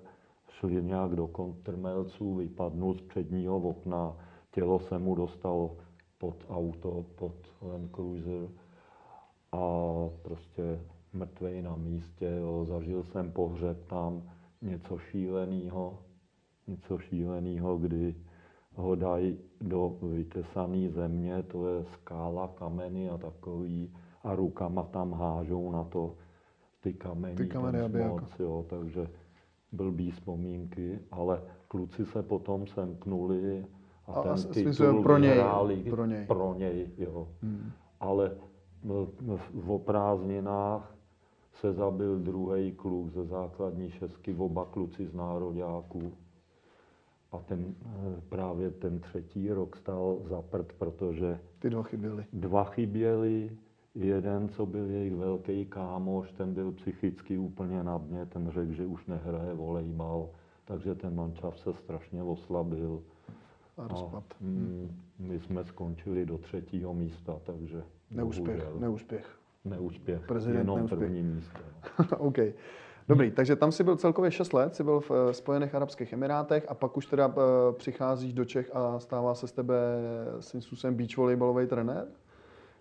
[0.48, 4.16] šli nějak do kontrmelců, vypadnul z předního okna,
[4.50, 5.76] tělo se mu dostalo
[6.18, 8.48] pod auto, pod Land Cruiser
[9.52, 9.58] a
[10.22, 10.80] prostě
[11.12, 12.64] mrtvej na místě, jo.
[12.64, 14.22] zažil jsem pohřeb tam,
[14.62, 15.98] něco šíleného,
[16.66, 18.14] něco šíleného, kdy
[18.74, 25.72] ho dají do vytesané země, to je skála, kameny a takový, a rukama tam hážou
[25.72, 26.14] na to
[26.84, 29.06] ty kameny, Ty kameny, ten aby jako- šmoc, jo, takže
[29.72, 33.64] blbý vzpomínky, ale kluci se potom semknuli
[34.06, 35.42] a, A- a ten s- titul pro něj,
[35.90, 36.26] pro něj.
[36.26, 37.28] pro něj, jo.
[37.42, 37.70] Hmm.
[38.00, 38.36] Ale
[38.82, 39.06] v,
[39.52, 40.94] v, prázdninách
[41.52, 46.12] se zabil druhý kluk ze základní šestky, oba kluci z nároďáků.
[47.32, 52.24] A ten, eh, právě ten třetí rok stal za prd, protože Ty dva chyběly.
[52.32, 53.50] dva chyběli,
[53.94, 58.86] jeden, co byl jejich velký kámoš, ten byl psychicky úplně na dně, ten řekl, že
[58.86, 60.28] už nehraje volejbal,
[60.64, 63.02] takže ten mančav se strašně oslabil.
[63.78, 64.24] A rozpad.
[64.40, 69.38] mm, my jsme skončili do třetího místa, takže Neúspěch, bohužel neúspěch.
[69.64, 70.98] neúspěch, Prezident jenom neúspěch.
[70.98, 71.58] první místo.
[72.18, 72.38] OK.
[73.08, 76.66] Dobrý, takže tam si byl celkově 6 let, jsi byl v eh, Spojených Arabských Emirátech
[76.68, 79.74] a pak už teda eh, přicházíš do Čech a stává se z tebe
[80.40, 82.06] svým způsobem beach volejbalový trenér?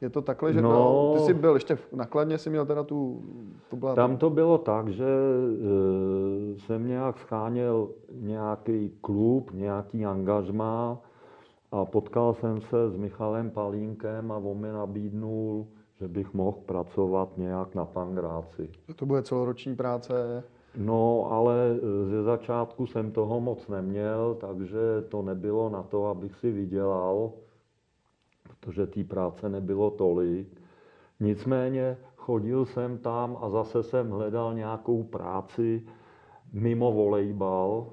[0.04, 0.70] Je to takhle, že No.
[0.70, 3.22] to, ty jsi byl ještě v nakladně, jsi měl teda tu,
[3.70, 10.98] to byla Tam to bylo tak, že e, jsem nějak scháněl nějaký klub, nějaký angažmá
[11.72, 15.68] a potkal jsem se s Michalem Palínkem a on mi nabídnul,
[16.00, 18.70] že bych mohl pracovat nějak na Pangráci.
[18.96, 20.44] to bude celoroční práce.
[20.78, 26.36] No, ale e, ze začátku jsem toho moc neměl, takže to nebylo na to, abych
[26.36, 27.32] si vydělal,
[28.66, 30.62] protože té práce nebylo tolik.
[31.20, 35.86] Nicméně chodil jsem tam a zase jsem hledal nějakou práci
[36.54, 37.88] mimo volejbal.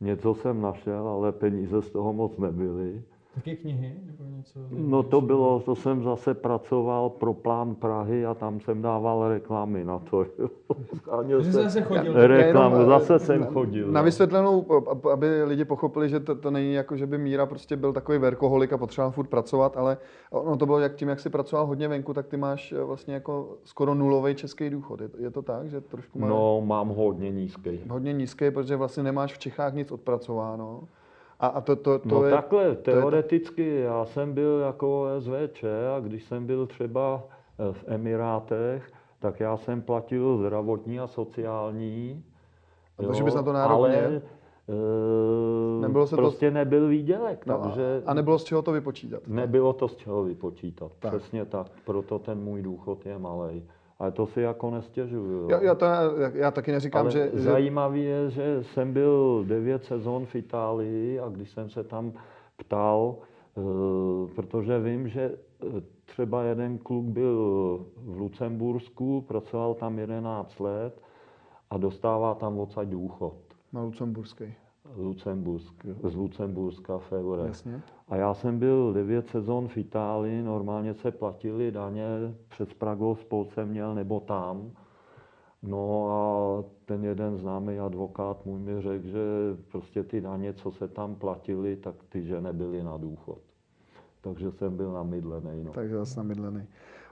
[0.00, 3.02] Něco jsem našel, ale peníze z toho moc nebyly.
[3.34, 4.58] Taky knihy nebo něco?
[4.70, 9.84] No to bylo, to jsem zase pracoval pro plán Prahy a tam jsem dával reklamy
[9.84, 10.24] na to.
[11.10, 12.12] Takže jsem- zase chodil.
[12.26, 13.86] Reklamu, Jenom, eh, zase jsem na- chodil.
[13.92, 14.04] Na no.
[14.04, 17.92] vysvětlenou, ab- aby lidi pochopili, že to, to není jako, že by Míra prostě byl
[17.92, 19.98] takový verkoholik a potřeboval furt pracovat, ale
[20.30, 23.14] ono to bylo jak tím, jak jsi pracoval hodně venku, tak ty máš eh, vlastně
[23.14, 25.00] jako skoro nulový český důchod.
[25.00, 27.80] Je, je to tak, že trošku máš No, mám hodně nízký.
[27.88, 30.80] hodně nízký, protože vlastně nemáš v Čechách nic odpracováno.
[31.42, 32.30] A, a to, to, to no je...
[32.30, 35.64] takhle, to je- teoreticky já jsem byl jako SVČ
[35.96, 37.22] a když jsem byl třeba
[37.58, 42.24] eh, v Emirátech, tak já jsem platil zdravotní a sociální.
[43.06, 44.22] Takže bys na to nárok ale měl?
[44.68, 49.22] eh, Nebylo se to- prostě nebyl výdělek, No, takže a nebylo z čeho to vypočítat.
[49.26, 50.92] nebylo to z čeho vypočítat.
[50.98, 51.14] Tak.
[51.16, 53.64] Přesně tak, proto ten můj důchod je malý.
[54.02, 55.50] Ale to si jako nestěžuju.
[55.50, 55.62] Já, jo.
[55.64, 60.26] já, to, já, já taky neříkám, Ale že, zajímavý je, že jsem byl devět sezon
[60.26, 62.12] v Itálii a když jsem se tam
[62.56, 63.16] ptal,
[63.56, 63.60] eh,
[64.34, 67.36] protože vím, že eh, třeba jeden kluk byl
[67.96, 71.00] v Lucembursku, pracoval tam 11 let
[71.70, 73.34] a dostává tam odsaď důchod.
[73.72, 74.54] na Lucemburský.
[74.96, 77.46] Lucembursk, z Lucemburska v eurech.
[77.46, 77.82] Jasně.
[78.08, 82.04] A já jsem byl 9 sezon v Itálii, normálně se platili daně,
[82.48, 84.70] přes Pragou spol jsem měl, nebo tam.
[85.62, 86.22] No a
[86.84, 89.20] ten jeden známý advokát můj mi řekl, že
[89.70, 93.38] prostě ty daně, co se tam platily, tak ty, že nebyly na důchod.
[94.20, 95.64] Takže jsem byl namydlený.
[95.64, 95.72] No.
[95.72, 96.66] Takže zase namydlený.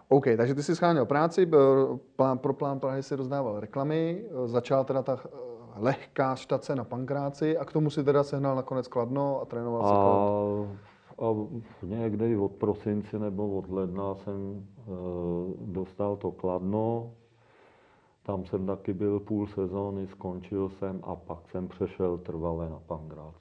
[0.09, 4.85] OK, takže ty jsi scháněl práci, byl- plán, pro plán Prahy si rozdával reklamy, začala
[4.85, 5.19] teda ta
[5.81, 9.93] lehká štace na pankráci a k tomu si teda sehnal nakonec Kladno a trénoval si
[9.93, 10.69] A, Klad.
[11.19, 14.93] a někdy od prosince nebo od ledna jsem e,
[15.61, 17.11] dostal to Kladno.
[18.23, 23.35] Tam jsem taky byl půl sezóny, skončil jsem a pak jsem přešel trvale na Pangrác.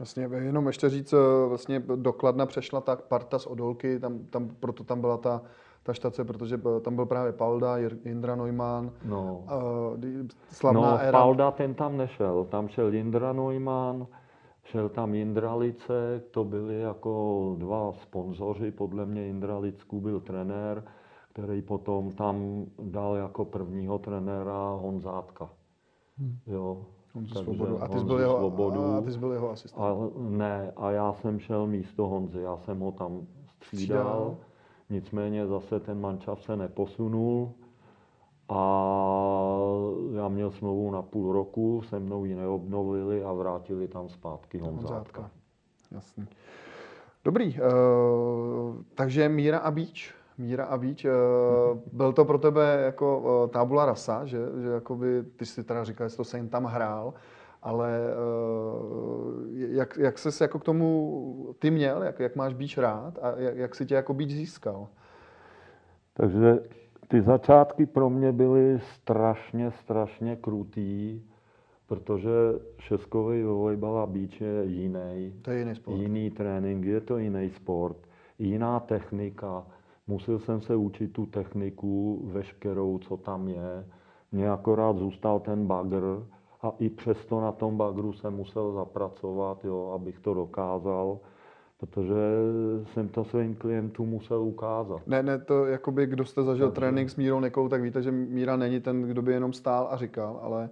[0.00, 4.48] Vlastně jenom ještě říct, eh, vlastně do Kladna přešla ta parta z Odolky, tam, tam,
[4.60, 5.42] proto tam byla ta,
[5.90, 11.18] ta štace, protože tam byl právě Palda, Jindra Neumann, No, uh, slavná no éra.
[11.18, 14.06] Palda ten tam nešel, tam šel Jindra Neumann,
[14.64, 20.84] šel tam Jindra Licek, to byli jako dva sponzoři, podle mě Jindra Licku byl trenér,
[21.32, 25.50] který potom tam dal jako prvního trenéra Honzátka.
[26.46, 27.82] Jo, Honzu takže Svobodu.
[27.82, 28.84] A ty jsi byl jeho, Svobodu.
[28.84, 29.84] a ty jsi byl jeho asistent.
[29.86, 33.26] A ne, a já jsem šel místo Honzy, já jsem ho tam
[33.56, 33.98] Střídal.
[33.98, 34.36] střídal.
[34.90, 37.52] Nicméně zase ten mančav se neposunul
[38.48, 38.62] a
[40.14, 44.94] já měl smlouvu na půl roku, se mnou ji neobnovili a vrátili tam zpátky Honzátka.
[44.94, 45.30] Honzátka.
[45.90, 46.26] Jasný.
[47.24, 50.14] Dobrý, uh, takže Míra a Beach.
[50.38, 55.22] Míra a Beach, uh, byl to pro tebe jako uh, tábula rasa, že, že jakoby,
[55.22, 57.14] ty jsi teda říkal, že jsi to sen tam hrál,
[57.62, 63.18] ale uh, jak, jak ses jako k tomu ty měl, jak, jak máš Beach rád
[63.22, 64.88] a jak, jak si tě jako Beach získal?
[66.14, 66.58] Takže
[67.08, 71.22] ty začátky pro mě byly strašně, strašně krutý,
[71.86, 72.30] protože
[72.78, 75.32] šeskový volejbal a beach je jiný.
[75.42, 75.96] To je jiný sport.
[75.96, 77.96] Jiný trénink, je to jiný sport,
[78.38, 79.66] jiná technika.
[80.06, 83.86] Musel jsem se učit tu techniku veškerou, co tam je.
[84.32, 86.26] Mně akorát zůstal ten bagr
[86.62, 91.18] a i přesto na tom bagru jsem musel zapracovat, jo, abych to dokázal,
[91.80, 92.14] protože
[92.92, 95.00] jsem to svým klientům musel ukázat.
[95.06, 98.10] Ne, ne, to jakoby, kdo jste zažil Takže- trénink s Mírou Nekou, tak víte, že
[98.10, 100.70] Míra není ten, kdo by jenom stál a říkal, ale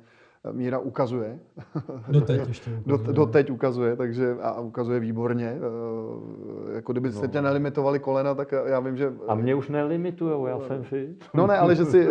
[0.53, 1.39] Míra ukazuje.
[2.09, 2.71] Doteď ještě.
[2.87, 3.15] Do, ukazuje.
[3.17, 5.57] doteď ukazuje, takže a ukazuje výborně.
[5.57, 7.29] Eh, Jako kdyby se No.
[7.29, 9.13] tě nelimitovali kolena, tak já vím, že...
[9.29, 11.25] A mě už nelimitujou, já jsem fit.
[11.35, 12.11] No ne, ale že jsi eh,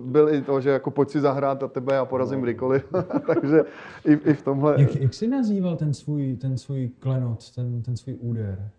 [0.00, 2.42] byl i to, že jako pojď si zahrát a tebe já porazím No.
[2.42, 2.88] kdykoliv.
[3.26, 3.64] takže
[4.04, 4.74] i, i v tomhle...
[4.80, 8.70] Jak, jak jsi nazýval ten svůj, ten svůj klenot, ten, ten svůj úder?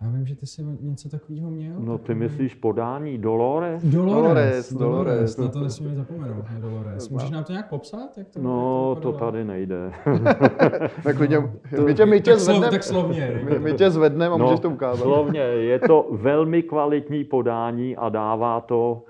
[0.00, 1.74] Já vím, že ty jsi něco takového měl.
[1.78, 3.82] No ty myslíš podání Dolores?
[3.84, 4.72] Dolores, Dolores, Dolores.
[4.72, 7.08] Dolores, na to nesmíme zapomenout, na Dolores.
[7.08, 8.18] Můžeš nám to nějak popsat?
[8.18, 9.32] Jak to, No, jak to vypadalo?
[9.32, 9.92] tady nejde.
[11.04, 11.38] Tak klidně,
[11.86, 13.40] my tě, my tě tak, slov, zvedneme, tak slovně.
[13.44, 15.04] my, my tě zvedneme a můžeš to ukázat.
[15.04, 19.04] No, Slovně, je to velmi kvalitní podání a dává to,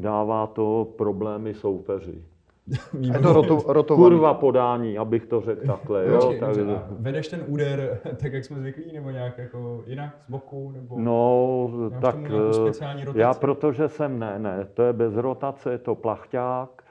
[0.00, 2.22] dává to problémy soupeři.
[3.00, 4.04] Je to roto, rotovaný.
[4.04, 6.16] Kurva podání, abych to řekl takhle, jo.
[6.16, 10.30] Počkej, Tak, dobře, vedeš ten úder tak, jak jsme zvyklí, nebo nějak jako jinak z
[10.30, 10.70] boku?
[10.74, 10.98] Nebo...
[10.98, 15.94] no, Máš tak eh, já protože jsem, ne, ne, to je bez rotace, je to
[15.94, 16.82] plachťák,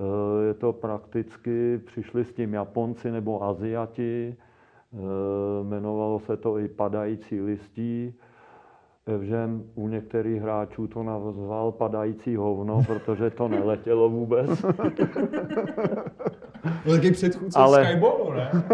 [0.00, 4.98] eh, je to prakticky, přišli s tím Japonci nebo Aziati, eh,
[5.62, 8.14] jmenovalo se to i padající listí,
[9.08, 14.64] Evžen u některých hráčů to nazval padající hovno, protože to neletělo vůbec.
[16.90, 18.50] Taky předchůdce Ale- Skyballu, ne?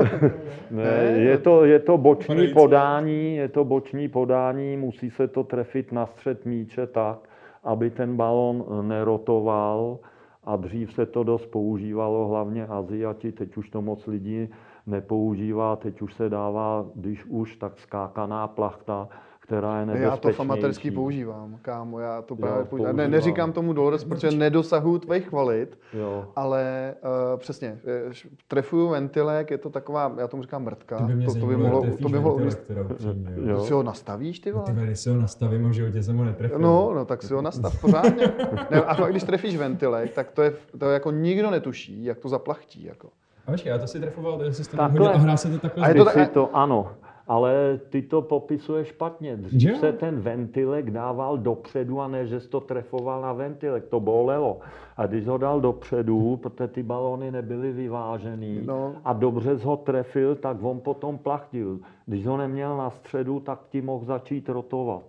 [0.71, 2.55] Ne, Ne, je, to, je to boční Padající.
[2.55, 7.19] podání, je to boční podání, musí se to trefit na střed míče tak,
[7.65, 9.99] aby ten balon nerotoval
[10.45, 14.49] a dřív se to dost používalo, hlavně Aziati, teď už to moc lidí
[14.87, 19.09] nepoužívá, teď už se dává, když už, tak skákaná plachta,
[19.53, 20.21] která je Já nebezpečnější.
[20.21, 22.97] to v amatérský používám, kámo, já to právě používám.
[22.97, 26.25] Ne, neříkám tomu Dolores, protože nedosahuju tvých kvalit, Jo.
[26.37, 26.95] ale
[27.35, 28.13] uh, přesně, eh,
[28.49, 31.57] trefuju ventilek, je to taková, já tomu říkám mrtka, To by mě to, to by
[31.57, 33.49] mohlo, to by mohlo ventilek, jo.
[33.49, 33.57] Jo.
[33.57, 34.67] to si ho nastavíš, ty No vole?
[34.67, 36.59] ty vole, když si ho nastavím, a v životě jsem ho netrefil.
[36.59, 38.33] No, no, tak si ho nastav pořádně.
[38.71, 42.19] ne, a pak, když trefíš ventilek, tak to je, to je jako nikdo netuší, jak
[42.19, 42.85] to zaplachtí.
[42.85, 43.09] Jako.
[43.47, 45.85] A počkej, já to si trefoval, takže si to hodil a hrál se to takhle.
[45.85, 46.89] A je Ty to tak- si to, ano,
[47.33, 49.37] ale ty to popisuješ špatně.
[49.37, 49.77] Dřív Jo.
[49.79, 54.61] se ten ventilek dával dopředu a ne, že jsi to trefoval na ventilek, to bolelo.
[54.97, 58.95] A když ho dal dopředu, protože ty balony nebyly vyvážený No.
[59.05, 61.79] a dobře jsi ho trefil, tak on potom plachtil.
[62.07, 65.03] Když ho neměl na středu, tak ti mohl začít rotovat.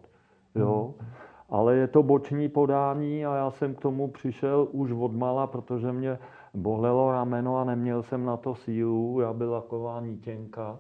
[0.56, 0.94] Jo?
[1.50, 6.18] Ale je to boční podání a já jsem k tomu přišel už odmala, protože mě
[6.54, 9.20] bolelo rameno a neměl jsem na to sílu.
[9.20, 10.80] Já byla taková nítěnka,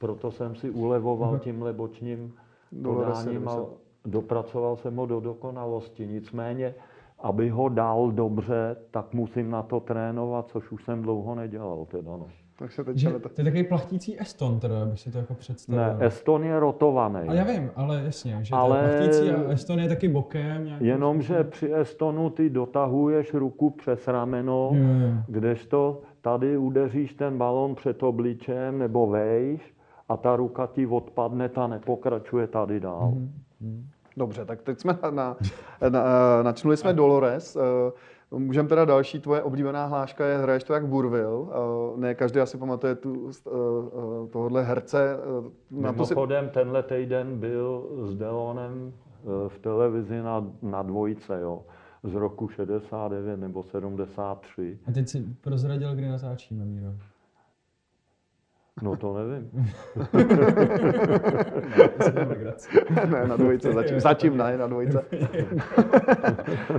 [0.00, 2.32] proto jsem si ulevoval tímhle bočním
[2.72, 3.56] Dolores podáním a
[4.04, 6.06] dopracoval jsem ho do dokonalosti.
[6.06, 6.74] Nicméně,
[7.18, 11.86] aby ho dal dobře, tak musím na to trénovat, což už jsem dlouho nedělal.
[11.90, 12.26] Teda, no.
[12.58, 13.28] Tak se teď to...
[13.28, 15.82] to je takový plachtící Eston, teda, abych si to jako představil.
[15.98, 17.28] Ne, Eston je rotovaný.
[17.28, 20.76] Ale já vím, ale jasně, že Ale- je plachtící a Eston je taky bokem.
[20.80, 21.50] Jenomže způsobem.
[21.50, 25.14] při Estonu ty dotahuješ ruku přes rameno, Jo, jo.
[25.26, 29.74] kdežto tady udeříš ten balon před obličem nebo vejš
[30.10, 33.12] a ta ruka ti odpadne, ta nepokračuje tady dál.
[33.60, 33.86] Mhm.
[34.16, 35.36] Dobře, tak teď jsme na, na,
[35.88, 36.02] na,
[36.42, 37.56] načnuli jsme Dolores.
[37.56, 37.92] Eh,
[38.32, 41.48] Můžeme teda další, tvoje oblíbená hláška je Hraješ to jak Burvil.
[41.50, 45.16] Eh, Ne každý asi pamatuje tu, eh, eh, tohohle herce.
[45.70, 51.40] Na to si, Mimochodem, tenhle týden byl s Delonem eh, v televizi na, na dvojce,
[51.40, 51.62] jo,
[52.02, 54.78] z roku 69 nebo 73.
[54.86, 56.92] A teď si prozradil, kdy natáčíme, Míro.
[58.82, 59.50] No to nevím.
[63.10, 65.04] ne, na dvojce, zatím, zatím ne, na dvojce.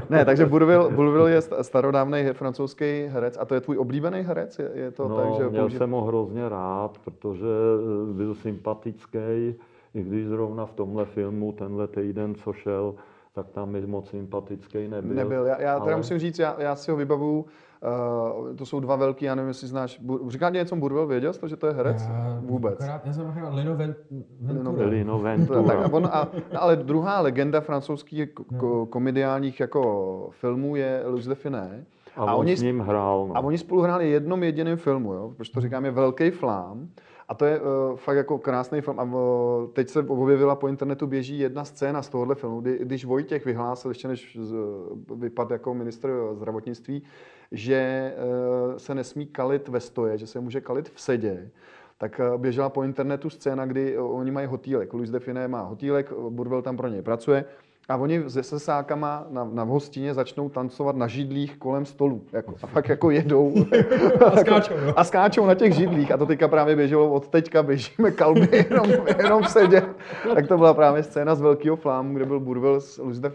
[0.10, 4.60] ne, takže Burvil je sta- starodávný francouzský herec a to je tvůj oblíbený herec?
[4.60, 7.46] Je, je to No, tak, že měl použi- jsem ho hrozně rád, protože
[8.10, 9.56] eh, byl sympatický,
[9.94, 12.96] i když zrovna v tomhle filmu tenhle týden, co šel,
[13.34, 15.16] tak tam mi moc sympatický nebyl.
[15.16, 15.46] Nebyl.
[15.46, 17.46] Já, já teda ale- musím říct, já, já si ho vybavu,
[17.82, 21.40] uh, to jsou dva velký, já nevím, jestli znáš, Bur- říká něco Burvil, věděl jsi
[21.40, 22.02] to, že to je herec?
[22.02, 22.74] Já Vůbec.
[22.74, 23.96] Akorát, já jsem Lino Ven,
[24.48, 24.88] Lino Ventura.
[24.88, 25.64] Lino Ventura.
[25.64, 26.28] Tak, a on, a,
[26.60, 31.88] ale druhá legenda francouzských ko, komediálních jako filmů je Louis de Finet.
[32.16, 33.28] a, a on oni, s ním hrál.
[33.28, 33.38] No.
[33.38, 35.34] a oni spolu hráli jednom jediném filmu, jo?
[35.38, 36.90] proč to říkám, je Velký flám.
[37.30, 39.00] A to je uh, fakt jako krásný film.
[39.00, 39.12] A uh,
[39.74, 43.92] teď se objevila po internetu, běží jedna scéna z tohohle filmu, kdy, když Vojtěch vyhlásil,
[43.92, 44.56] ještě než z,
[45.16, 47.04] vypad jako ministr zdravotnictví,
[47.52, 51.50] že uh, se nesmí kalit ve stoje, že se může kalit v sedě,
[52.02, 54.94] tak eh, běžela po internetu scéna, kdy eh, oni mají hotýlek.
[54.94, 57.46] Louis de Finet má hotýlek, eh, Burwell tam pro něj pracuje.
[57.90, 62.24] A oni se sesákama na, na hostině začnou tancovat na židlích kolem stolu.
[62.32, 63.54] Jako, a fakt jako jedou.
[64.26, 65.00] A skáčou, no.
[65.00, 66.12] A skáčou na těch židlích.
[66.12, 69.86] A to teďka právě běželo od teďka, běžíme kalby jenom, jenom sedět.
[70.36, 73.30] Tak to byla právě scéna z Velkého flámu, kde byl Burwell s Louis de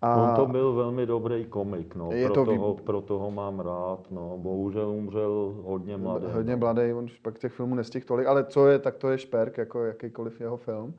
[0.00, 0.18] Finem.
[0.30, 2.08] On to byl velmi dobrý komik, no.
[2.12, 4.00] Je to proto, vý- ho, proto ho mám rád.
[4.10, 4.38] No.
[4.38, 6.26] Bohužel umřel hodně mladý.
[6.32, 9.58] Hodně mladý, on pak těch filmů nestihl tolik, ale co je, tak to je šperk,
[9.58, 10.94] jako jakýkoliv jeho film.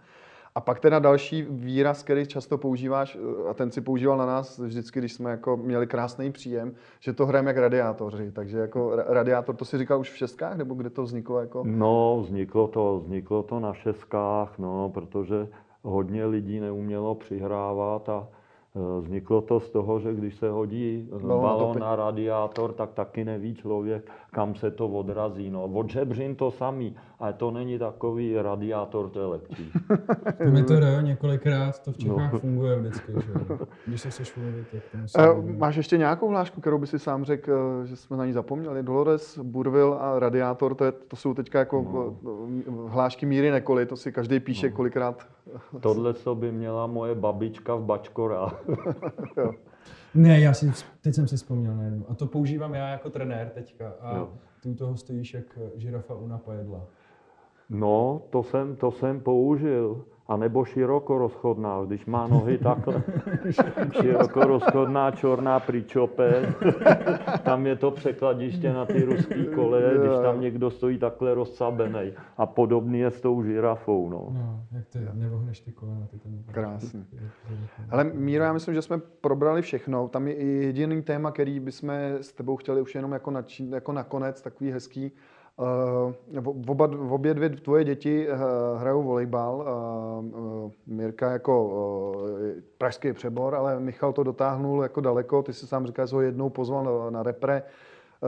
[0.55, 3.17] A pak teda další výraz, který často používáš,
[3.49, 7.25] a ten si používal na nás vždycky, když jsme jako měli krásný příjem, že to
[7.25, 8.31] hrajeme jak radiátoři.
[8.31, 11.39] Takže jako ra- radiátor, to si říkal už v šestkách, nebo kde to vzniklo?
[11.39, 11.63] Jako?
[11.65, 15.47] No, vzniklo to, vzniklo to na šeskách, no, protože
[15.83, 18.27] hodně lidí neumělo přihrávat a
[18.76, 21.80] vzniklo to z toho, že když se hodí e, Balon topy.
[21.80, 25.49] na radiátor, tak taky neví člověk, kam se to odrazí.
[25.49, 29.71] No, od žebřin to samý, ale to není takový radiátor, to je lepší.
[30.51, 32.39] My to jo, několikrát, to v Čechách No.
[32.39, 33.57] funguje vždycky, že.
[33.87, 35.57] Když se chceš mluvit, tak to musí být.
[35.59, 37.51] máš ještě nějakou hlášku, kterou by si sám řekl,
[37.83, 38.83] eh, že jsme na ní zapomněli?
[38.83, 41.85] Dolores, Burvil a Radiátor, to, je, to jsou teďka jako
[42.23, 42.87] no.
[42.87, 44.75] hlášky míry nekoli, to si každý píše no.
[44.75, 45.27] kolikrát.
[45.79, 48.51] Tohle, co by měla moje babička v Bačkora.
[50.13, 50.71] Ne, já si,
[51.01, 52.05] teď jsem si vzpomněl na jednu.
[52.09, 53.93] A to používám já jako trenér teďka.
[54.01, 54.29] A Jo.
[54.63, 56.88] ty u toho stojíš jak žirafa u napajedla.
[57.69, 60.05] No, to jsem, to jsem použil.
[60.31, 63.03] A nebo široko rozchodná, když má nohy takhle.
[64.01, 66.55] široko rozchodná čorná pričope.
[67.43, 72.13] tam je to překladiště na ty ruský koleje, když tam někdo stojí takhle rozsabený.
[72.37, 74.27] A podobný je s tou žirafou, no.
[74.31, 76.07] No, jak ty nevohneš ty kolena.
[76.11, 77.05] Ty ten Krásný.
[77.89, 80.07] Ale Míro, já myslím, že jsme probrali všechno.
[80.07, 84.41] Tam je jediný téma, který bychom s tebou chtěli už jenom jako, nači, jako nakonec,
[84.41, 85.11] takový hezký.
[85.57, 86.13] Uh,
[86.67, 88.35] oba, obě dvě tvoje děti uh,
[88.79, 89.55] hrajou volejbal.
[89.55, 91.71] Uh, Mirka jako
[92.77, 95.43] pražský přebor, ale Michal to dotáhnul jako daleko.
[95.43, 97.63] Ty si sám říkal, že ho jednou pozval na, repre,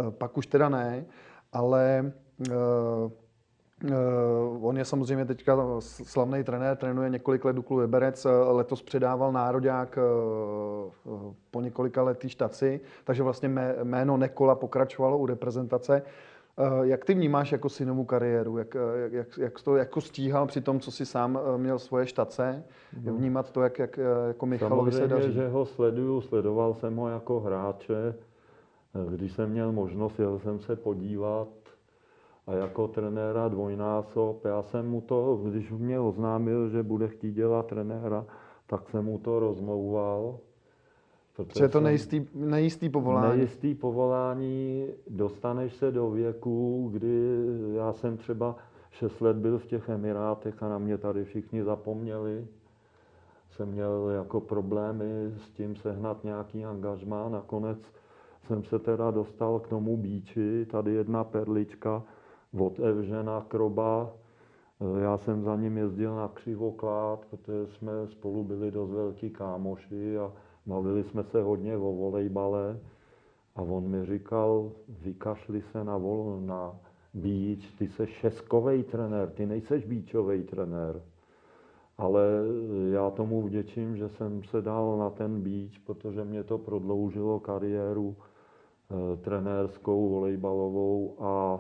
[0.09, 1.05] pak už teda ne,
[1.53, 2.11] ale
[3.91, 9.97] Uh, on je samozřejmě teďka slavný trenér, trénuje několik let Duklu Liberec, letos předával nároďák
[9.97, 13.49] uh, po několika letý štaci, takže vlastně
[13.83, 16.01] jméno Nekola pokračovalo u reprezentace.
[16.01, 16.07] Uh,
[16.81, 18.57] jak ty vnímáš jako synovou kariéru?
[18.57, 18.77] Jak,
[19.09, 22.63] jak, jak to jako stíhal při tom, co si sám měl svoje štace?
[23.03, 23.13] No.
[23.13, 25.34] Vnímat to, jak, jak jako Michalovi se daří?
[25.34, 28.15] že ho sleduju, sledoval jsem ho jako hráče.
[29.09, 31.47] Když jsem měl možnost, jel jsem se podívat
[32.47, 37.65] a jako trenéra dvojnásob, já jsem mu to, když mě oznámil, že bude chtít dělat
[37.65, 38.25] trenéra,
[38.67, 40.39] tak jsem mu to rozmlouval.
[41.35, 43.38] Protože je to nejistý, nejistý povolání.
[43.38, 48.55] Nejistý povolání, dostaneš se do věku, kdy já jsem třeba
[48.91, 52.47] 6 let byl v těch Emirátech a na mě tady všichni zapomněli.
[53.49, 57.30] Jsem měl jako problémy s tím sehnat nějaký angažmá.
[57.30, 57.80] Nakonec
[58.47, 62.03] jsem se teda dostal k tomu bíči, tady jedna perlička,
[62.60, 64.10] od Evžena Kroba.
[64.99, 70.31] Já jsem za ním jezdil na křivoklát, protože jsme spolu byli dost velký kámoši a
[70.65, 72.80] bavili jsme se hodně o volejbale.
[73.56, 76.80] A on mi říkal, vykašli se na, vol, na
[77.14, 81.02] bíč, ty jsi šeskový trenér, ty nejseš bíčový trenér.
[81.98, 82.23] Ale
[82.91, 88.15] já tomu vděčím, že jsem se dal na ten bíč, protože mě to prodloužilo kariéru
[88.15, 91.60] e, trenérskou, volejbalovou a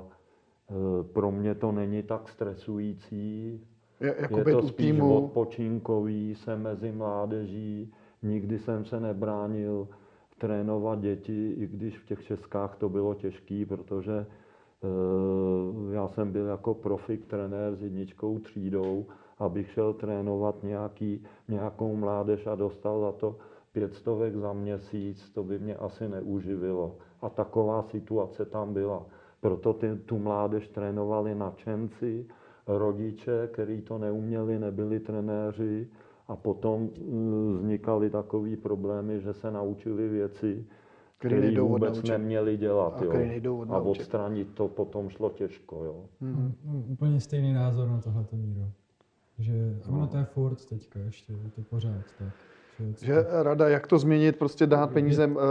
[0.69, 3.59] Eh, pro mě to není tak stresující.
[3.99, 5.17] Je, jako je to spíš týmu...
[5.17, 7.93] odpočinkový, jsem mezi mládeží,
[8.23, 9.87] nikdy jsem se nebránil
[10.37, 14.25] trénovat děti, i když v těch Českách to bylo těžké, protože
[14.83, 19.05] uh, já jsem byl jako profik trenér s jedničkou třídou,
[19.37, 23.35] abych šel trénovat nějaký, nějakou mládež a dostal za to
[23.71, 26.95] pět stovek za měsíc, to by mě asi neuživilo.
[27.21, 29.05] A taková situace tam byla.
[29.41, 32.27] Proto ty, tu mládež trénovali nadšenci,
[32.67, 35.87] rodiče, kteří to neuměli, nebyli trenéři
[36.27, 40.65] a potom mm, vznikaly takové problémy, že se naučili věci,
[41.17, 42.11] které vůbec odnaučit.
[42.11, 43.01] neměli dělat.
[43.01, 43.65] A, jo.
[43.69, 45.83] a odstranit to potom šlo těžko.
[45.85, 46.05] Jo.
[46.21, 46.53] Hmm.
[46.65, 48.71] No, úplně stejný názor na tohle míro.
[49.39, 49.97] Že no.
[49.97, 52.33] ono to je furt teďka ještě, je to pořád tak.
[53.01, 55.41] Že rada, jak to změnit, prostě dát peníze uh,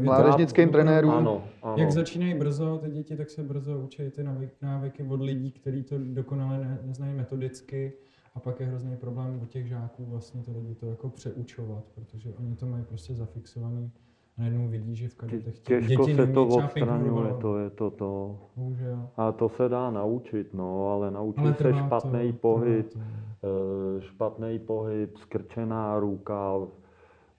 [0.00, 1.10] mládežnickým trenérům.
[1.10, 1.74] Ano, ano.
[1.78, 4.24] Jak začínají brzo ty děti, tak se brzo učí ty
[4.62, 7.92] návyky od lidí, kteří to dokonale ne, neznají metodicky.
[8.36, 12.34] A pak je hrozný problém u těch žáků vlastně to lidi to jako přeučovat, protože
[12.38, 13.92] oni to mají prostě zafixovaný
[14.38, 18.38] najednou vidí, že v kadetech Těžko děti se to odstraňuje, to je to to.
[18.56, 19.08] Bohužel.
[19.16, 22.98] A to se dá naučit, no, ale naučí ale se špatný to, pohyb, to.
[22.98, 26.52] Eh, špatný pohyb, skrčená ruka,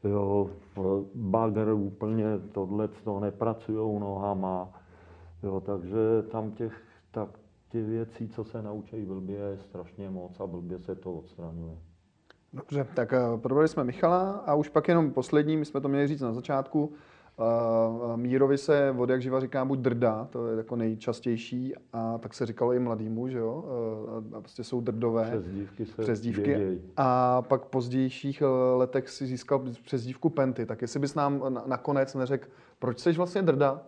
[0.03, 0.49] jo,
[1.15, 4.69] bagr úplně tohle to nepracují nohama,
[5.43, 7.29] jo, takže tam těch, tak
[7.69, 11.77] ty věcí, co se naučí blbě, je strašně moc a blbě se to odstraňuje.
[12.53, 16.07] Dobře, tak uh, probrali jsme Michala a už pak jenom poslední, my jsme to měli
[16.07, 16.94] říct na začátku.
[17.39, 22.34] Uh, Mírovi se od jak živa říká buď drda, to je jako nejčastější, a tak
[22.34, 23.64] se říkalo i mladýmu, že jo,
[24.27, 25.26] uh, a prostě jsou drdové.
[25.30, 26.81] Přezdívky se přezdívky.
[26.98, 28.44] A pak v pozdějších
[28.76, 32.48] letech si získal přezdívku Penty, tak jestli bys nám nakonec neřekl,
[32.80, 33.81] proč jsi vlastně drda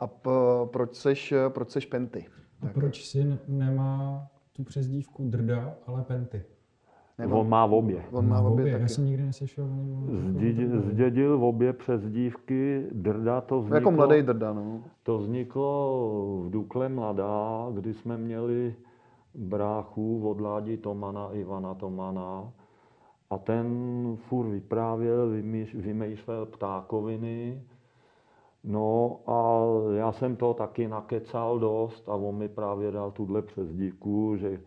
[0.00, 0.30] a p-
[0.64, 2.26] proč seš, proč seš Penty?
[2.62, 6.42] A proč si nemá tu přezdívku drda, ale Penty?
[7.18, 8.04] Nebo on má v obě.
[8.12, 8.82] On má v obě, taky.
[8.82, 9.68] Já jsem nikdy neslyšel.
[10.28, 13.76] Zdědil, zdědil v obě přes dívky, Drda to vzniklo.
[13.76, 14.84] Jako mladý Drda, no.
[15.02, 18.74] To vzniklo v Dukle Mladá, kdy jsme měli
[19.34, 22.52] bráchu od Ládi Tomana, Ivana Tomana.
[23.30, 23.66] A ten
[24.16, 25.30] furt vyprávěl,
[25.74, 27.62] vymýšlel ptákoviny.
[28.64, 29.64] No a
[29.96, 34.60] já jsem to taky nakecal dost a on mi právě dal tuhle přezdívku, že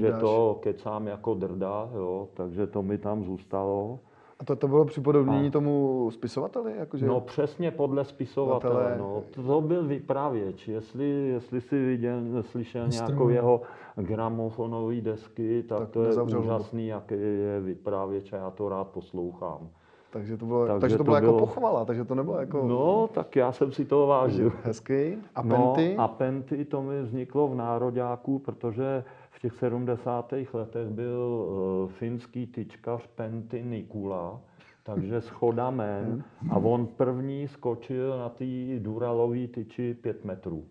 [0.00, 3.98] že to kecám jako drda, jo, takže to mi tam zůstalo.
[4.40, 5.50] A to, to bylo připodobnění a...
[5.50, 6.72] tomu spisovateli?
[6.76, 7.06] Jakože...
[7.06, 8.74] No přesně podle spisovatele.
[8.74, 8.98] Vatele...
[8.98, 9.22] No.
[9.30, 10.68] To byl vypravěč.
[10.68, 13.60] Jestli, jestli si viděl, slyšel Jistě nějakou jeho
[13.96, 19.68] gramofonové desky, tak, tak to je úžasný, jaký je vypravěč a já to rád poslouchám.
[20.14, 22.66] Takže to bylo, takže, takže to bylo, jako bylo jako pochvala, takže to nebylo jako...
[22.68, 24.52] No, tak já jsem si to vážil.
[24.62, 25.18] Hezky.
[25.34, 25.94] A Penty?
[25.96, 30.34] No, a Penty to mi vzniklo v Nároďáku, protože v těch 70.
[30.52, 34.40] letech byl uh, finský tyčkař Penty Nikula,
[34.82, 38.44] takže schoda men a on první skočil na té
[38.78, 40.64] Duralové tyči 5 metrů.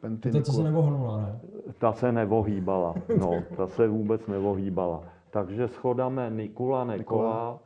[0.00, 0.70] Penty, To, co se Nikula.
[0.70, 1.40] nevohnula, ne?
[1.78, 5.02] Ta se nevohýbala, no, ta se vůbec nevohýbala.
[5.30, 7.65] Takže shodame Nikula, Nekola, eh,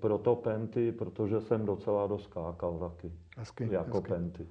[0.00, 4.08] proto Penty, protože jsem docela doskákal taky, Hezky, jako hezky.
[4.08, 4.46] Penty.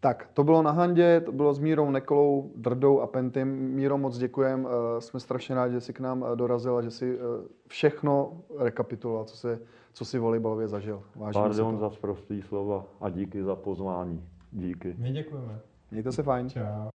[0.00, 3.48] Tak, to bylo na Handě, to bylo s Mírou Nekolou, Drdou a Pentym.
[3.48, 6.90] Míro, moc děkujem, eh, jsme strašně rádi, že jsi k nám eh, dorazil a že
[6.90, 9.58] jsi eh, všechno rekapituloval, co jsi,
[9.92, 11.02] co jsi volejbalově zažil.
[11.16, 14.28] Vážíme si Pardon za sprostý slova a díky za pozvání.
[14.52, 14.94] Díky.
[14.98, 15.60] My děkujeme.
[15.90, 16.50] Mějte se fajn.
[16.50, 16.95] Čau.